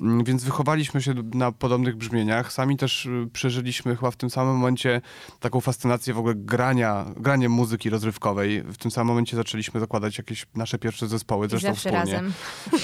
Mm, 0.00 0.24
więc 0.24 0.44
wychowaliśmy 0.44 1.02
się 1.02 1.14
na 1.34 1.52
podobnych 1.52 1.96
brzmieniach. 2.08 2.52
Sami 2.52 2.76
też 2.76 3.06
y, 3.06 3.28
przeżyliśmy 3.32 3.96
chyba 3.96 4.10
w 4.10 4.16
tym 4.16 4.30
samym 4.30 4.54
momencie 4.56 5.00
taką 5.40 5.60
fascynację 5.60 6.14
w 6.14 6.18
ogóle 6.18 6.34
grania, 6.34 7.04
graniem 7.16 7.52
muzyki 7.52 7.90
rozrywkowej. 7.90 8.62
W 8.62 8.76
tym 8.76 8.90
samym 8.90 9.08
momencie 9.08 9.36
zaczęliśmy 9.36 9.80
zakładać 9.80 10.18
jakieś 10.18 10.46
nasze 10.54 10.78
pierwsze 10.78 11.08
zespoły, 11.08 11.46
I 11.46 11.50
zresztą 11.50 11.74
wspólnie. 11.74 11.98
razem. 11.98 12.32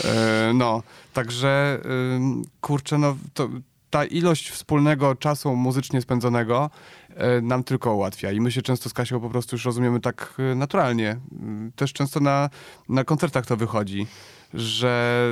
E, 0.04 0.52
no, 0.54 0.82
także 1.12 1.80
kurczę, 2.60 2.98
no 2.98 3.16
to, 3.34 3.48
ta 3.90 4.04
ilość 4.04 4.50
wspólnego 4.50 5.14
czasu 5.14 5.56
muzycznie 5.56 6.00
spędzonego 6.02 6.70
nam 7.42 7.64
tylko 7.64 7.94
ułatwia 7.94 8.32
i 8.32 8.40
my 8.40 8.52
się 8.52 8.62
często 8.62 8.88
z 8.88 8.92
Kasią 8.92 9.20
po 9.20 9.30
prostu 9.30 9.56
już 9.56 9.64
rozumiemy 9.64 10.00
tak 10.00 10.34
e, 10.38 10.54
naturalnie. 10.54 11.16
Ym, 11.32 11.72
Też 11.76 11.92
często 11.92 12.20
na, 12.20 12.50
na 12.88 13.04
koncertach 13.04 13.46
to 13.46 13.56
wychodzi, 13.56 14.06
że 14.54 15.24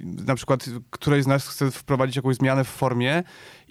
na 0.00 0.34
przykład 0.34 0.64
któreś 0.90 1.24
z 1.24 1.26
nas 1.26 1.48
chce 1.48 1.70
wprowadzić 1.70 2.16
jakąś 2.16 2.36
zmianę 2.36 2.64
w 2.64 2.68
formie 2.68 3.22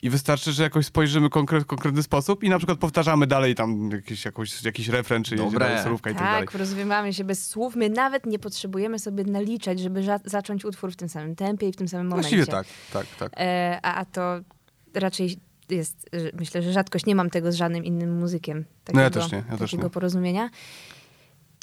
i 0.03 0.10
wystarczy, 0.10 0.51
że 0.51 0.63
jakoś 0.63 0.86
spojrzymy 0.86 1.29
konkret, 1.29 1.63
w 1.63 1.65
konkretny 1.65 2.03
sposób 2.03 2.43
i 2.43 2.49
na 2.49 2.58
przykład 2.58 2.79
powtarzamy 2.79 3.27
dalej 3.27 3.55
tam 3.55 3.89
jakiś, 3.91 4.25
jakąś, 4.25 4.63
jakiś 4.63 4.88
refren, 4.88 5.23
czy 5.23 5.36
dalej 5.36 5.84
solówka 5.84 6.10
i 6.10 6.13
tak 6.13 6.23
dalej. 6.23 6.47
Tak, 6.47 6.55
rozrywamy 6.60 7.13
się 7.13 7.23
bez 7.23 7.47
słów. 7.47 7.75
My 7.75 7.89
nawet 7.89 8.25
nie 8.25 8.39
potrzebujemy 8.39 8.99
sobie 8.99 9.23
naliczać, 9.23 9.79
żeby 9.79 10.01
ża- 10.01 10.19
zacząć 10.25 10.65
utwór 10.65 10.91
w 10.91 10.95
tym 10.95 11.10
samym 11.10 11.36
tempie 11.36 11.69
i 11.69 11.71
w 11.71 11.75
tym 11.75 11.88
samym 11.88 12.08
momencie. 12.08 12.36
Właściwie 12.38 12.51
tak, 12.58 12.67
tak, 12.93 13.05
tak. 13.19 13.31
E, 13.38 13.79
a, 13.84 13.95
a 13.95 14.05
to 14.05 14.39
raczej 14.93 15.38
jest, 15.69 16.10
że- 16.13 16.32
myślę, 16.39 16.62
że 16.62 16.73
rzadkość. 16.73 17.06
Nie 17.06 17.15
mam 17.15 17.30
tego 17.30 17.51
z 17.51 17.56
żadnym 17.56 17.84
innym 17.86 18.17
muzykiem. 18.19 18.65
Takiego, 18.84 18.97
No 18.97 19.01
ja 19.04 19.10
też 19.10 19.32
nie, 19.32 19.38
ja 19.51 19.58
też 19.58 19.71
takiego 19.71 19.84
nie. 19.84 19.89
porozumienia. 19.89 20.49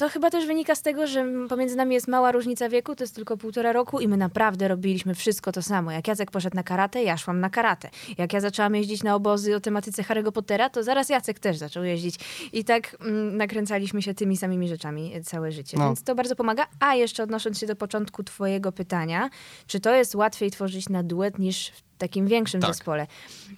To 0.02 0.08
chyba 0.08 0.30
też 0.30 0.46
wynika 0.46 0.74
z 0.74 0.82
tego, 0.82 1.06
że 1.06 1.26
pomiędzy 1.48 1.76
nami 1.76 1.94
jest 1.94 2.08
mała 2.08 2.32
różnica 2.32 2.68
wieku, 2.68 2.94
to 2.96 3.04
jest 3.04 3.14
tylko 3.14 3.36
półtora 3.36 3.72
roku 3.72 4.00
i 4.00 4.08
my 4.08 4.16
naprawdę 4.16 4.68
robiliśmy 4.68 5.14
wszystko 5.14 5.52
to 5.52 5.62
samo. 5.62 5.90
Jak 5.90 6.08
Jacek 6.08 6.30
poszedł 6.30 6.56
na 6.56 6.62
karate, 6.62 7.02
ja 7.02 7.16
szłam 7.16 7.40
na 7.40 7.50
karate. 7.50 7.90
Jak 8.18 8.32
ja 8.32 8.40
zaczęłam 8.40 8.74
jeździć 8.74 9.02
na 9.02 9.14
obozy 9.14 9.56
o 9.56 9.60
tematyce 9.60 10.02
Harry'ego 10.02 10.32
Pottera, 10.32 10.70
to 10.70 10.82
zaraz 10.82 11.08
Jacek 11.08 11.38
też 11.38 11.56
zaczął 11.56 11.84
jeździć. 11.84 12.14
I 12.52 12.64
tak 12.64 12.96
mm, 13.00 13.36
nakręcaliśmy 13.36 14.02
się 14.02 14.14
tymi 14.14 14.36
samymi 14.36 14.68
rzeczami 14.68 15.12
całe 15.24 15.52
życie. 15.52 15.78
No. 15.78 15.86
Więc 15.86 16.02
to 16.02 16.14
bardzo 16.14 16.36
pomaga. 16.36 16.66
A 16.80 16.94
jeszcze 16.94 17.22
odnosząc 17.22 17.58
się 17.58 17.66
do 17.66 17.76
początku 17.76 18.22
twojego 18.22 18.72
pytania, 18.72 19.30
czy 19.66 19.80
to 19.80 19.94
jest 19.94 20.14
łatwiej 20.14 20.50
tworzyć 20.50 20.88
na 20.88 21.02
duet 21.02 21.38
niż 21.38 21.68
w 21.68 21.82
takim 21.98 22.26
większym 22.26 22.60
Tak. 22.60 22.70
zespole? 22.70 23.06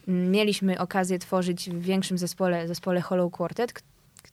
Mm, 0.08 0.30
Mieliśmy 0.30 0.78
okazję 0.78 1.18
tworzyć 1.18 1.70
w 1.70 1.82
większym 1.82 2.18
zespole, 2.18 2.68
zespole 2.68 3.00
Hollow 3.00 3.32
Quartet, 3.32 3.72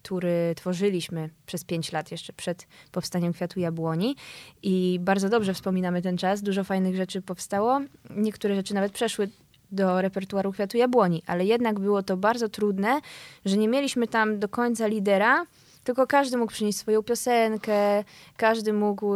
który 0.04 0.54
tworzyliśmy 0.56 1.30
przez 1.46 1.64
pięć 1.64 1.92
lat 1.92 2.12
jeszcze 2.12 2.34
przed 2.34 2.68
powstaniem 2.92 3.34
Kwiatu 3.34 3.60
Jabłoni 3.60 4.16
i 4.64 5.00
bardzo 5.02 5.30
dobrze 5.30 5.54
wspominamy 5.54 6.02
ten 6.02 6.18
czas. 6.18 6.42
Dużo 6.42 6.64
fajnych 6.64 6.96
rzeczy 6.96 7.22
powstało. 7.22 7.82
Niektóre 8.10 8.56
rzeczy 8.56 8.74
nawet 8.74 8.92
przeszły 8.92 9.30
do 9.72 10.02
repertuaru 10.02 10.52
Kwiatu 10.52 10.78
Jabłoni, 10.78 11.24
ale 11.28 11.46
jednak 11.46 11.80
było 11.80 12.04
to 12.04 12.18
bardzo 12.18 12.50
trudne, 12.50 13.02
że 13.46 13.58
nie 13.58 13.68
mieliśmy 13.68 14.08
tam 14.08 14.40
do 14.40 14.50
końca 14.50 14.88
lidera, 14.88 15.46
tylko 15.84 16.08
każdy 16.08 16.38
mógł 16.38 16.52
przynieść 16.52 16.78
swoją 16.78 17.04
piosenkę, 17.04 18.04
każdy 18.38 18.74
mógł... 18.74 19.16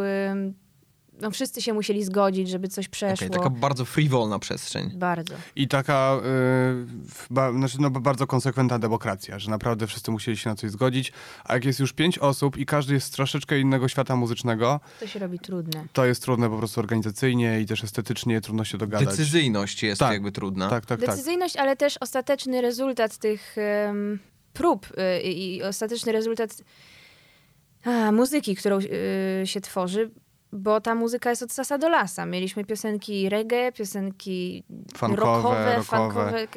No 1.22 1.32
wszyscy 1.32 1.62
się 1.62 1.74
musieli 1.74 2.04
zgodzić, 2.04 2.50
żeby 2.50 2.68
coś 2.68 2.88
przeszło. 2.88 3.28
Okej, 3.28 3.38
taka 3.38 3.50
bardzo 3.50 3.86
frywolna 3.86 4.40
przestrzeń. 4.40 4.92
Bardzo. 4.96 5.34
I 5.56 5.68
taka 5.68 6.20
y, 7.30 7.34
ba, 7.34 7.52
znaczy, 7.52 7.78
no, 7.82 7.90
bardzo 7.90 8.28
konsekwentna 8.28 8.80
demokracja, 8.80 9.40
że 9.40 9.52
naprawdę 9.52 9.88
wszyscy 9.88 10.12
musieli 10.12 10.38
się 10.38 10.50
na 10.50 10.56
coś 10.56 10.72
zgodzić. 10.72 11.12
A 11.44 11.54
jak 11.54 11.66
jest 11.66 11.80
już 11.80 11.94
pięć 11.94 12.20
osób 12.20 12.58
i 12.58 12.66
każdy 12.66 12.94
jest 12.94 13.08
z 13.08 13.12
troszeczkę 13.12 13.60
innego 13.60 13.88
świata 13.88 14.16
muzycznego, 14.16 14.80
To 15.00 15.08
się 15.08 15.20
robi 15.20 15.40
trudne. 15.40 15.86
to 15.94 16.06
jest 16.06 16.22
trudne 16.24 16.50
po 16.50 16.58
prostu 16.58 16.80
organizacyjnie 16.80 17.62
i 17.62 17.66
też 17.66 17.84
estetycznie, 17.84 18.42
trudno 18.42 18.66
się 18.66 18.78
dogadać. 18.78 19.08
Decyzyjność 19.08 19.84
jest 19.84 20.00
Tak. 20.00 20.14
jakby 20.14 20.32
trudna. 20.32 20.70
Tak, 20.70 20.86
tak, 20.86 21.00
tak. 21.00 21.10
Decyzyjność, 21.10 21.56
ale 21.58 21.76
też 21.76 21.98
ostateczny 22.02 22.62
rezultat 22.62 23.18
tych 23.18 23.56
prób 24.54 24.88
y, 25.18 25.22
i 25.22 25.64
ostateczny 25.64 26.12
rezultat 26.12 26.58
a, 27.84 28.12
muzyki, 28.12 28.56
którą 28.56 28.80
y, 28.80 29.48
się 29.48 29.62
tworzy, 29.62 30.12
bo 30.56 30.82
ta 30.82 30.96
muzyka 30.96 31.30
jest 31.30 31.44
od 31.44 31.52
sasa 31.52 31.78
do 31.78 31.90
lasa. 31.90 32.26
Mieliśmy 32.26 32.66
piosenki 32.66 33.30
reggae, 33.30 33.72
piosenki 33.72 34.64
Funkowe, 34.98 35.16
rockowe, 35.16 35.84
funkowe, 35.84 36.48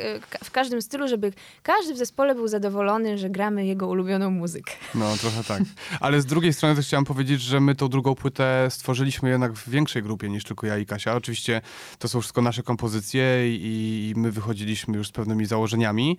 w 0.45 0.51
każdym 0.51 0.83
stylu, 0.83 1.09
żeby 1.09 1.33
każdy 1.63 1.95
w 1.95 1.97
zespole 1.97 2.35
był 2.35 2.49
zadowolony, 2.49 3.19
że 3.19 3.31
gramy 3.31 3.67
jego 3.67 3.89
ulubioną 3.89 4.31
muzykę. 4.31 4.73
No, 4.95 5.17
trochę 5.17 5.45
tak. 5.45 5.63
Ale 6.01 6.21
z 6.21 6.27
drugiej 6.27 6.53
strony 6.53 6.75
też 6.75 6.87
chciałam 6.87 7.05
powiedzieć, 7.05 7.41
że 7.41 7.61
my 7.61 7.75
tą 7.75 7.89
drugą 7.89 8.15
płytę 8.15 8.67
stworzyliśmy 8.71 9.31
jednak 9.31 9.53
w 9.53 9.69
większej 9.69 10.03
grupie 10.03 10.29
niż 10.29 10.45
tylko 10.45 10.67
ja 10.67 10.79
i 10.79 10.87
Kasia. 10.87 11.15
Oczywiście 11.15 11.61
to 11.99 12.09
są 12.09 12.21
wszystko 12.21 12.43
nasze 12.43 12.63
kompozycje 12.63 13.57
i, 13.57 14.13
i 14.17 14.21
my 14.21 14.33
wychodziliśmy 14.33 14.97
już 14.97 15.09
z 15.09 15.13
pewnymi 15.13 15.47
założeniami. 15.47 16.19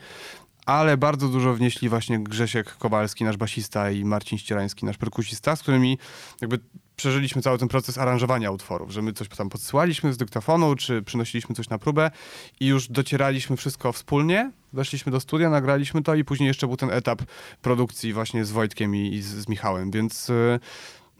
Ale 0.65 0.98
bardzo 0.98 1.28
dużo 1.28 1.54
wnieśli 1.54 1.89
właśnie 1.89 2.24
Grzesiek 2.24 2.78
Kowalski, 2.78 3.24
nasz 3.24 3.38
basista 3.38 3.92
i 3.92 4.06
Marcin 4.06 4.38
Ścierański, 4.38 4.86
nasz 4.86 4.98
perkusista, 4.98 5.56
z 5.56 5.62
którymi 5.62 5.98
jakby 6.42 6.60
przeżyliśmy 6.99 7.41
cały 7.41 7.57
ten 7.57 7.67
proces 7.67 7.97
aranżowania 7.97 8.51
utworów, 8.51 8.91
że 8.91 9.01
my 9.01 9.13
coś 9.13 9.27
tam 9.27 9.49
podsyłaliśmy 9.49 10.13
z 10.13 10.17
dyktafonu, 10.17 10.75
czy 10.75 11.01
przynosiliśmy 11.01 11.55
coś 11.55 11.69
na 11.69 11.77
próbę 11.77 12.12
i 12.59 12.67
już 12.67 12.88
docieraliśmy 12.88 13.57
wszystko 13.57 13.91
wspólnie, 13.91 14.51
weszliśmy 14.73 15.12
do 15.12 15.19
studia, 15.19 15.49
nagraliśmy 15.49 16.01
to 16.01 16.15
i 16.15 16.23
później 16.23 16.47
jeszcze 16.47 16.67
był 16.67 16.77
ten 16.77 16.91
etap 16.91 17.21
produkcji 17.62 18.13
właśnie 18.13 18.45
z 18.45 18.51
Wojtkiem 18.51 18.95
i, 18.95 19.13
i 19.13 19.21
z, 19.21 19.27
z 19.27 19.47
Michałem, 19.47 19.91
więc 19.91 20.29
y, 20.29 20.59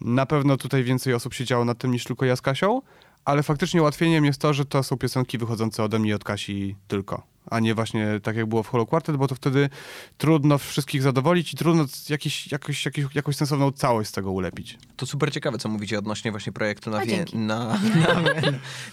na 0.02 0.26
pewno 0.26 0.58
tutaj 0.58 0.84
więcej 0.84 1.14
osób 1.14 1.34
siedziało 1.34 1.66
nad 1.66 1.78
tym 1.78 1.92
niż 1.92 2.04
tylko 2.04 2.26
ja 2.26 2.36
z 2.36 2.42
Kasią, 2.42 2.82
ale 3.26 3.44
faktycznie 3.44 3.82
ułatwieniem 3.82 4.26
jest 4.26 4.42
to, 4.42 4.54
że 4.54 4.66
to 4.66 4.84
są 4.84 4.98
piosenki 4.98 5.38
wychodzące 5.38 5.84
ode 5.84 6.00
mnie 6.00 6.10
i 6.10 6.14
od 6.14 6.24
Kasi 6.24 6.76
tylko. 6.88 7.24
A 7.50 7.60
nie 7.60 7.76
właśnie 7.76 8.08
tak 8.24 8.36
jak 8.36 8.46
było 8.46 8.64
w 8.64 8.68
Hollow 8.68 8.90
Quartet, 8.90 9.16
bo 9.16 9.28
to 9.28 9.36
wtedy 9.36 9.70
trudno 10.18 10.58
wszystkich 10.58 11.02
zadowolić 11.02 11.54
i 11.54 11.58
trudno 11.58 11.86
jakiś, 12.10 12.52
jakoś, 12.52 12.86
jakiś, 12.86 13.06
jakąś 13.16 13.36
sensowną 13.36 13.72
całość 13.72 14.10
z 14.10 14.12
tego 14.14 14.32
ulepić. 14.32 14.78
To 14.98 15.06
super 15.06 15.32
ciekawe, 15.32 15.58
co 15.58 15.70
mówicie 15.70 16.00
odnośnie 16.00 16.32
właśnie 16.32 16.52
projektu 16.52 16.90
na, 16.90 17.06
wie, 17.06 17.26
na, 17.34 17.60
na 18.04 18.20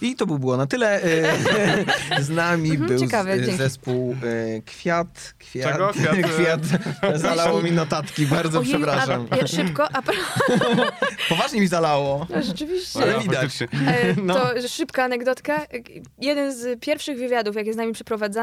I 0.01 0.15
to 0.15 0.25
by 0.25 0.39
było 0.39 0.57
na 0.57 0.67
tyle. 0.67 1.03
E, 1.03 2.21
Z 2.23 2.29
nami 2.29 2.69
Mhm, 2.71 2.87
był 2.89 2.99
ciekawe, 2.99 3.37
z, 3.37 3.41
dzięki. 3.41 3.57
zespół 3.57 4.15
e, 4.57 4.61
Kwiat. 4.61 5.33
Kwiat. 5.39 5.71
Czego? 5.73 5.89
Kwiat, 5.93 6.15
e, 6.17 6.23
Kwiat. 6.23 6.61
Zalało 7.15 7.61
mi 7.61 7.71
notatki, 7.71 8.25
bardzo 8.25 8.59
Ojej, 8.59 8.71
przepraszam. 8.73 9.27
A, 9.43 9.47
szybko, 9.47 9.87
a 9.95 10.01
Poważnie 11.29 11.61
mi 11.61 11.67
zalało. 11.67 12.27
no, 12.29 12.41
rzeczywiście. 12.43 12.99
Ale 13.01 13.13
No, 13.13 13.19
widać. 13.19 13.61
E, 13.61 13.67
No. 14.23 14.33
To 14.33 14.67
szybka 14.67 15.03
anegdotka. 15.03 15.65
Jeden 16.21 16.53
z 16.55 16.79
pierwszych 16.79 17.17
wywiadów, 17.17 17.55
jakie 17.55 17.73
z 17.73 17.75
nami 17.75 17.93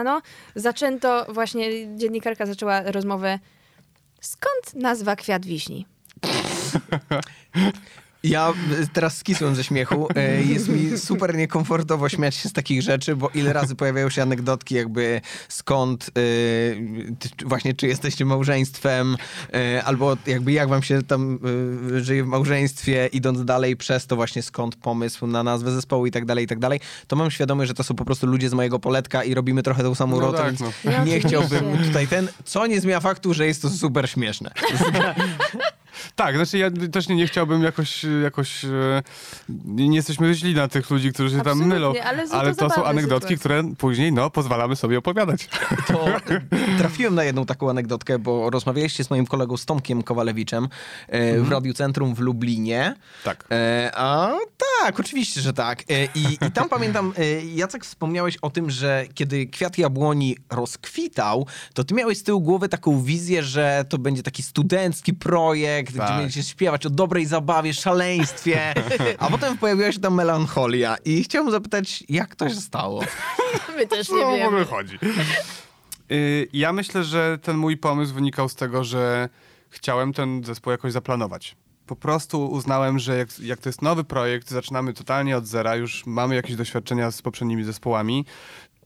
przeprowadzano, 0.04 0.22
zaczęto, 0.54 1.26
właśnie 1.28 1.96
dziennikarka 1.96 2.46
zaczęła 2.46 2.82
rozmowę 2.82 3.38
skąd 4.20 4.74
nazwa 4.74 5.16
Kwiat 5.16 5.46
Wiśni? 5.46 5.86
Ja 8.24 8.48
e, 8.48 8.86
teraz 8.92 9.16
skisłem 9.16 9.54
ze 9.54 9.64
śmiechu. 9.64 10.08
E, 10.16 10.42
Jest 10.42 10.68
mi 10.68 10.98
super 10.98 11.34
niekomfortowo 11.36 12.08
śmiać 12.08 12.34
się 12.34 12.48
z 12.48 12.52
takich 12.52 12.82
rzeczy, 12.82 13.16
bo 13.16 13.28
ile 13.34 13.52
razy 13.52 13.74
pojawiają 13.74 14.10
się 14.10 14.22
anegdotki 14.22 14.74
jakby 14.74 15.20
skąd, 15.48 16.10
ty- 17.18 17.46
właśnie 17.46 17.74
czy 17.74 17.86
jesteście 17.86 18.24
małżeństwem, 18.24 19.16
albo 19.84 20.16
jakby 20.26 20.52
jak 20.52 20.68
wam 20.68 20.82
się 20.82 21.02
tam 21.02 21.38
żyje 21.96 22.24
w 22.24 22.26
małżeństwie, 22.26 23.08
idąc 23.12 23.44
dalej 23.44 23.76
przez 23.76 24.06
to 24.06 24.16
właśnie 24.16 24.42
skąd 24.42 24.76
pomysł 24.76 25.26
na 25.26 25.42
nazwę 25.42 25.72
zespołu 25.72 26.06
i 26.06 26.10
tak 26.10 26.24
dalej, 26.24 26.44
i 26.44 26.48
tak 26.48 26.58
dalej, 26.58 26.80
to 27.06 27.16
mam 27.16 27.30
świadomość, 27.30 27.68
że 27.68 27.74
to 27.74 27.84
są 27.84 27.94
po 27.94 28.04
prostu 28.04 28.26
ludzie 28.26 28.48
z 28.48 28.54
mojego 28.54 28.78
poletka 28.78 29.24
i 29.24 29.34
robimy 29.34 29.62
trochę 29.62 29.82
tą 29.82 29.94
samą 29.94 30.16
No 30.16 30.20
robotę, 30.20 30.38
tak, 30.42 30.46
więc 30.46 30.60
no. 30.60 30.90
Nie 30.90 30.96
oczywiście. 30.98 31.28
chciałbym 31.28 31.78
tutaj 31.86 32.06
ten, 32.06 32.28
co 32.44 32.66
nie 32.66 32.80
zmienia 32.80 33.00
faktu, 33.00 33.34
że 33.34 33.46
jest 33.46 33.62
to 33.62 33.70
super 33.70 34.10
śmieszne. 34.10 34.50
Tak, 36.14 36.36
znaczy 36.36 36.58
ja 36.58 36.70
też 36.92 37.08
nie, 37.08 37.16
nie 37.16 37.26
chciałbym 37.26 37.62
jakoś, 37.62 38.06
jakoś 38.22 38.64
e, 38.64 39.02
nie 39.64 39.96
jesteśmy 39.96 40.34
źli 40.34 40.54
na 40.54 40.68
tych 40.68 40.90
ludzi, 40.90 41.12
którzy 41.12 41.30
się 41.30 41.36
tam 41.36 41.46
Absolutnie, 41.46 41.74
mylą, 41.74 41.92
ale 42.04 42.24
ale 42.30 42.54
to 42.54 42.70
są 42.70 42.84
anegdotki, 42.84 43.38
które 43.38 43.62
później, 43.78 44.12
no, 44.12 44.30
pozwalamy 44.30 44.76
sobie 44.76 44.98
opowiadać. 44.98 45.48
to 45.88 46.06
trafiłem 46.78 47.14
na 47.14 47.24
jedną 47.24 47.46
taką 47.46 47.70
anegdotkę, 47.70 48.18
bo 48.18 48.50
rozmawialiście 48.50 49.04
z 49.04 49.10
moim 49.10 49.26
kolegą 49.26 49.56
z 49.56 49.66
Tomkiem 49.66 50.02
Kowalewiczem 50.02 50.68
e, 51.08 51.40
w 51.40 51.50
Radiu 51.50 51.74
Centrum 51.74 52.14
w 52.14 52.18
Lublinie. 52.18 52.94
Tak. 53.24 53.44
E, 53.50 53.90
a 53.94 54.32
tak, 54.82 55.00
oczywiście, 55.00 55.40
że 55.40 55.52
tak. 55.52 55.82
E, 55.82 56.04
i, 56.04 56.46
I 56.46 56.50
tam 56.52 56.68
pamiętam, 56.68 57.12
e, 57.18 57.44
Jacek, 57.44 57.84
wspomniałeś 57.84 58.36
o 58.36 58.50
tym, 58.50 58.70
że 58.70 59.04
kiedy 59.14 59.46
kwiat 59.46 59.78
jabłoni 59.78 60.36
rozkwitał, 60.50 61.46
to 61.74 61.84
ty 61.84 61.94
miałeś 61.94 62.18
z 62.18 62.22
tyłu 62.22 62.40
głowy 62.40 62.68
taką 62.68 63.02
wizję, 63.02 63.42
że 63.42 63.84
to 63.88 63.98
będzie 63.98 64.22
taki 64.22 64.42
studencki 64.42 65.14
projekt, 65.14 65.93
gdzie 65.98 66.06
Tak. 66.06 66.18
będziecie 66.20 66.42
śpiewać 66.48 66.86
o 66.86 66.90
dobrej 66.90 67.26
zabawie, 67.26 67.74
szaleństwie, 67.74 68.74
a 69.18 69.30
potem 69.30 69.58
pojawiła 69.58 69.92
się 69.92 70.00
tam 70.00 70.14
melancholia. 70.14 70.96
I 71.04 71.24
chciałbym 71.24 71.52
zapytać, 71.52 72.04
jak 72.08 72.36
to 72.36 72.48
się 72.48 72.54
stało? 72.54 73.04
My 73.76 73.86
też 73.86 74.08
No, 74.08 74.16
w 74.16 74.46
ogóle 74.46 74.64
chodzi. 74.64 74.98
Y, 76.12 76.48
Ja 76.52 76.72
myślę, 76.72 77.04
że 77.04 77.38
ten 77.42 77.56
mój 77.56 77.76
pomysł 77.76 78.14
wynikał 78.14 78.48
z 78.48 78.54
tego, 78.54 78.84
że 78.84 79.28
chciałem 79.70 80.12
ten 80.12 80.44
zespół 80.44 80.70
jakoś 80.70 80.92
zaplanować. 80.92 81.56
Po 81.86 81.96
prostu 81.96 82.46
uznałem, 82.46 82.98
że 82.98 83.16
jak, 83.18 83.38
jak 83.40 83.60
to 83.60 83.68
jest 83.68 83.82
nowy 83.82 84.04
projekt, 84.04 84.50
zaczynamy 84.50 84.92
totalnie 84.92 85.36
od 85.36 85.46
zera, 85.46 85.76
już 85.76 86.06
mamy 86.06 86.34
jakieś 86.34 86.56
doświadczenia 86.56 87.10
z 87.10 87.22
poprzednimi 87.22 87.64
zespołami, 87.64 88.24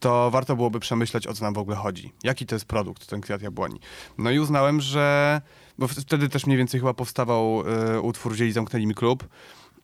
to 0.01 0.31
warto 0.31 0.57
byłoby 0.57 0.81
przemyśleć, 0.81 1.27
o 1.27 1.35
co 1.35 1.45
nam 1.45 1.55
w 1.55 1.59
ogóle 1.59 1.77
chodzi. 1.77 2.13
Jaki 2.25 2.47
to 2.47 2.55
jest 2.55 2.65
produkt, 2.65 3.07
ten 3.07 3.21
kwiat 3.21 3.43
jabłoni. 3.43 3.81
No 4.19 4.31
i 4.31 4.39
uznałem, 4.39 4.81
że... 4.81 5.41
Bo 5.79 5.89
wtedy 5.89 6.29
też 6.29 6.47
mniej 6.47 6.59
więcej 6.59 6.81
chyba 6.81 6.95
powstawał 6.95 7.63
y, 7.97 8.01
utwór 8.01 8.33
Wzięli 8.33 8.53
zamknęli 8.53 8.87
mi 8.87 8.95
klub. 8.95 9.29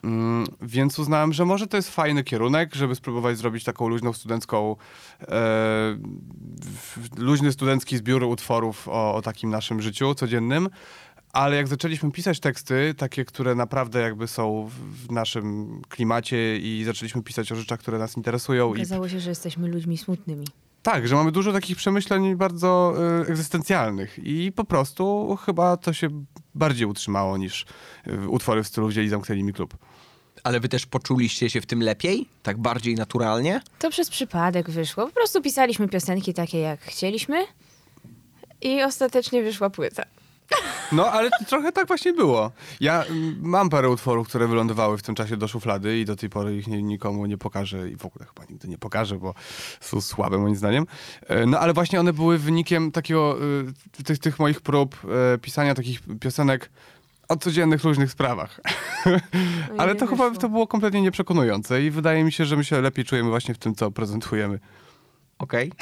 Mm, 0.05 0.47
więc 0.63 0.99
uznałem, 0.99 1.33
że 1.33 1.45
może 1.45 1.67
to 1.67 1.77
jest 1.77 1.91
fajny 1.91 2.25
kierunek, 2.25 2.75
żeby 2.75 2.95
spróbować 2.95 3.39
zrobić 3.39 3.65
taką 3.65 3.89
luźną 3.89 4.13
studencką, 4.13 4.77
e, 5.21 5.99
luźny 7.17 7.53
studencki 7.53 7.97
zbiór 7.97 8.25
utworów 8.25 8.89
o, 8.89 9.15
o 9.15 9.23
takim 9.23 9.51
naszym 9.51 9.83
życiu 9.83 10.15
codziennym. 10.15 10.69
Ale 11.33 11.57
jak 11.57 11.69
zaczęliśmy 11.69 12.11
pisać 12.11 12.41
teksty, 12.41 12.95
takie, 12.97 13.25
które 13.25 13.55
naprawdę 13.55 14.01
jakby 14.01 14.29
są 14.29 14.71
w, 14.71 15.11
naszym 15.11 15.81
klimacie 15.89 16.59
i 16.59 16.85
zaczęliśmy 16.85 17.23
pisać 17.23 17.53
o 17.53 17.57
rzeczach, 17.57 17.81
które 17.81 17.99
nas 17.99 18.17
interesują 18.17 18.75
i 18.75 18.79
Okazało 18.79 19.09
się, 19.09 19.21
że 19.21 19.31
jesteśmy 19.31 19.69
ludźmi 19.69 19.99
smutnymi. 19.99 20.47
Tak, 20.85 21.09
że 21.09 21.15
mamy 21.15 21.33
dużo 21.33 21.53
takich 21.53 21.77
przemyśleń 21.77 22.37
bardzo 22.37 22.95
y, 23.23 23.31
egzystencjalnych 23.31 24.19
i 24.19 24.53
po 24.53 24.65
prostu 24.65 25.37
chyba 25.47 25.77
to 25.77 25.93
się 25.93 26.09
bardziej 26.55 26.87
utrzymało 26.87 27.37
niż 27.37 27.67
y, 28.07 28.29
utwory 28.29 28.63
w 28.63 28.67
stylu 28.67 28.89
Wzięli 28.89 29.09
zamknęli 29.09 29.43
mi 29.43 29.53
klub. 29.53 29.77
Ale 30.43 30.61
wy 30.61 30.69
też 30.69 30.87
poczuliście 30.87 31.51
się 31.51 31.61
w 31.61 31.67
tym 31.67 31.83
lepiej? 31.83 32.29
Tak 32.43 32.59
bardziej 32.59 32.95
naturalnie? 32.95 33.61
To 33.79 33.91
przez 33.91 34.11
przypadek 34.11 34.71
wyszło. 34.71 35.07
Po 35.07 35.13
prostu 35.13 35.43
pisaliśmy 35.43 35.89
piosenki 35.89 36.35
takie, 36.35 36.59
jak 36.59 36.81
chcieliśmy 36.81 37.47
i 38.61 38.83
ostatecznie 38.83 39.43
wyszła 39.43 39.71
płyta. 39.71 40.05
No, 40.93 41.07
ale 41.13 41.31
trochę 41.49 41.73
tak 41.73 41.87
właśnie 41.87 42.13
było. 42.13 42.51
Ja 42.81 43.03
mm, 43.03 43.37
mam 43.41 43.71
parę 43.71 43.91
utworów, 43.91 44.29
które 44.29 44.49
wylądowały 44.49 44.99
w 44.99 45.03
tym 45.03 45.15
czasie 45.15 45.37
do 45.37 45.49
szuflady 45.49 45.99
i 45.99 46.05
do 46.05 46.17
tej 46.17 46.31
pory 46.31 46.57
ich 46.57 46.67
nie, 46.67 46.83
nikomu 46.83 47.27
nie 47.27 47.39
pokażę 47.39 47.91
i 47.91 47.97
w 47.97 48.07
ogóle 48.07 48.27
chyba 48.27 48.45
nigdy 48.51 48.69
nie 48.69 48.79
pokażę, 48.79 49.19
bo 49.19 49.35
są 49.81 50.01
słabe 50.01 50.39
moim 50.39 50.57
zdaniem. 50.57 50.87
E, 51.29 51.47
No, 51.47 51.59
ale 51.59 51.73
właśnie 51.73 52.01
one 52.01 52.13
były 52.13 52.39
wynikiem 52.39 52.93
takiego, 52.93 53.39
y, 54.01 54.05
tych, 54.05 54.19
tych 54.19 54.39
moich 54.39 54.61
prób 54.61 54.97
e, 55.35 55.39
pisania 55.39 55.75
takich 55.75 56.01
piosenek 56.21 56.71
o 57.29 57.37
codziennych, 57.37 57.85
luźnych 57.85 58.11
sprawach. 58.11 58.61
No 59.07 59.13
Ale 59.79 59.95
to 59.95 60.07
chyba 60.07 60.31
to 60.31 60.49
było 60.49 60.67
kompletnie 60.67 61.03
nieprzekonujące 61.03 61.83
i 61.83 61.91
wydaje 61.91 62.25
mi 62.25 62.33
się, 62.33 62.45
że 62.45 62.57
my 62.57 62.65
się 62.65 62.81
lepiej 62.81 63.05
czujemy 63.05 63.31
właśnie 63.31 63.55
w 63.55 63.59
tym, 63.59 63.75
co 63.75 63.91
prezentujemy. 63.91 64.59
Okej. 65.45 65.73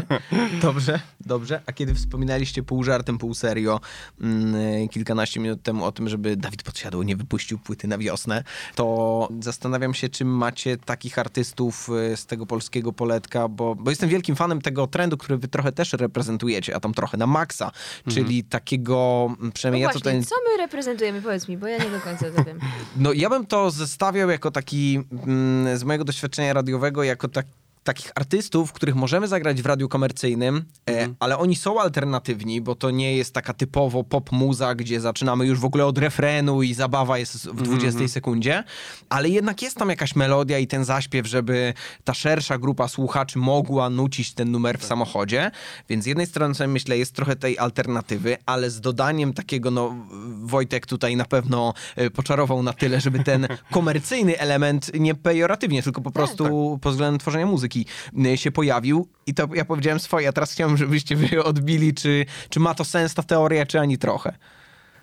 dobrze, 0.62 1.00
dobrze. 1.20 1.62
A 1.66 1.72
kiedy 1.72 1.94
wspominaliście 1.94 2.62
pół 2.62 2.84
żartem, 2.84 3.18
pół 3.18 3.34
serio 3.34 3.80
mm, 4.20 4.88
kilkanaście 4.88 5.40
minut 5.40 5.62
temu 5.62 5.84
o 5.84 5.92
tym, 5.92 6.08
żeby 6.08 6.36
Dawid 6.36 6.62
Podsiadło 6.62 7.02
nie 7.02 7.16
wypuścił 7.16 7.58
płyty 7.58 7.88
na 7.88 7.98
wiosnę, 7.98 8.44
to 8.74 9.28
zastanawiam 9.40 9.94
się, 9.94 10.08
czy 10.08 10.24
macie 10.24 10.76
takich 10.76 11.18
artystów 11.18 11.88
y, 12.12 12.16
z 12.16 12.26
tego 12.26 12.46
polskiego 12.46 12.92
poletka, 12.92 13.48
bo, 13.48 13.74
bo 13.74 13.90
jestem 13.90 14.08
wielkim 14.08 14.36
fanem 14.36 14.60
tego 14.60 14.86
trendu, 14.86 15.16
który 15.16 15.38
wy 15.38 15.48
trochę 15.48 15.72
też 15.72 15.92
reprezentujecie, 15.92 16.76
a 16.76 16.80
tam 16.80 16.94
trochę 16.94 17.16
na 17.16 17.26
maksa, 17.26 17.70
czyli 18.08 18.44
takiego, 18.44 19.26
mm, 19.28 19.46
No 19.46 19.52
przynajmniej 19.52 19.82
ja 19.82 19.88
właśnie, 19.88 20.00
tutaj... 20.00 20.24
co 20.24 20.34
my 20.50 20.56
reprezentujemy? 20.56 21.22
Powiedz 21.22 21.48
mi, 21.48 21.58
bo 21.58 21.66
ja 21.66 21.78
nie 21.78 21.90
do 21.90 22.00
końca 22.00 22.26
to 22.30 22.44
wiem. 22.44 22.58
No 22.96 23.12
ja 23.12 23.30
bym 23.30 23.46
to 23.46 23.70
zestawiał 23.70 24.30
jako 24.30 24.50
taki, 24.50 25.00
mm, 25.26 25.78
z 25.78 25.84
mojego 25.84 26.04
doświadczenia 26.04 26.52
radiowego, 26.52 27.02
jako 27.02 27.28
tak, 27.28 27.46
takich 27.90 28.12
artystów, 28.14 28.72
których 28.72 28.94
możemy 28.94 29.28
zagrać 29.28 29.62
w 29.62 29.66
radiu 29.66 29.88
komercyjnym, 29.88 30.64
e, 30.90 31.08
ale 31.20 31.38
oni 31.38 31.56
są 31.56 31.80
alternatywni, 31.80 32.60
bo 32.60 32.74
to 32.74 32.90
nie 32.90 33.16
jest 33.16 33.34
taka 33.34 33.54
typowo 33.54 34.04
pop 34.04 34.32
muza, 34.32 34.74
gdzie 34.74 35.00
zaczynamy 35.00 35.46
już 35.46 35.58
w 35.58 35.64
ogóle 35.64 35.86
od 35.86 35.98
refrenu 35.98 36.62
i 36.62 36.74
zabawa 36.74 37.18
jest 37.18 37.48
w 37.48 37.62
20 37.62 38.08
sekundzie, 38.08 38.64
ale 39.08 39.28
jednak 39.28 39.62
jest 39.62 39.76
tam 39.76 39.88
jakaś 39.88 40.16
melodia 40.16 40.58
i 40.58 40.66
ten 40.66 40.84
zaśpiew, 40.84 41.26
żeby 41.26 41.74
ta 42.04 42.14
szersza 42.14 42.58
grupa 42.58 42.88
słuchaczy 42.88 43.38
mogła 43.38 43.90
nucić 43.90 44.34
ten 44.34 44.50
numer 44.50 44.78
w 44.78 44.84
samochodzie, 44.84 45.50
więc 45.88 46.04
z 46.04 46.06
jednej 46.06 46.26
strony 46.26 46.54
sobie 46.54 46.68
myślę, 46.68 46.98
jest 46.98 47.14
trochę 47.14 47.36
tej 47.36 47.58
alternatywy, 47.58 48.36
ale 48.46 48.70
z 48.70 48.80
dodaniem 48.80 49.32
takiego, 49.32 49.70
no 49.70 49.94
Wojtek 50.42 50.86
tutaj 50.86 51.16
na 51.16 51.24
pewno 51.24 51.74
e, 51.96 52.10
poczarował 52.10 52.62
na 52.62 52.72
tyle, 52.72 53.00
żeby 53.00 53.24
ten 53.24 53.48
komercyjny 53.70 54.38
element, 54.38 54.90
nie 54.94 55.14
pejoratywnie, 55.14 55.82
tylko 55.82 56.00
po 56.00 56.10
prostu 56.10 56.78
pod 56.82 56.92
względem 56.92 57.18
tworzenia 57.18 57.46
muzyki 57.46 57.79
y, 58.26 58.36
się 58.36 58.50
pojawił 58.50 59.08
i 59.26 59.34
to 59.34 59.48
ja 59.54 59.64
powiedziałem 59.64 60.00
swoje, 60.00 60.28
a 60.28 60.32
teraz 60.32 60.52
chciałbym, 60.52 60.76
żebyście 60.76 61.16
wy 61.16 61.44
odbili, 61.44 61.94
czy, 61.94 62.26
czy 62.48 62.60
ma 62.60 62.74
to 62.74 62.84
sens 62.84 63.14
ta 63.14 63.22
teoria, 63.22 63.66
czy 63.66 63.80
ani 63.80 63.98
trochę. 63.98 64.34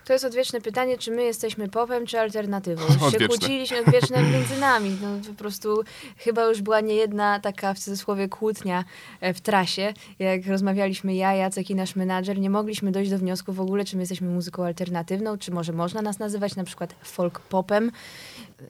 To 0.08 0.14
jest 0.14 0.26
odwieczne 0.26 0.62
pytanie, 0.62 0.98
czy 0.98 1.12
my 1.12 1.24
jesteśmy 1.24 1.70
popem, 1.70 2.06
czy 2.06 2.20
alternatywą. 2.20 2.82
Już 2.86 2.94
się 3.00 3.06
Odwieczne. 3.06 3.28
kłóciliśmy 3.28 3.80
odwieczne 3.80 4.24
między 4.24 4.60
nami. 4.60 4.98
No, 5.02 5.08
po 5.28 5.34
prostu 5.34 5.84
chyba 6.18 6.46
już 6.46 6.62
była 6.62 6.82
niejedna 6.82 7.40
taka 7.40 7.74
w 7.74 7.80
cudzysłowie 7.80 8.30
kłótnia 8.30 8.84
e, 9.22 9.34
w 9.34 9.42
trasie. 9.42 9.94
Jak 10.20 10.48
rozmawialiśmy 10.48 11.16
ja, 11.16 11.34
Jacek 11.34 11.70
i 11.70 11.76
nasz 11.76 11.96
menadżer, 11.96 12.40
nie 12.40 12.50
mogliśmy 12.50 12.92
dojść 12.92 13.12
do 13.12 13.18
wniosku 13.18 13.54
w 13.54 13.62
ogóle, 13.62 13.86
czy 13.86 13.96
my 13.96 14.02
jesteśmy 14.02 14.28
muzyką 14.28 14.66
alternatywną, 14.66 15.38
czy 15.38 15.52
może 15.52 15.74
można 15.74 16.02
nas 16.02 16.20
nazywać 16.20 16.56
na 16.56 16.64
przykład 16.64 16.96
folk 17.04 17.40
popem. 17.40 17.92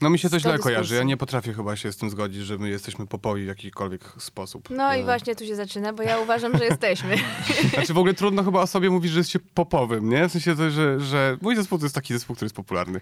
No 0.02 0.10
mi 0.10 0.20
się 0.20 0.30
to 0.30 0.40
100 0.40 0.50
źle 0.50 0.60
kojarzy. 0.60 0.96
Ja 0.96 1.04
nie 1.04 1.18
potrafię 1.18 1.54
chyba 1.54 1.76
się 1.76 1.92
z 1.92 1.98
tym 1.98 2.10
zgodzić, 2.10 2.46
że 2.46 2.58
my 2.58 2.70
jesteśmy 2.70 3.08
popowi 3.08 3.44
w 3.44 3.48
jakikolwiek 3.48 4.02
sposób. 4.20 4.70
No 4.70 4.96
i 4.96 5.00
E, 5.00 5.04
właśnie 5.04 5.36
tu 5.36 5.46
się 5.46 5.56
zaczyna, 5.56 5.94
bo 5.94 6.04
ja 6.04 6.20
uważam, 6.20 6.58
że 6.58 6.66
jesteśmy. 6.66 7.16
Znaczy 7.74 7.94
w 7.94 7.98
ogóle 7.98 8.14
trudno 8.14 8.44
chyba 8.44 8.62
o 8.62 8.68
sobie 8.68 8.90
mówić, 8.90 9.12
że 9.12 9.20
jest 9.20 9.30
się 9.30 9.40
popowym, 9.54 10.10
nie? 10.10 10.30
W 10.30 10.32
sensie 10.32 10.56
to, 10.56 10.70
że, 10.70 11.00
że 11.00 11.38
mój 11.42 11.56
zespół 11.56 11.78
to 11.80 11.86
jest 11.86 11.96
taki 11.96 12.14
zespół, 12.14 12.36
który 12.36 12.46
jest 12.46 12.56
popularny. 12.56 13.00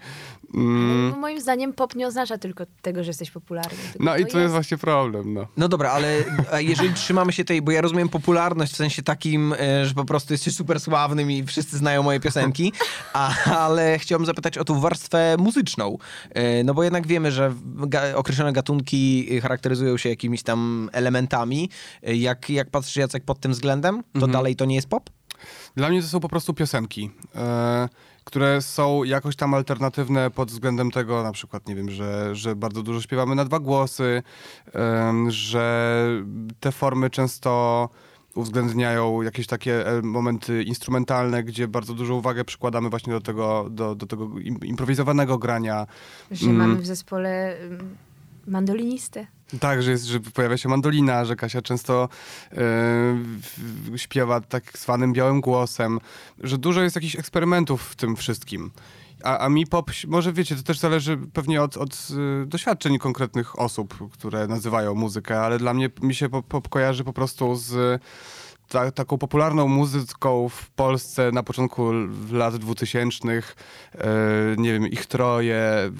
Mm, 0.53 1.09
No, 1.09 1.17
moim 1.17 1.41
zdaniem 1.41 1.73
pop 1.73 1.95
nie 1.95 2.07
oznacza 2.07 2.37
tylko 2.37 2.63
tego, 2.81 3.03
że 3.03 3.09
jesteś 3.09 3.31
popularny. 3.31 3.77
no 3.99 4.17
i 4.17 4.25
to 4.25 4.39
jest 4.39 4.51
właśnie 4.53 4.77
problem, 4.77 5.33
no. 5.33 5.47
No 5.57 5.67
dobra, 5.67 5.91
ale 5.91 6.23
jeżeli 6.59 6.93
trzymamy 6.93 7.33
się 7.33 7.45
tej, 7.45 7.61
bo 7.61 7.71
ja 7.71 7.81
rozumiem 7.81 8.09
popularność 8.09 8.73
w 8.73 8.75
sensie 8.75 9.03
takim, 9.03 9.53
e, 9.53 9.85
że 9.85 9.93
po 9.93 10.05
prostu 10.05 10.33
jesteś 10.33 10.55
super 10.55 10.79
sławnym 10.79 11.31
i 11.31 11.43
wszyscy 11.43 11.77
znają 11.77 12.03
moje 12.03 12.19
piosenki, 12.19 12.73
a, 13.13 13.33
ale 13.59 13.99
chciałbym 13.99 14.25
zapytać 14.25 14.57
o 14.57 14.65
tą 14.65 14.79
warstwę 14.79 15.35
muzyczną. 15.39 15.97
E, 16.31 16.63
No 16.63 16.74
bo 16.75 16.83
jednak 16.83 17.07
wiemy, 17.07 17.31
że 17.31 17.53
ga 17.65 18.15
określone 18.15 18.53
gatunki 18.53 19.27
charakteryzują 19.41 19.97
się 19.97 20.09
jakimiś 20.09 20.43
tam 20.43 20.89
elementami. 20.93 21.69
E, 22.03 22.15
Jak, 22.15 22.49
jak 22.49 22.69
patrzysz 22.69 22.95
Jacek 22.95 23.23
pod 23.25 23.39
tym 23.39 23.51
względem, 23.51 24.03
to 24.03 24.09
Mhm. 24.15 24.31
dalej 24.31 24.55
to 24.55 24.65
nie 24.65 24.75
jest 24.75 24.87
pop? 24.87 25.09
Dla 25.75 25.89
mnie 25.89 26.01
to 26.01 26.07
są 26.07 26.19
po 26.19 26.29
prostu 26.29 26.53
piosenki, 26.53 27.11
e, 27.35 27.89
które 28.23 28.61
są 28.61 29.03
jakoś 29.03 29.35
tam 29.35 29.53
alternatywne 29.53 30.31
pod 30.31 30.51
względem 30.51 30.91
tego, 30.91 31.23
na 31.23 31.31
przykład, 31.31 31.67
nie 31.67 31.75
wiem, 31.75 31.89
że, 31.91 32.35
że 32.35 32.55
bardzo 32.55 32.83
dużo 32.83 33.01
śpiewamy 33.01 33.35
na 33.35 33.45
dwa 33.45 33.59
głosy, 33.59 34.23
em, 34.73 35.31
że 35.31 36.05
te 36.59 36.71
formy 36.71 37.09
często 37.09 37.89
uwzględniają 38.35 39.21
jakieś 39.21 39.47
takie 39.47 39.87
e, 39.87 40.01
momenty 40.01 40.63
instrumentalne, 40.63 41.43
gdzie 41.43 41.67
bardzo 41.67 41.93
dużą 41.93 42.15
uwagę 42.15 42.45
przykładamy 42.45 42.89
właśnie 42.89 43.13
do 43.13 43.21
tego, 43.21 43.67
do, 43.71 43.95
do 43.95 44.05
tego 44.05 44.25
im- 44.39 44.59
improwizowanego 44.65 45.37
grania. 45.37 45.87
Że 46.31 46.45
Mm. 46.45 46.57
mamy 46.57 46.75
w 46.75 46.85
zespole 46.85 47.57
ym, 47.61 47.95
mandolinistę. 48.47 49.27
Tak, 49.59 49.83
że, 49.83 49.91
jest, 49.91 50.03
że 50.05 50.19
pojawia 50.19 50.57
się 50.57 50.69
mandolina, 50.69 51.25
że 51.25 51.35
Kasia 51.35 51.61
często 51.61 52.09
w- 52.51 53.93
śpiewa 53.97 54.41
tak 54.41 54.77
zwanym 54.77 55.13
białym 55.13 55.41
głosem, 55.41 55.99
że 56.43 56.57
dużo 56.57 56.81
jest 56.81 56.95
jakichś 56.95 57.15
eksperymentów 57.15 57.81
w 57.83 57.95
tym 57.95 58.15
wszystkim. 58.15 58.71
A, 59.25 59.37
a 59.37 59.49
mi 59.49 59.67
pop, 59.67 59.91
może 60.07 60.33
wiecie, 60.33 60.55
to 60.55 60.63
też 60.63 60.79
zależy 60.79 61.17
pewnie 61.33 61.61
od, 61.61 61.77
od 61.77 62.07
y, 62.43 62.45
doświadczeń 62.45 62.99
konkretnych 62.99 63.59
osób, 63.59 64.11
które 64.11 64.47
nazywają 64.47 64.95
muzykę, 64.95 65.41
ale 65.41 65.57
dla 65.57 65.73
mnie 65.73 65.89
mi 66.01 66.15
się 66.15 66.29
pop, 66.29 66.45
pop 66.47 66.69
kojarzy 66.69 67.03
po 67.03 67.13
prostu 67.13 67.55
z 67.55 68.01
ta, 68.69 68.91
taką 68.91 69.17
popularną 69.17 69.67
muzyką 69.67 70.49
w 70.49 70.69
Polsce 70.69 71.31
na 71.31 71.43
początku 71.43 71.91
lat 72.31 72.57
2000, 72.57 73.27
e, 73.29 73.43
nie 74.57 74.73
wiem, 74.73 74.87
ich 74.87 75.05
troje, 75.05 75.91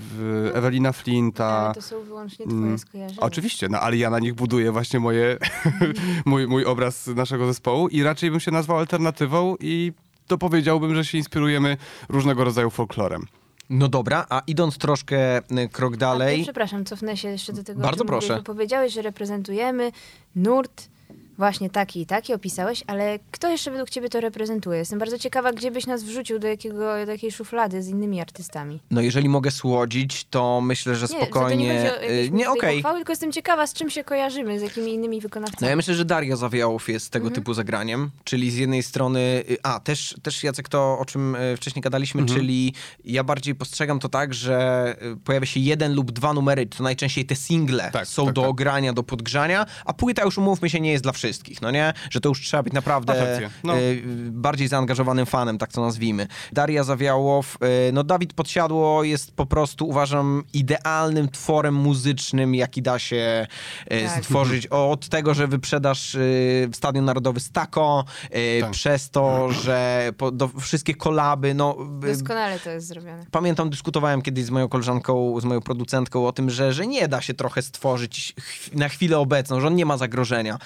Ewelina 0.54 0.92
Flinta. 0.92 1.46
Ale 1.46 1.76
to 1.76 1.82
są 1.82 2.04
wyłącznie 2.04 2.46
twoje 2.46 2.62
Mm, 2.62 2.80
skojarzenia. 2.80 3.22
Oczywiście, 3.22 3.70
no 3.70 3.80
ale 3.80 3.98
ja 3.98 4.10
na 4.10 4.20
nich 4.20 4.34
buduję 4.34 4.72
właśnie 4.72 5.00
moje, 5.00 5.38
mój, 6.26 6.48
mój 6.48 6.66
obraz 6.66 7.08
naszego 7.08 7.46
zespołu 7.46 7.88
i 7.88 8.04
raczej 8.04 8.32
bym 8.32 8.40
się 8.40 8.52
nazwał 8.52 8.78
alternatywą 8.78 9.56
i 9.60 9.94
to 10.28 10.38
powiedziałbym, 10.38 10.96
że 10.96 11.06
się 11.06 11.18
inspirujemy 11.18 11.78
różnego 12.10 12.44
rodzaju 12.44 12.70
folklorem. 12.70 13.26
No 13.70 13.88
dobra, 13.88 14.26
a 14.30 14.42
idąc 14.48 14.78
troszkę 14.78 15.38
e, 15.38 15.68
krok 15.72 15.94
A, 15.94 15.98
dalej... 15.98 16.44
przepraszam, 16.44 16.86
cofnę 16.86 17.18
się 17.18 17.30
jeszcze 17.30 17.54
do 17.54 17.64
tego. 17.64 17.82
Bardzo 17.82 18.06
proszę. 18.06 18.38
bo 18.38 18.44
Powiedziałeś, 18.44 18.94
że 18.94 19.02
reprezentujemy 19.02 19.92
nurt 20.36 20.90
właśnie 21.38 21.70
taki 21.70 22.02
i 22.02 22.06
taki, 22.06 22.34
opisałeś, 22.34 22.84
ale 22.88 23.20
kto 23.32 23.50
jeszcze 23.50 23.72
według 23.72 23.90
ciebie 23.90 24.10
to 24.10 24.22
reprezentuje? 24.22 24.78
Jestem 24.80 25.00
bardzo 25.00 25.18
ciekawa, 25.20 25.54
gdzie 25.54 25.72
byś 25.72 25.88
nas 25.88 26.04
wrzucił 26.04 26.40
do, 26.40 26.48
jakiego, 26.48 27.06
do 27.06 27.12
jakiej 27.12 27.32
szuflady 27.32 27.84
z 27.84 27.88
innymi 27.90 28.22
artystami. 28.22 28.80
No 28.92 29.02
jeżeli 29.02 29.30
mogę 29.30 29.52
słodzić, 29.52 30.26
to 30.30 30.62
myślę, 30.62 30.96
że 30.96 31.08
Nie, 31.12 31.20
to 31.20 31.26
spokojnie... 31.26 31.66
nie 31.68 31.90
chodzi 31.90 31.92
o 31.96 32.02
e, 32.02 32.16
jakieś 32.16 32.32
nie, 32.32 32.50
okej. 32.52 32.76
pochwały, 32.76 32.98
tylko 33.00 33.12
jestem 33.12 33.32
ciekawa, 33.32 33.68
z 33.68 33.74
czym 33.74 33.90
się 33.90 34.04
kojarzymy, 34.04 34.60
z 34.60 34.62
jakimi 34.62 34.94
innymi 34.94 35.18
No 35.18 35.22
wykonawcami. 35.22 35.70
ja 35.70 35.76
myślę, 35.76 35.94
że 35.94 36.06
Daria 36.06 36.36
Zawiałow 36.36 36.90
jest 36.90 37.10
tego 37.10 37.26
Mhm. 37.26 37.36
typu 37.42 37.54
zagraniem, 37.54 38.12
czyli 38.24 38.52
z 38.52 38.56
jednej 38.58 38.84
strony, 38.84 39.20
y, 39.50 39.58
a 39.64 39.80
też, 39.80 40.16
też 40.24 40.44
Jacek 40.44 40.70
to, 40.70 41.00
o 41.00 41.06
czym 41.06 41.36
y, 41.36 41.58
wcześniej 41.58 41.82
gadaliśmy, 41.84 42.22
Mhm. 42.22 42.40
czyli 42.40 42.74
ja 43.06 43.24
bardziej 43.24 43.56
postrzegam 43.56 44.00
to 44.00 44.10
tak, 44.10 44.34
że 44.34 44.96
y, 45.14 45.18
pojawia 45.18 45.46
się 45.46 45.60
jeden 45.60 45.94
lub 45.94 46.12
dwa 46.12 46.34
numery, 46.34 46.66
to 46.66 46.84
najczęściej 46.84 47.26
te 47.26 47.36
single 47.36 47.90
Tak, 47.92 48.08
są 48.08 48.26
tak, 48.26 48.34
do 48.34 48.42
tak. 48.42 48.50
ogrania, 48.50 48.94
do 48.94 49.04
podgrzania, 49.04 49.66
a 49.86 49.94
płyta 49.94 50.24
już 50.24 50.38
umówmy 50.38 50.70
się 50.70 50.80
nie 50.80 50.92
jest 50.92 51.04
dla 51.04 51.12
wszystkich, 51.12 51.25
no 51.62 51.72
nie? 51.72 51.94
Że 52.10 52.20
to 52.22 52.30
już 52.30 52.42
trzeba 52.42 52.64
być 52.64 52.74
naprawdę 52.74 53.40
no. 53.64 53.78
y, 53.80 54.02
bardziej 54.32 54.68
zaangażowanym 54.68 55.26
fanem, 55.26 55.58
tak 55.58 55.72
to 55.72 55.82
nazwijmy. 55.82 56.28
Daria 56.52 56.84
Zawiałow, 56.84 57.58
y, 57.90 57.92
no 57.94 58.04
Dawid 58.04 58.34
Podsiadło 58.34 59.04
jest 59.04 59.32
po 59.32 59.46
prostu 59.46 59.88
uważam 59.88 60.44
idealnym 60.54 61.30
tworem 61.30 61.74
muzycznym, 61.76 62.56
jaki 62.56 62.82
da 62.82 63.00
się 63.00 63.48
y, 63.92 64.04
Tak. 64.06 64.24
stworzyć 64.24 64.68
od 64.68 65.10
tego, 65.10 65.34
że 65.34 65.48
wyprzedasz 65.48 66.16
y, 66.16 66.70
Stadion 66.74 67.06
Narodowy 67.06 67.40
z 67.40 67.52
Taco, 67.52 68.06
y, 68.36 68.62
Tak. 68.62 68.72
przez 68.72 69.10
to, 69.10 69.52
że 69.52 70.10
po, 70.18 70.32
do, 70.32 70.48
wszystkie 70.60 70.96
kolaby, 70.96 71.54
no... 71.54 71.78
y, 72.04 72.08
Doskonale 72.14 72.60
to 72.60 72.70
jest 72.70 72.88
zrobione. 72.88 73.26
Pamiętam, 73.32 73.70
dyskutowałem 73.70 74.22
kiedyś 74.22 74.46
z 74.46 74.50
moją 74.50 74.70
koleżanką, 74.70 75.40
z 75.40 75.46
moją 75.46 75.62
producentką 75.62 76.28
o 76.28 76.32
tym, 76.32 76.50
że, 76.50 76.74
że 76.74 76.88
nie 76.88 77.08
da 77.08 77.22
się 77.22 77.34
trochę 77.34 77.62
stworzyć 77.62 78.34
ch- 78.40 78.74
na 78.74 78.90
chwilę 78.90 79.18
obecną, 79.20 79.62
że 79.62 79.68
on 79.68 79.76
nie 79.76 79.86
ma 79.86 79.98
zagrożenia. 79.98 80.58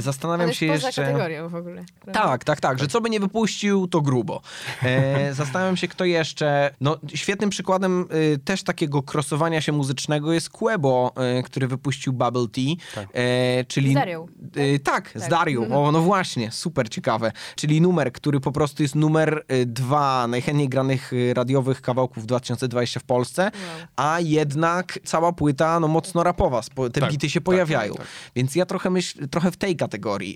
Zastanawiam 0.00 0.48
jest 0.48 0.60
się 0.60 0.66
poza 0.66 0.86
jeszcze... 0.86 1.02
kategorią 1.04 1.48
w 1.48 1.54
ogóle. 1.54 1.84
prawda? 2.00 2.22
Tak, 2.22 2.44
tak, 2.44 2.60
tak, 2.60 2.78
że 2.78 2.86
co 2.88 3.00
by 3.00 3.10
nie 3.10 3.20
wypuścił, 3.20 3.86
to 3.88 4.00
grubo. 4.00 4.40
E, 4.82 5.34
zastanawiam 5.34 5.76
się, 5.76 5.88
kto 5.88 6.04
jeszcze. 6.04 6.70
No, 6.80 6.96
świetnym 7.14 7.50
przykładem 7.50 8.06
y, 8.34 8.38
też 8.44 8.62
takiego 8.62 9.02
crossowania 9.12 9.60
się 9.60 9.72
muzycznego 9.72 10.32
jest 10.32 10.50
Quebo, 10.50 11.12
y, 11.38 11.42
który 11.42 11.66
wypuścił 11.68 12.12
Bubble 12.12 12.46
Tea. 12.52 12.74
Tak. 12.94 13.08
E, 13.14 13.64
czyli, 13.64 13.90
Z 13.90 13.94
Darią, 13.94 14.26
Y, 14.56 14.78
tak, 14.78 15.10
z 15.14 15.20
Tak. 15.20 15.30
Darią. 15.30 15.68
O, 15.74 15.92
no 15.92 16.00
właśnie, 16.00 16.50
super 16.50 16.88
ciekawe. 16.88 17.32
Czyli 17.56 17.80
numer, 17.80 18.12
który 18.12 18.40
po 18.40 18.52
prostu 18.52 18.82
jest 18.82 18.94
numer 18.94 19.44
y, 19.52 19.66
dwa 19.66 20.26
najchętniej 20.26 20.68
granych 20.68 21.12
radiowych 21.34 21.82
kawałków 21.82 22.26
2020 22.26 23.00
w 23.00 23.04
Polsce, 23.04 23.42
Wow. 23.42 23.86
a 23.96 24.20
jednak 24.20 24.98
cała 25.04 25.32
płyta 25.32 25.80
no, 25.80 25.88
mocno 25.88 26.22
rapowa. 26.22 26.60
Te 26.92 27.00
Tak, 27.00 27.10
bity 27.10 27.30
się 27.30 27.40
tak, 27.40 27.44
pojawiają. 27.44 27.92
tak, 27.94 28.02
tak. 28.02 28.12
Więc 28.36 28.54
ja 28.54 28.66
trochę 28.66 28.90
myślę, 28.90 29.28
trochę 29.28 29.50
w 29.50 29.56
tej 29.56 29.76
kategorii. 29.76 29.89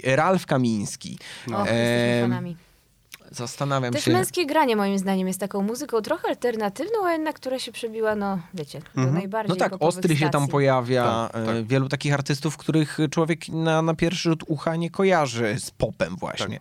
Ralf 0.05 0.47
Kamiński. 0.47 1.19
No. 1.47 1.65
Fanami. 2.23 2.57
Zastanawiam 3.31 3.93
Też 3.93 4.05
się. 4.05 4.13
męskie 4.13 4.47
granie 4.47 4.77
moim 4.77 4.99
zdaniem 4.99 5.27
jest 5.29 5.41
taką 5.41 5.63
muzyką 5.63 6.01
trochę 6.01 6.29
alternatywną, 6.29 7.07
a 7.07 7.13
jednak 7.13 7.37
która 7.37 7.59
się 7.59 7.73
przebiła, 7.73 8.15
no 8.15 8.39
wiecie, 8.55 8.81
do 8.81 9.01
Mhm. 9.01 9.15
najbardziej 9.15 9.49
No 9.49 9.57
tak, 9.57 9.73
Ostry 9.81 10.17
się 10.17 10.31
tam 10.31 10.49
pojawia. 10.49 11.29
Tak, 11.33 11.43
e, 11.43 11.47
tak. 11.47 11.65
Wielu 11.67 11.89
takich 11.89 12.15
artystów, 12.15 12.57
których 12.57 12.99
człowiek 13.11 13.49
na, 13.49 13.83
na 13.83 13.95
pierwszy 13.95 14.29
rzut 14.29 14.45
ucha 14.47 14.77
nie 14.77 14.91
kojarzy 14.91 15.57
z 15.59 15.71
popem 15.71 16.17
właśnie. 16.17 16.61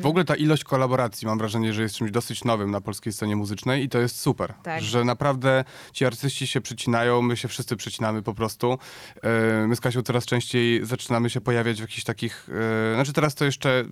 W 0.00 0.06
ogóle 0.06 0.24
ta 0.24 0.34
ilość 0.34 0.64
kolaboracji 0.64 1.26
mam 1.26 1.38
wrażenie, 1.38 1.72
że 1.74 1.82
jest 1.82 1.94
czymś 1.94 2.10
dosyć 2.10 2.44
nowym 2.44 2.70
na 2.70 2.80
polskiej 2.80 3.12
scenie 3.12 3.36
muzycznej 3.36 3.84
i 3.84 3.88
to 3.88 3.98
jest 3.98 4.20
super. 4.20 4.54
Tak. 4.62 4.82
Że 4.82 5.04
naprawdę 5.04 5.64
ci 5.92 6.04
artyści 6.04 6.46
się 6.46 6.60
przycinają, 6.60 7.22
my 7.22 7.36
się 7.36 7.48
wszyscy 7.48 7.76
przycinamy 7.76 8.22
po 8.22 8.34
prostu. 8.34 8.78
E, 9.22 9.66
My 9.66 9.76
z 9.76 9.80
Kasią 9.80 10.02
coraz 10.02 10.26
częściej 10.26 10.86
zaczynamy 10.86 11.30
się 11.30 11.40
pojawiać 11.40 11.78
w 11.78 11.80
jakichś 11.80 12.04
takich... 12.04 12.48
e, 12.92 12.94
Znaczy 12.94 13.12
teraz 13.12 13.34
to 13.34 13.44
jeszcze 13.44 13.84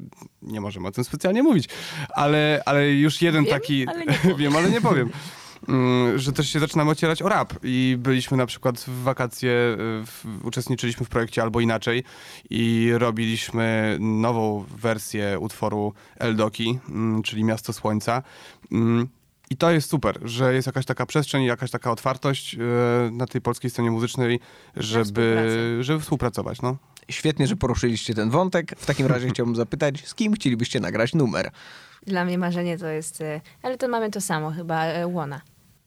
nie 0.43 0.61
możemy 0.61 0.89
o 0.89 0.91
tym 0.91 1.05
specjalnie 1.05 1.43
mówić, 1.43 1.69
ale, 2.15 2.63
ale 2.67 2.91
już 2.91 3.23
jeden 3.23 3.45
Wiem, 3.45 3.53
taki... 3.55 3.87
ale 3.89 4.05
nie. 4.07 4.35
Wiem, 4.39 4.57
ale 4.57 4.71
nie 4.71 4.81
powiem. 4.81 5.11
Mm, 5.69 6.19
Że 6.19 6.33
też 6.33 6.51
się 6.51 6.61
zaczynamy 6.61 6.91
ocierać 6.91 7.23
o 7.23 7.29
rap 7.29 7.55
i 7.63 7.97
byliśmy 7.99 8.37
na 8.37 8.47
przykład 8.47 8.81
w 8.81 9.03
wakacje, 9.03 9.51
y, 9.51 9.77
w, 10.07 10.25
uczestniczyliśmy 10.45 11.07
w 11.07 11.09
projekcie 11.09 11.43
Albo 11.43 11.61
Inaczej 11.61 12.05
i 12.51 12.91
robiliśmy 12.95 13.97
nową 14.01 14.65
wersję 14.77 15.39
utworu 15.39 15.93
Eldoki, 16.19 16.79
mm, 16.89 17.23
czyli 17.23 17.45
Miasto 17.45 17.73
Słońca. 17.73 18.23
Mm, 18.73 19.09
I 19.51 19.57
to 19.57 19.71
jest 19.71 19.91
super, 19.91 20.19
że 20.25 20.55
jest 20.55 20.67
jakaś 20.67 20.87
taka 20.87 21.07
przestrzeń, 21.07 21.45
jakaś 21.45 21.71
taka 21.71 21.91
otwartość 21.91 22.55
y, 22.55 22.59
na 23.13 23.27
tej 23.27 23.41
polskiej 23.41 23.71
scenie 23.71 23.91
muzycznej, 23.91 24.41
żeby, 24.77 25.49
żeby 25.81 26.01
współpracować. 26.01 26.63
No. 26.63 26.77
Świetnie, 27.11 27.47
że 27.47 27.57
poruszyliście 27.57 28.15
ten 28.15 28.31
wątek. 28.31 28.75
W 28.79 28.87
takim 28.87 29.07
razie 29.07 29.29
chciałbym 29.31 29.57
zapytać, 29.57 30.07
z 30.09 30.15
kim 30.15 30.33
chcielibyście 30.33 30.81
nagrać 30.81 31.15
numer? 31.15 31.51
Dla 32.07 32.25
mnie 32.25 32.39
marzenie 32.39 32.79
to 32.79 32.87
jest, 32.87 33.21
e, 33.21 33.41
ale 33.63 33.79
to 33.79 33.89
mamy 33.89 34.11
to 34.11 34.21
samo 34.21 34.51
chyba, 34.51 34.85
e, 34.85 35.07
Łona. 35.07 35.41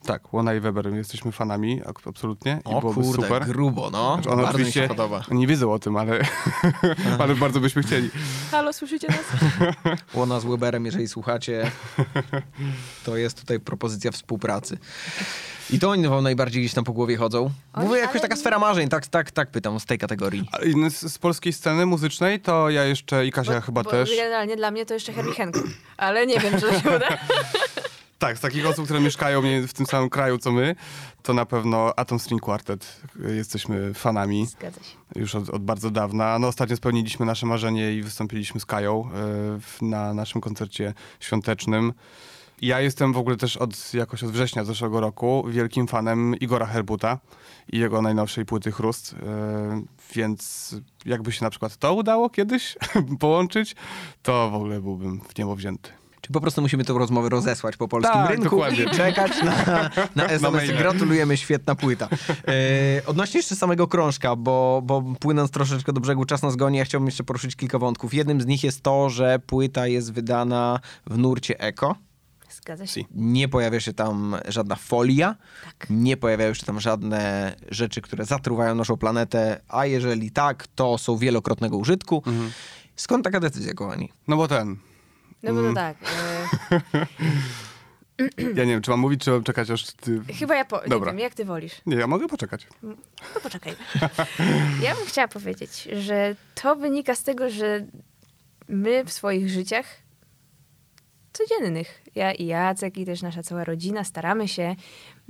Tak, 0.05 0.33
Łona 0.33 0.53
i 0.53 0.59
Weber 0.59 0.93
jesteśmy 0.93 1.31
fanami, 1.31 1.81
absolutnie. 2.05 2.59
I 2.65 2.69
O 2.69 2.79
byłoby 2.79 3.01
kurde, 3.01 3.23
super. 3.23 3.45
grubo, 3.45 3.89
no. 3.89 4.19
Znaczy, 4.23 4.41
Bardzo 4.41 4.57
mi 4.57 4.71
się 4.71 4.87
podoba. 4.87 5.21
nie 5.31 5.47
wiedzą 5.47 5.73
o 5.73 5.79
tym, 5.79 5.97
ale, 5.97 6.19
ale 7.19 7.35
bardzo 7.35 7.59
byśmy 7.59 7.83
chcieli. 7.83 8.09
Halo, 8.51 8.73
słyszycie 8.73 9.07
nas? 9.07 9.25
Łona 10.13 10.39
z 10.39 10.45
Weberem, 10.45 10.85
jeżeli 10.85 11.07
słuchacie, 11.07 11.71
to 13.05 13.17
jest 13.17 13.39
tutaj 13.39 13.59
propozycja 13.59 14.11
współpracy. 14.11 14.77
I 15.69 15.79
to 15.79 15.89
oni 15.89 16.07
wam 16.07 16.23
najbardziej 16.23 16.61
gdzieś 16.61 16.73
tam 16.73 16.83
po 16.83 16.93
głowie 16.93 17.17
chodzą? 17.17 17.49
Oni, 17.73 17.87
Mówię, 17.87 17.99
jakoś 17.99 18.21
taka 18.21 18.35
sfera 18.35 18.59
marzeń, 18.59 18.89
tak, 18.89 19.07
tak, 19.07 19.31
tak 19.31 19.51
pytam, 19.51 19.79
z 19.79 19.85
tej 19.85 19.97
kategorii. 19.97 20.49
Ale 20.51 20.65
inny 20.65 20.89
z, 20.91 21.13
z 21.13 21.17
polskiej 21.17 21.53
sceny 21.53 21.85
muzycznej 21.85 22.39
to 22.39 22.69
ja 22.69 22.83
jeszcze 22.83 23.25
i 23.25 23.31
Kasia 23.31 23.61
chyba 23.61 23.83
bo 23.83 23.89
też. 23.89 24.09
Generalnie 24.09 24.55
dla 24.55 24.71
mnie 24.71 24.85
to 24.85 24.93
jeszcze 24.93 25.13
Herbie 25.13 25.33
Hancock, 25.33 25.67
ale 25.97 26.27
nie 26.27 26.39
wiem, 26.39 26.53
czy 26.53 26.61
to 26.61 26.79
się 26.79 26.95
uda. 26.95 27.07
Tak, 28.23 28.37
z 28.37 28.41
takich 28.41 28.65
osób, 28.65 28.85
które 28.85 28.99
mieszkają 28.99 29.41
w 29.67 29.73
tym 29.73 29.85
samym 29.85 30.09
kraju 30.09 30.37
co 30.37 30.51
my, 30.51 30.75
to 31.23 31.33
na 31.33 31.45
pewno 31.45 31.93
Atom 31.95 32.19
String 32.19 32.41
Quartet. 32.41 33.01
Jesteśmy 33.35 33.93
fanami. 33.93 34.45
Zgadza 34.45 34.83
się. 34.83 34.97
Już 35.15 35.35
od, 35.35 35.49
od 35.49 35.63
bardzo 35.63 35.91
dawna. 35.91 36.39
No 36.39 36.47
ostatnio 36.47 36.75
spełniliśmy 36.75 37.25
nasze 37.25 37.45
marzenie 37.45 37.93
i 37.93 38.01
wystąpiliśmy 38.01 38.59
z 38.59 38.65
Kają 38.65 39.09
y, 39.81 39.85
na 39.85 40.13
naszym 40.13 40.41
koncercie 40.41 40.93
świątecznym. 41.19 41.93
Ja 42.61 42.81
jestem 42.81 43.13
w 43.13 43.17
ogóle 43.17 43.35
też 43.35 43.57
od, 43.57 43.93
jakoś 43.93 44.23
od 44.23 44.31
września 44.31 44.63
zeszłego 44.63 44.99
roku 44.99 45.45
wielkim 45.49 45.87
fanem 45.87 46.35
Igora 46.35 46.65
Herbuta 46.65 47.19
i 47.71 47.79
jego 47.79 48.01
najnowszej 48.01 48.45
płyty 48.45 48.71
Chrust, 48.71 49.13
yy, 49.13 49.19
więc 50.15 50.75
jakby 51.05 51.31
się 51.31 51.43
na 51.43 51.49
przykład 51.49 51.77
to 51.77 51.93
udało 51.93 52.29
kiedyś 52.29 52.77
połączyć, 53.19 53.75
to 54.21 54.49
w 54.49 54.55
ogóle 54.55 54.81
byłbym 54.81 55.21
w 55.21 55.37
niebo 55.37 55.55
wzięty. 55.55 56.02
Czy 56.23 56.33
po 56.33 56.41
prostu 56.41 56.61
musimy 56.61 56.83
tę 56.85 56.93
rozmowę 56.93 57.29
rozesłać 57.29 57.77
po 57.77 57.87
polskim 57.87 58.13
tak, 58.13 58.29
rynku 58.29 58.43
dokładnie. 58.43 58.83
i 58.83 58.89
czekać 58.97 59.31
na, 59.43 59.89
na 60.23 60.27
SMS. 60.27 60.67
Na 60.67 60.73
Gratulujemy, 60.77 61.37
świetna 61.37 61.75
płyta. 61.75 62.09
E, 62.47 63.05
odnośnie 63.05 63.39
jeszcze 63.39 63.55
samego 63.55 63.87
krążka, 63.87 64.35
bo, 64.35 64.81
bo 64.83 65.01
płynąc 65.19 65.51
troszeczkę 65.51 65.93
do 65.93 66.01
brzegu, 66.01 66.25
czas 66.25 66.41
nas 66.41 66.55
goni, 66.55 66.77
ja 66.77 66.85
chciałbym 66.85 67.07
jeszcze 67.07 67.23
poruszyć 67.23 67.55
kilka 67.55 67.79
wątków. 67.79 68.13
Jednym 68.13 68.41
z 68.41 68.45
nich 68.45 68.63
jest 68.63 68.81
to, 68.81 69.09
że 69.09 69.39
płyta 69.39 69.87
jest 69.87 70.13
wydana 70.13 70.79
w 71.07 71.17
nurcie 71.17 71.59
eko. 71.59 71.95
Zgadza 72.49 72.87
się. 72.87 73.01
Nie 73.15 73.47
pojawia 73.47 73.79
się 73.79 73.93
tam 73.93 74.35
żadna 74.47 74.75
folia, 74.75 75.35
Tak. 75.63 75.87
nie 75.89 76.17
pojawiają 76.17 76.53
się 76.53 76.65
tam 76.65 76.79
żadne 76.79 77.55
rzeczy, 77.71 78.01
które 78.01 78.25
zatruwają 78.25 78.75
naszą 78.75 78.97
planetę, 78.97 79.61
a 79.67 79.85
jeżeli 79.85 80.31
tak, 80.31 80.67
to 80.75 80.97
są 80.97 81.17
wielokrotnego 81.17 81.77
użytku. 81.77 82.23
Mhm. 82.27 82.51
Skąd 82.95 83.23
taka 83.23 83.39
decyzja, 83.39 83.73
kochani? 83.73 84.11
No 84.27 84.37
bo 84.37 84.47
ten, 84.47 84.77
No 85.43 85.53
bo 85.53 85.59
to 85.61 85.67
Mm. 85.69 85.75
tak. 85.75 85.97
E, 88.19 88.23
ja 88.59 88.65
nie 88.65 88.71
wiem, 88.71 88.81
czy 88.81 88.91
mam 88.91 88.99
mówić, 88.99 89.21
czy 89.23 89.31
mam 89.31 89.43
czekać 89.43 89.69
aż 89.69 89.85
ty... 89.85 90.21
chyba 90.39 90.55
ja 90.55 90.65
po, 90.65 90.81
nie 90.83 90.89
Dobra. 90.89 91.11
wiem, 91.11 91.19
jak 91.19 91.33
ty 91.33 91.45
wolisz. 91.45 91.73
Nie, 91.85 91.95
ja 91.95 92.07
mogę 92.07 92.27
poczekać. 92.27 92.67
No 92.83 92.95
poczekaj. 93.43 93.75
Ja 94.81 94.95
bym 94.95 95.05
chciała 95.05 95.27
powiedzieć, 95.27 95.83
że 95.99 96.35
to 96.55 96.75
wynika 96.75 97.15
z 97.15 97.23
tego, 97.23 97.49
że 97.49 97.85
my 98.67 99.05
w 99.05 99.13
swoich 99.13 99.49
życiach 99.49 99.85
codziennych, 101.33 102.01
ja 102.15 102.31
i 102.33 102.45
Jacek 102.45 102.97
i 102.97 103.05
też 103.05 103.21
nasza 103.21 103.43
cała 103.43 103.63
rodzina 103.63 104.03
staramy 104.03 104.47
się 104.47 104.75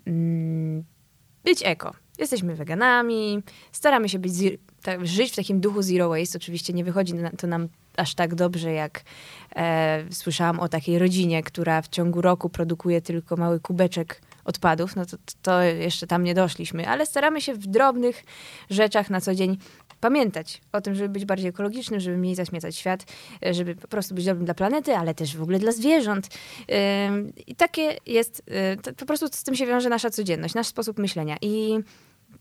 mm, 0.05 0.83
być 1.43 1.61
eko. 1.65 1.93
Jesteśmy 2.17 2.55
weganami, 2.55 3.43
staramy 3.71 4.09
się 4.09 4.19
być 4.19 4.33
tak, 4.81 5.07
żyć 5.07 5.31
w 5.31 5.35
takim 5.35 5.59
duchu 5.59 5.81
zero 5.81 6.09
waste. 6.09 6.37
Oczywiście 6.37 6.73
nie 6.73 6.83
wychodzi 6.83 7.13
to 7.37 7.47
nam 7.47 7.69
aż 7.97 8.15
tak 8.15 8.35
dobrze, 8.35 8.71
jak 8.71 9.03
e, 9.55 10.03
słyszałam 10.11 10.59
o 10.59 10.69
takiej 10.69 10.99
rodzinie, 10.99 11.43
która 11.43 11.81
w 11.81 11.87
ciągu 11.87 12.21
roku 12.21 12.49
produkuje 12.49 13.01
tylko 13.01 13.35
mały 13.35 13.59
kubeczek 13.59 14.21
odpadów. 14.45 14.95
No 14.95 15.05
to, 15.05 15.17
to 15.41 15.61
jeszcze 15.61 16.07
tam 16.07 16.23
nie 16.23 16.33
doszliśmy, 16.33 16.87
ale 16.89 17.05
staramy 17.05 17.41
się 17.41 17.53
w 17.53 17.67
drobnych 17.67 18.23
rzeczach 18.69 19.09
na 19.09 19.21
co 19.21 19.35
dzień 19.35 19.57
pamiętać 20.01 20.61
o 20.71 20.81
tym, 20.81 20.95
żeby 20.95 21.09
być 21.09 21.25
bardziej 21.25 21.49
ekologicznym, 21.49 21.99
żeby 21.99 22.17
mniej 22.17 22.35
zaśmiecać 22.35 22.75
świat, 22.75 23.05
e, 23.45 23.53
żeby 23.53 23.75
po 23.75 23.87
prostu 23.87 24.15
być 24.15 24.25
dobrym 24.25 24.45
dla 24.45 24.53
planety, 24.53 24.95
ale 24.95 25.15
też 25.15 25.37
w 25.37 25.41
ogóle 25.41 25.59
dla 25.59 25.71
zwierząt. 25.71 26.27
I 27.47 27.55
takie 27.55 27.97
jest, 28.05 28.43
to 28.83 28.93
po 28.93 29.05
prostu 29.05 29.27
z 29.31 29.43
tym 29.43 29.55
się 29.55 29.65
wiąże 29.65 29.89
nasza 29.89 30.09
codzienność, 30.09 30.53
nasz 30.53 30.67
sposób 30.67 30.99
myślenia. 30.99 31.37
I 31.41 31.79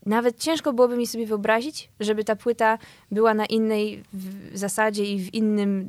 nawet 0.07 0.39
ciężko 0.39 0.73
byłoby 0.73 0.97
mi 0.97 1.07
sobie 1.07 1.27
wyobrazić, 1.27 1.89
żeby 2.01 2.25
ta 2.25 2.37
płyta 2.37 2.79
była 3.11 3.35
na 3.35 3.47
innej 3.47 4.03
zasadzie 4.55 5.05
i 5.05 5.21
w 5.21 5.35
innym 5.35 5.87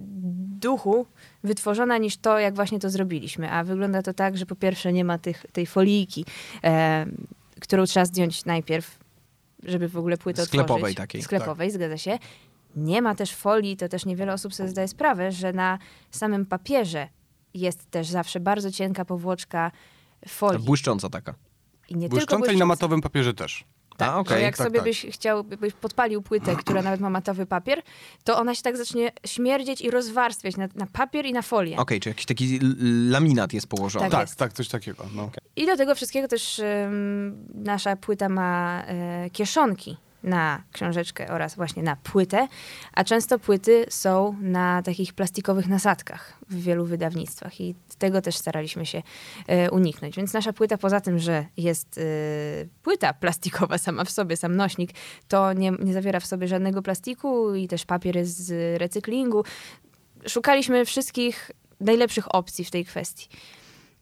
duchu 0.59 1.05
wytworzona 1.43 1.97
niż 1.97 2.18
to, 2.18 2.39
jak 2.39 2.55
właśnie 2.55 2.80
to 2.80 2.89
zrobiliśmy. 2.89 3.51
A 3.51 3.64
wygląda 3.64 4.01
to 4.01 4.14
tak, 4.14 4.38
że 4.38 4.45
po 4.45 4.55
pierwsze 4.55 4.93
nie 4.93 5.05
ma 5.05 5.18
tych, 5.18 5.45
tej 5.53 5.66
folijki, 5.66 6.26
e, 6.64 7.05
którą 7.61 7.86
trzeba 7.86 8.05
zdjąć 8.05 8.45
najpierw, 8.45 8.99
żeby 9.64 9.88
w 9.88 9.97
ogóle 9.97 10.18
płytę 10.18 10.45
Sklepowej 10.45 10.76
otworzyć. 10.76 10.97
takiej, 10.97 11.22
Sklepowej, 11.22 11.72
zgadza 11.72 11.97
się. 11.97 12.20
Nie 12.76 13.01
ma 13.01 13.16
też 13.16 13.36
folii, 13.36 13.78
to 13.78 13.89
też 13.89 14.05
niewiele 14.05 14.34
osób 14.34 14.53
sobie 14.53 14.70
zdaje 14.70 14.88
sprawę, 14.88 15.32
że 15.32 15.53
na 15.53 15.80
samym 16.11 16.45
papierze 16.45 17.07
jest 17.53 17.91
też 17.91 18.07
zawsze 18.07 18.39
bardzo 18.39 18.72
cienka 18.72 19.05
powłoczka 19.05 19.72
folii. 20.28 20.66
Błyszcząca 20.66 21.09
taka. 21.09 21.34
I 21.89 21.95
nie 21.95 22.01
tylko 22.01 22.16
Błyszczące 22.16 22.36
i 22.36 22.39
na 22.39 22.45
błyszcząca. 22.47 22.66
matowym 22.66 23.01
papierze 23.01 23.34
też. 23.34 23.66
Tak, 23.98 24.10
A, 24.10 24.30
że 24.30 24.41
jak 24.41 24.58
tak, 24.58 24.68
sobie 24.68 24.80
tak. 24.80 24.88
byś 24.88 25.06
chciał, 25.12 25.44
byś 25.44 25.74
podpalił 25.74 26.22
płytę, 26.22 26.56
która 26.66 26.82
nawet 26.82 27.00
ma 27.00 27.10
matowy 27.10 27.46
papier, 27.46 27.82
to 28.24 28.38
ona 28.39 28.56
się 28.56 28.62
tak 28.62 28.78
zacznie 28.78 29.12
śmierdzieć 29.26 29.82
i 29.82 29.91
rozwarstwiać 29.91 30.58
na, 30.58 30.68
na 30.76 30.88
papier 30.88 31.26
i 31.26 31.34
na 31.34 31.41
folię. 31.41 31.78
Okej, 31.78 32.00
czy 32.00 32.10
jakiś 32.10 32.26
taki 32.26 32.60
laminat 33.10 33.54
jest 33.54 33.68
położony. 33.68 34.06
Tak 34.06 34.12
Tak, 34.12 34.22
jest. 34.22 34.39
tak, 34.39 34.54
coś 34.54 34.68
takiego. 34.68 35.06
No. 35.16 35.30
I 35.56 35.66
do 35.66 35.78
tego 35.78 35.96
wszystkiego 35.96 36.28
też 36.28 36.60
ym, 36.60 37.48
nasza 37.54 37.96
płyta 37.96 38.30
ma 38.30 38.84
e, 38.88 39.30
kieszonki 39.30 39.98
na 40.24 40.64
książeczkę 40.72 41.28
oraz 41.28 41.56
właśnie 41.56 41.84
na 41.84 41.96
płytę, 41.96 42.48
a 42.94 43.04
często 43.04 43.40
płyty 43.40 43.86
są 43.90 44.36
na 44.42 44.82
takich 44.82 45.14
plastikowych 45.14 45.68
nasadkach 45.68 46.34
w 46.50 46.62
wielu 46.62 46.86
wydawnictwach 46.86 47.62
i 47.62 47.76
tego 47.98 48.22
też 48.22 48.36
staraliśmy 48.36 48.86
się 48.86 49.04
e, 49.48 49.72
uniknąć. 49.72 50.16
Więc 50.16 50.34
nasza 50.34 50.54
płyta 50.54 50.78
poza 50.78 51.02
tym, 51.02 51.20
że 51.20 51.46
jest 51.58 51.98
e, 51.98 52.02
płyta 52.84 53.14
plastikowa 53.14 53.78
sama 53.78 54.04
w 54.04 54.10
sobie, 54.10 54.38
sam 54.38 54.56
nośnik, 54.56 54.92
to 55.28 55.54
nie, 55.54 55.72
nie 55.72 55.94
zawiera 55.94 56.20
w 56.20 56.26
sobie 56.26 56.48
żadnego 56.48 56.82
plastiku 56.82 57.56
i 57.56 57.68
też 57.68 57.86
papier 57.86 58.16
jest 58.16 58.38
z 58.38 58.80
recyklingu. 58.80 59.44
Szukaliśmy 60.28 60.86
wszystkich 60.86 61.52
najlepszych 61.80 62.36
opcji 62.36 62.66
w 62.66 62.72
tej 62.72 62.86
kwestii. 62.86 63.28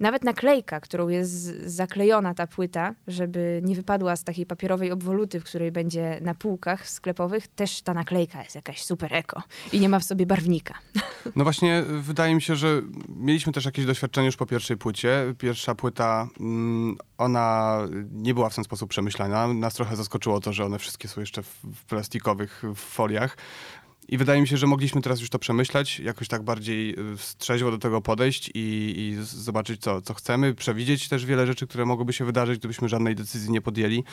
Nawet 0.02 0.24
naklejka, 0.24 0.80
którą 0.80 1.08
jest 1.08 1.34
zaklejona 1.66 2.34
ta 2.34 2.48
płyta, 2.48 2.96
żeby 3.08 3.62
nie 3.64 3.76
wypadła 3.76 4.16
z 4.16 4.24
takiej 4.24 4.46
papierowej 4.46 4.92
obwoluty, 4.92 5.40
w 5.40 5.44
której 5.44 5.72
będzie 5.72 6.20
na 6.22 6.36
półkach 6.36 6.90
sklepowych, 6.90 7.48
też 7.48 7.82
ta 7.82 7.94
naklejka 7.94 8.44
jest 8.44 8.56
jakaś 8.56 8.84
super 8.84 9.14
eko 9.14 9.44
i 9.72 9.80
nie 9.80 9.90
ma 9.90 10.00
w 10.00 10.04
sobie 10.04 10.26
barwnika. 10.26 10.74
No 11.36 11.44
właśnie, 11.44 11.84
wydaje 11.88 12.36
mi 12.36 12.42
się, 12.42 12.56
że 12.56 12.82
mieliśmy 13.16 13.54
też 13.54 13.66
jakieś 13.66 13.86
doświadczenie 13.86 14.26
już 14.26 14.38
po 14.38 14.46
pierwszej 14.46 14.78
płycie. 14.78 15.34
Pierwsza 15.38 15.76
płyta, 15.76 16.28
mm, 16.40 16.98
ona 17.18 17.78
nie 18.12 18.34
była 18.34 18.50
w 18.50 18.56
ten 18.56 18.64
sposób 18.64 18.90
przemyślana. 18.90 19.54
Nas 19.54 19.74
trochę 19.74 19.96
zaskoczyło 19.96 20.40
to, 20.40 20.54
że 20.54 20.66
one 20.66 20.80
wszystkie 20.80 21.08
są 21.08 21.22
jeszcze 21.22 21.44
w, 21.44 21.86
plastikowych 21.88 22.64
foliach. 22.76 23.38
I 24.12 24.18
wydaje 24.18 24.42
mi 24.42 24.48
się, 24.48 24.58
że 24.58 24.68
mogliśmy 24.68 25.02
teraz 25.02 25.20
już 25.20 25.30
to 25.30 25.40
przemyśleć, 25.40 26.00
jakoś 26.00 26.28
tak 26.28 26.44
bardziej 26.44 26.92
y, 26.92 26.96
trzeźwo 27.38 27.72
do 27.72 27.78
tego 27.78 28.02
podejść 28.02 28.52
i, 28.54 28.94
i 28.98 29.16
zobaczyć, 29.24 29.82
co, 29.82 30.02
co 30.02 30.14
chcemy, 30.14 30.54
przewidzieć 30.54 31.10
też 31.10 31.26
wiele 31.26 31.48
rzeczy, 31.48 31.68
które 31.68 31.86
mogłyby 31.86 32.14
się 32.14 32.26
wydarzyć, 32.26 32.60
gdybyśmy 32.60 32.90
żadnej 32.90 33.16
decyzji 33.16 33.52
nie 33.52 33.62
podjęli. 33.62 34.04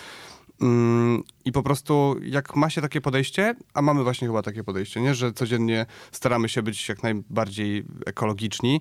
Mm, 0.60 1.22
I 1.44 1.52
po 1.52 1.62
prostu, 1.62 2.16
jak 2.22 2.56
ma 2.56 2.70
się 2.70 2.80
takie 2.80 3.00
podejście, 3.00 3.54
a 3.74 3.82
mamy 3.82 4.02
właśnie 4.02 4.28
chyba 4.28 4.42
takie 4.42 4.64
podejście, 4.64 5.00
nie? 5.00 5.14
że 5.14 5.32
codziennie 5.32 5.86
staramy 6.12 6.48
się 6.48 6.62
być 6.62 6.88
jak 6.88 7.02
najbardziej 7.02 7.84
ekologiczni, 8.06 8.80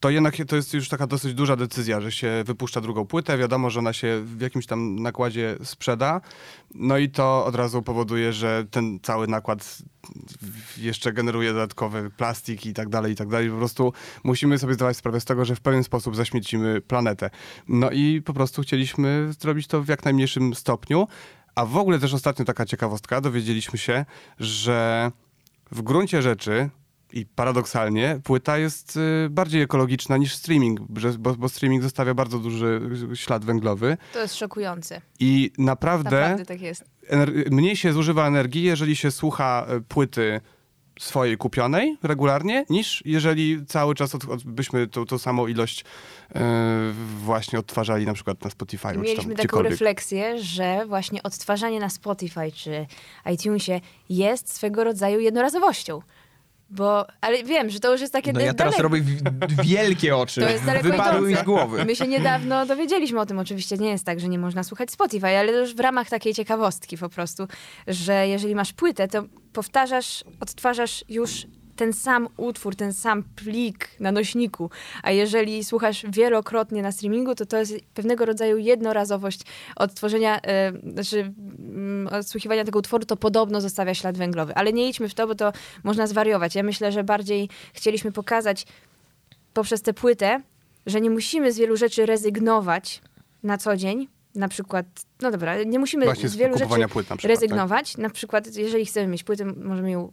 to 0.00 0.10
jednak 0.10 0.36
to 0.48 0.56
jest 0.56 0.74
już 0.74 0.88
taka 0.88 1.06
dosyć 1.06 1.34
duża 1.34 1.56
decyzja, 1.56 2.00
że 2.00 2.12
się 2.12 2.42
wypuszcza 2.46 2.80
drugą 2.80 3.06
płytę. 3.06 3.38
Wiadomo, 3.38 3.70
że 3.70 3.78
ona 3.78 3.92
się 3.92 4.22
w 4.24 4.40
jakimś 4.40 4.66
tam 4.66 4.96
nakładzie 4.96 5.56
sprzeda. 5.64 6.20
No 6.74 6.98
i 6.98 7.08
to 7.08 7.44
od 7.44 7.54
razu 7.54 7.82
powoduje, 7.82 8.32
że 8.32 8.66
ten 8.70 9.00
cały 9.02 9.28
nakład 9.28 9.78
jeszcze 10.78 11.12
generuje 11.12 11.52
dodatkowy 11.52 12.10
plastik 12.10 12.66
i 12.66 12.74
tak 12.74 12.88
dalej, 12.88 13.12
i 13.12 13.16
tak 13.16 13.28
dalej. 13.28 13.50
Po 13.50 13.56
prostu 13.56 13.92
musimy 14.24 14.58
sobie 14.58 14.74
zdawać 14.74 14.96
sprawę 14.96 15.20
z 15.20 15.24
tego, 15.24 15.44
że 15.44 15.56
w 15.56 15.60
pewien 15.60 15.84
sposób 15.84 16.16
zaśmiecimy 16.16 16.80
planetę. 16.80 17.30
No 17.68 17.90
i 17.90 18.22
po 18.22 18.32
prostu 18.32 18.62
chcieliśmy 18.62 19.32
zrobić 19.40 19.66
to 19.66 19.82
w 19.82 19.88
jak 19.88 20.04
najmniejszym 20.04 20.54
stopniu. 20.54 21.08
A 21.54 21.66
w 21.66 21.76
ogóle 21.76 21.98
też 21.98 22.14
ostatnio 22.14 22.44
taka 22.44 22.66
ciekawostka, 22.66 23.20
dowiedzieliśmy 23.20 23.78
się, 23.78 24.04
że 24.38 25.10
w 25.72 25.82
gruncie 25.82 26.22
rzeczy 26.22 26.70
i 27.12 27.26
paradoksalnie 27.26 28.20
płyta 28.24 28.58
jest 28.58 28.96
y, 28.96 29.28
bardziej 29.30 29.62
ekologiczna 29.62 30.16
niż 30.16 30.34
streaming, 30.34 30.80
bo, 31.18 31.34
bo 31.34 31.48
streaming 31.48 31.82
zostawia 31.82 32.14
bardzo 32.14 32.38
duży 32.38 32.80
ślad 33.14 33.44
węglowy 33.44 33.96
To 34.12 34.20
jest 34.20 34.34
szokujące. 34.34 35.00
i 35.20 35.52
naprawdę, 35.58 36.20
Naprawdę 36.20 36.44
tak 36.46 36.60
jest. 36.60 36.84
mniej 37.50 37.76
się 37.76 37.92
zużywa 37.92 38.26
energii, 38.26 38.62
jeżeli 38.62 38.96
się 38.96 39.10
słucha 39.10 39.66
y, 39.76 39.80
płyty 39.80 40.40
swojej 41.00 41.36
kupionej 41.36 41.96
regularnie, 42.02 42.64
niż 42.70 43.02
jeżeli 43.04 43.66
cały 43.66 43.94
czas 43.94 44.14
od, 44.14 44.24
od, 44.24 44.44
byśmy 44.44 44.86
tą, 44.88 45.06
tą 45.06 45.18
samą 45.18 45.46
ilość 45.46 45.80
y, 45.80 46.34
właśnie 47.24 47.58
odtwarzali 47.58 48.06
na 48.06 48.14
przykład 48.14 48.44
na 48.44 48.50
Spotify. 48.50 48.88
Mieliśmy 48.98 49.34
taką 49.34 49.62
refleksję, 49.62 50.42
że 50.42 50.86
właśnie 50.86 51.22
odtwarzanie 51.22 51.80
na 51.80 51.90
Spotify 51.90 52.52
czy 52.52 52.86
iTunesie 53.32 53.80
jest 54.08 54.54
swego 54.54 54.84
rodzaju 54.84 55.20
jednorazowością. 55.20 56.00
Bo, 56.70 57.06
ale 57.20 57.44
wiem, 57.44 57.70
że 57.70 57.80
to 57.80 57.92
już 57.92 58.00
jest 58.00 58.12
takie 58.12 58.32
No 58.32 58.40
ja 58.40 58.54
teraz 58.54 58.76
daleko. 58.76 58.82
robię 58.82 59.02
wielkie 59.64 60.16
oczy. 60.16 60.40
To 60.40 60.48
jest 60.50 60.64
Wypadły 60.82 61.28
mi 61.28 61.36
z 61.36 61.42
głowy. 61.42 61.84
My 61.84 61.96
się 61.96 62.06
niedawno 62.06 62.66
dowiedzieliśmy 62.66 63.20
o 63.20 63.26
tym. 63.26 63.38
Oczywiście 63.38 63.76
nie 63.76 63.88
jest 63.90 64.04
tak, 64.04 64.20
że 64.20 64.28
nie 64.28 64.38
można 64.38 64.62
słuchać 64.62 64.90
Spotify, 64.90 65.26
ale 65.26 65.52
to 65.52 65.58
już 65.58 65.74
w 65.74 65.80
ramach 65.80 66.08
takiej 66.08 66.34
ciekawostki 66.34 66.98
po 66.98 67.08
prostu, 67.08 67.46
że 67.86 68.28
jeżeli 68.28 68.54
masz 68.54 68.72
płytę, 68.72 69.08
to 69.08 69.24
powtarzasz, 69.52 70.24
odtwarzasz 70.40 71.04
już 71.08 71.46
ten 71.80 71.92
sam 71.92 72.28
utwór, 72.36 72.76
ten 72.76 72.92
sam 72.92 73.22
plik 73.22 73.88
na 74.00 74.12
nośniku, 74.12 74.70
a 75.02 75.10
jeżeli 75.10 75.64
słuchasz 75.64 76.04
wielokrotnie 76.08 76.82
na 76.82 76.92
streamingu, 76.92 77.34
to 77.34 77.46
to 77.46 77.56
jest 77.56 77.74
pewnego 77.94 78.24
rodzaju 78.24 78.58
jednorazowość 78.58 79.40
odtworzenia, 79.76 80.40
e, 80.40 80.72
znaczy 80.92 81.32
mm, 81.58 82.06
odsłuchiwania 82.06 82.64
tego 82.64 82.78
utworu, 82.78 83.06
to 83.06 83.16
podobno 83.16 83.60
zostawia 83.60 83.94
ślad 83.94 84.18
węglowy. 84.18 84.54
Ale 84.54 84.72
nie 84.72 84.88
idźmy 84.88 85.08
w 85.08 85.14
to, 85.14 85.26
bo 85.26 85.34
to 85.34 85.52
można 85.84 86.06
zwariować. 86.06 86.54
Ja 86.54 86.62
myślę, 86.62 86.92
że 86.92 87.04
bardziej 87.04 87.48
chcieliśmy 87.72 88.12
pokazać 88.12 88.66
poprzez 89.54 89.82
tę 89.82 89.92
płytę, 89.94 90.40
że 90.86 91.00
nie 91.00 91.10
musimy 91.10 91.52
z 91.52 91.58
wielu 91.58 91.76
rzeczy 91.76 92.06
rezygnować 92.06 93.02
na 93.42 93.58
co 93.58 93.76
dzień. 93.76 94.08
Na 94.34 94.48
przykład, 94.48 94.86
no 95.22 95.30
dobra, 95.30 95.62
nie 95.62 95.78
musimy 95.78 96.04
Właśnie 96.04 96.28
z 96.28 96.36
wielu 96.36 96.58
rzeczy 96.58 96.68
płyt 96.68 96.80
na 96.80 96.88
przykład, 96.88 97.08
tak? 97.08 97.24
rezygnować. 97.24 97.96
Na 97.96 98.10
przykład, 98.10 98.56
jeżeli 98.56 98.86
chcemy 98.86 99.06
mieć 99.06 99.24
płytę, 99.24 99.44
możemy 99.44 99.90
ją 99.90 100.12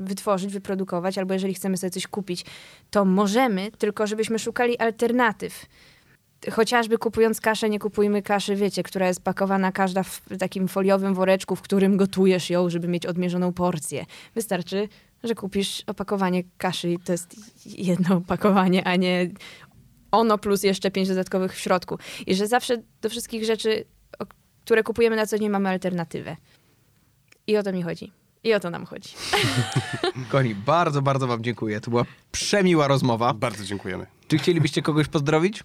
wytworzyć, 0.00 0.52
wyprodukować, 0.52 1.18
albo 1.18 1.34
jeżeli 1.34 1.54
chcemy 1.54 1.76
sobie 1.76 1.90
coś 1.90 2.06
kupić, 2.06 2.44
to 2.90 3.04
możemy, 3.04 3.70
tylko 3.78 4.06
żebyśmy 4.06 4.38
szukali 4.38 4.78
alternatyw. 4.78 5.66
Chociażby 6.52 6.98
kupując 6.98 7.40
kaszę, 7.40 7.70
nie 7.70 7.78
kupujmy 7.78 8.22
kaszy, 8.22 8.56
wiecie, 8.56 8.82
która 8.82 9.06
jest 9.06 9.22
pakowana 9.22 9.72
każda 9.72 10.02
w 10.02 10.22
takim 10.38 10.68
foliowym 10.68 11.14
woreczku, 11.14 11.56
w 11.56 11.62
którym 11.62 11.96
gotujesz 11.96 12.50
ją, 12.50 12.70
żeby 12.70 12.88
mieć 12.88 13.06
odmierzoną 13.06 13.52
porcję. 13.52 14.06
Wystarczy, 14.34 14.88
że 15.24 15.34
kupisz 15.34 15.82
opakowanie 15.86 16.42
kaszy 16.58 16.90
i 16.90 16.98
to 16.98 17.12
jest 17.12 17.36
jedno 17.66 18.16
opakowanie, 18.16 18.84
a 18.84 18.96
nie 18.96 19.30
ono 20.10 20.38
plus 20.38 20.62
jeszcze 20.62 20.90
pięć 20.90 21.08
dodatkowych 21.08 21.54
w 21.54 21.58
środku. 21.58 21.98
I 22.26 22.34
że 22.34 22.46
zawsze 22.46 22.82
do 23.00 23.08
wszystkich 23.08 23.44
rzeczy, 23.44 23.84
które 24.64 24.82
kupujemy 24.82 25.16
na 25.16 25.26
co 25.26 25.38
dzień, 25.38 25.48
mamy 25.48 25.68
alternatywę. 25.68 26.36
I 27.46 27.56
o 27.56 27.62
to 27.62 27.72
mi 27.72 27.82
chodzi. 27.82 28.19
I 28.44 28.54
o 28.54 28.60
to 28.60 28.70
nam 28.70 28.86
chodzi. 28.86 29.08
Kochani, 30.30 30.54
bardzo, 30.54 31.02
bardzo 31.02 31.26
wam 31.26 31.44
dziękuję. 31.44 31.80
To 31.80 31.90
była 31.90 32.04
przemiła 32.32 32.88
rozmowa. 32.88 33.34
Bardzo 33.34 33.64
dziękujemy. 33.64 34.06
Czy 34.28 34.38
chcielibyście 34.38 34.82
kogoś 34.82 35.08
pozdrowić? 35.08 35.64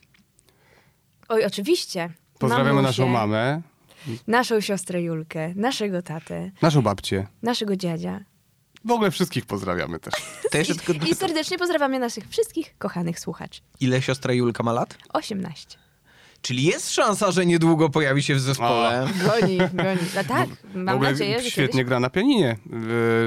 Oj, 1.30 1.46
oczywiście. 1.46 2.10
Pozdrawiamy 2.40 2.70
Mamusię, 2.74 2.88
naszą 2.88 3.08
mamę, 3.08 3.62
Naszą 4.28 4.62
siostrę 4.62 5.02
Julkę, 5.02 5.54
naszego 5.56 6.02
tatę, 6.02 6.52
naszą 6.62 6.82
babcię. 6.82 7.28
naszego 7.42 7.76
dziadzia. 7.76 8.20
W 8.86 8.92
ogóle 8.92 9.12
wszystkich 9.12 9.46
pozdrawiamy 9.46 10.00
też. 10.00 10.14
Jeszcze 10.54 10.76
tylko... 10.86 11.06
I 11.06 11.16
serdecznie 11.16 11.58
pozdrawiamy 11.58 12.00
naszych 12.00 12.28
wszystkich 12.30 12.78
kochanych 12.78 13.20
słuchaczy. 13.20 13.62
Ile 13.80 14.02
siostra 14.02 14.34
Julka 14.34 14.64
ma 14.64 14.74
lat? 14.74 14.98
18. 15.14 15.78
Czyli 16.46 16.64
jest 16.64 16.92
szansa, 16.92 17.32
że 17.32 17.46
niedługo 17.46 17.90
pojawi 17.90 18.24
się 18.24 18.36
w 18.36 18.40
zespole. 18.40 19.08
Goni, 19.26 19.58
goni. 19.58 20.00
No 20.16 20.24
tak, 20.28 20.50
W 20.50 20.76
mam 20.76 20.96
ogóle 20.96 21.12
nadzieję, 21.12 21.42
że 21.42 21.52
świetnie 21.52 21.72
kiedyś 21.74 21.88
gra 21.88 22.00
na 22.00 22.10
pianinie, 22.10 22.58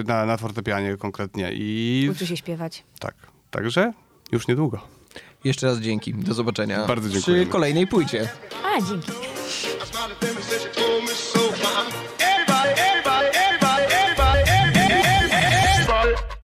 na, 0.06 0.26
na 0.26 0.36
fortepianie 0.36 0.96
konkretnie. 0.96 1.50
I 1.52 2.08
uczy 2.12 2.26
się 2.26 2.36
śpiewać. 2.36 2.84
tak, 3.00 3.14
także 3.50 3.92
już 4.32 4.48
niedługo. 4.48 4.80
Jeszcze 5.44 5.66
raz 5.66 5.78
dzięki. 5.78 6.14
Do 6.14 6.34
zobaczenia 6.34 6.86
Bardzo 6.86 7.08
dziękujemy. 7.08 7.42
przy 7.44 7.52
kolejnej 7.52 7.86
płycie. 7.86 8.28
A, 8.64 8.80
dzięki. 8.80 9.12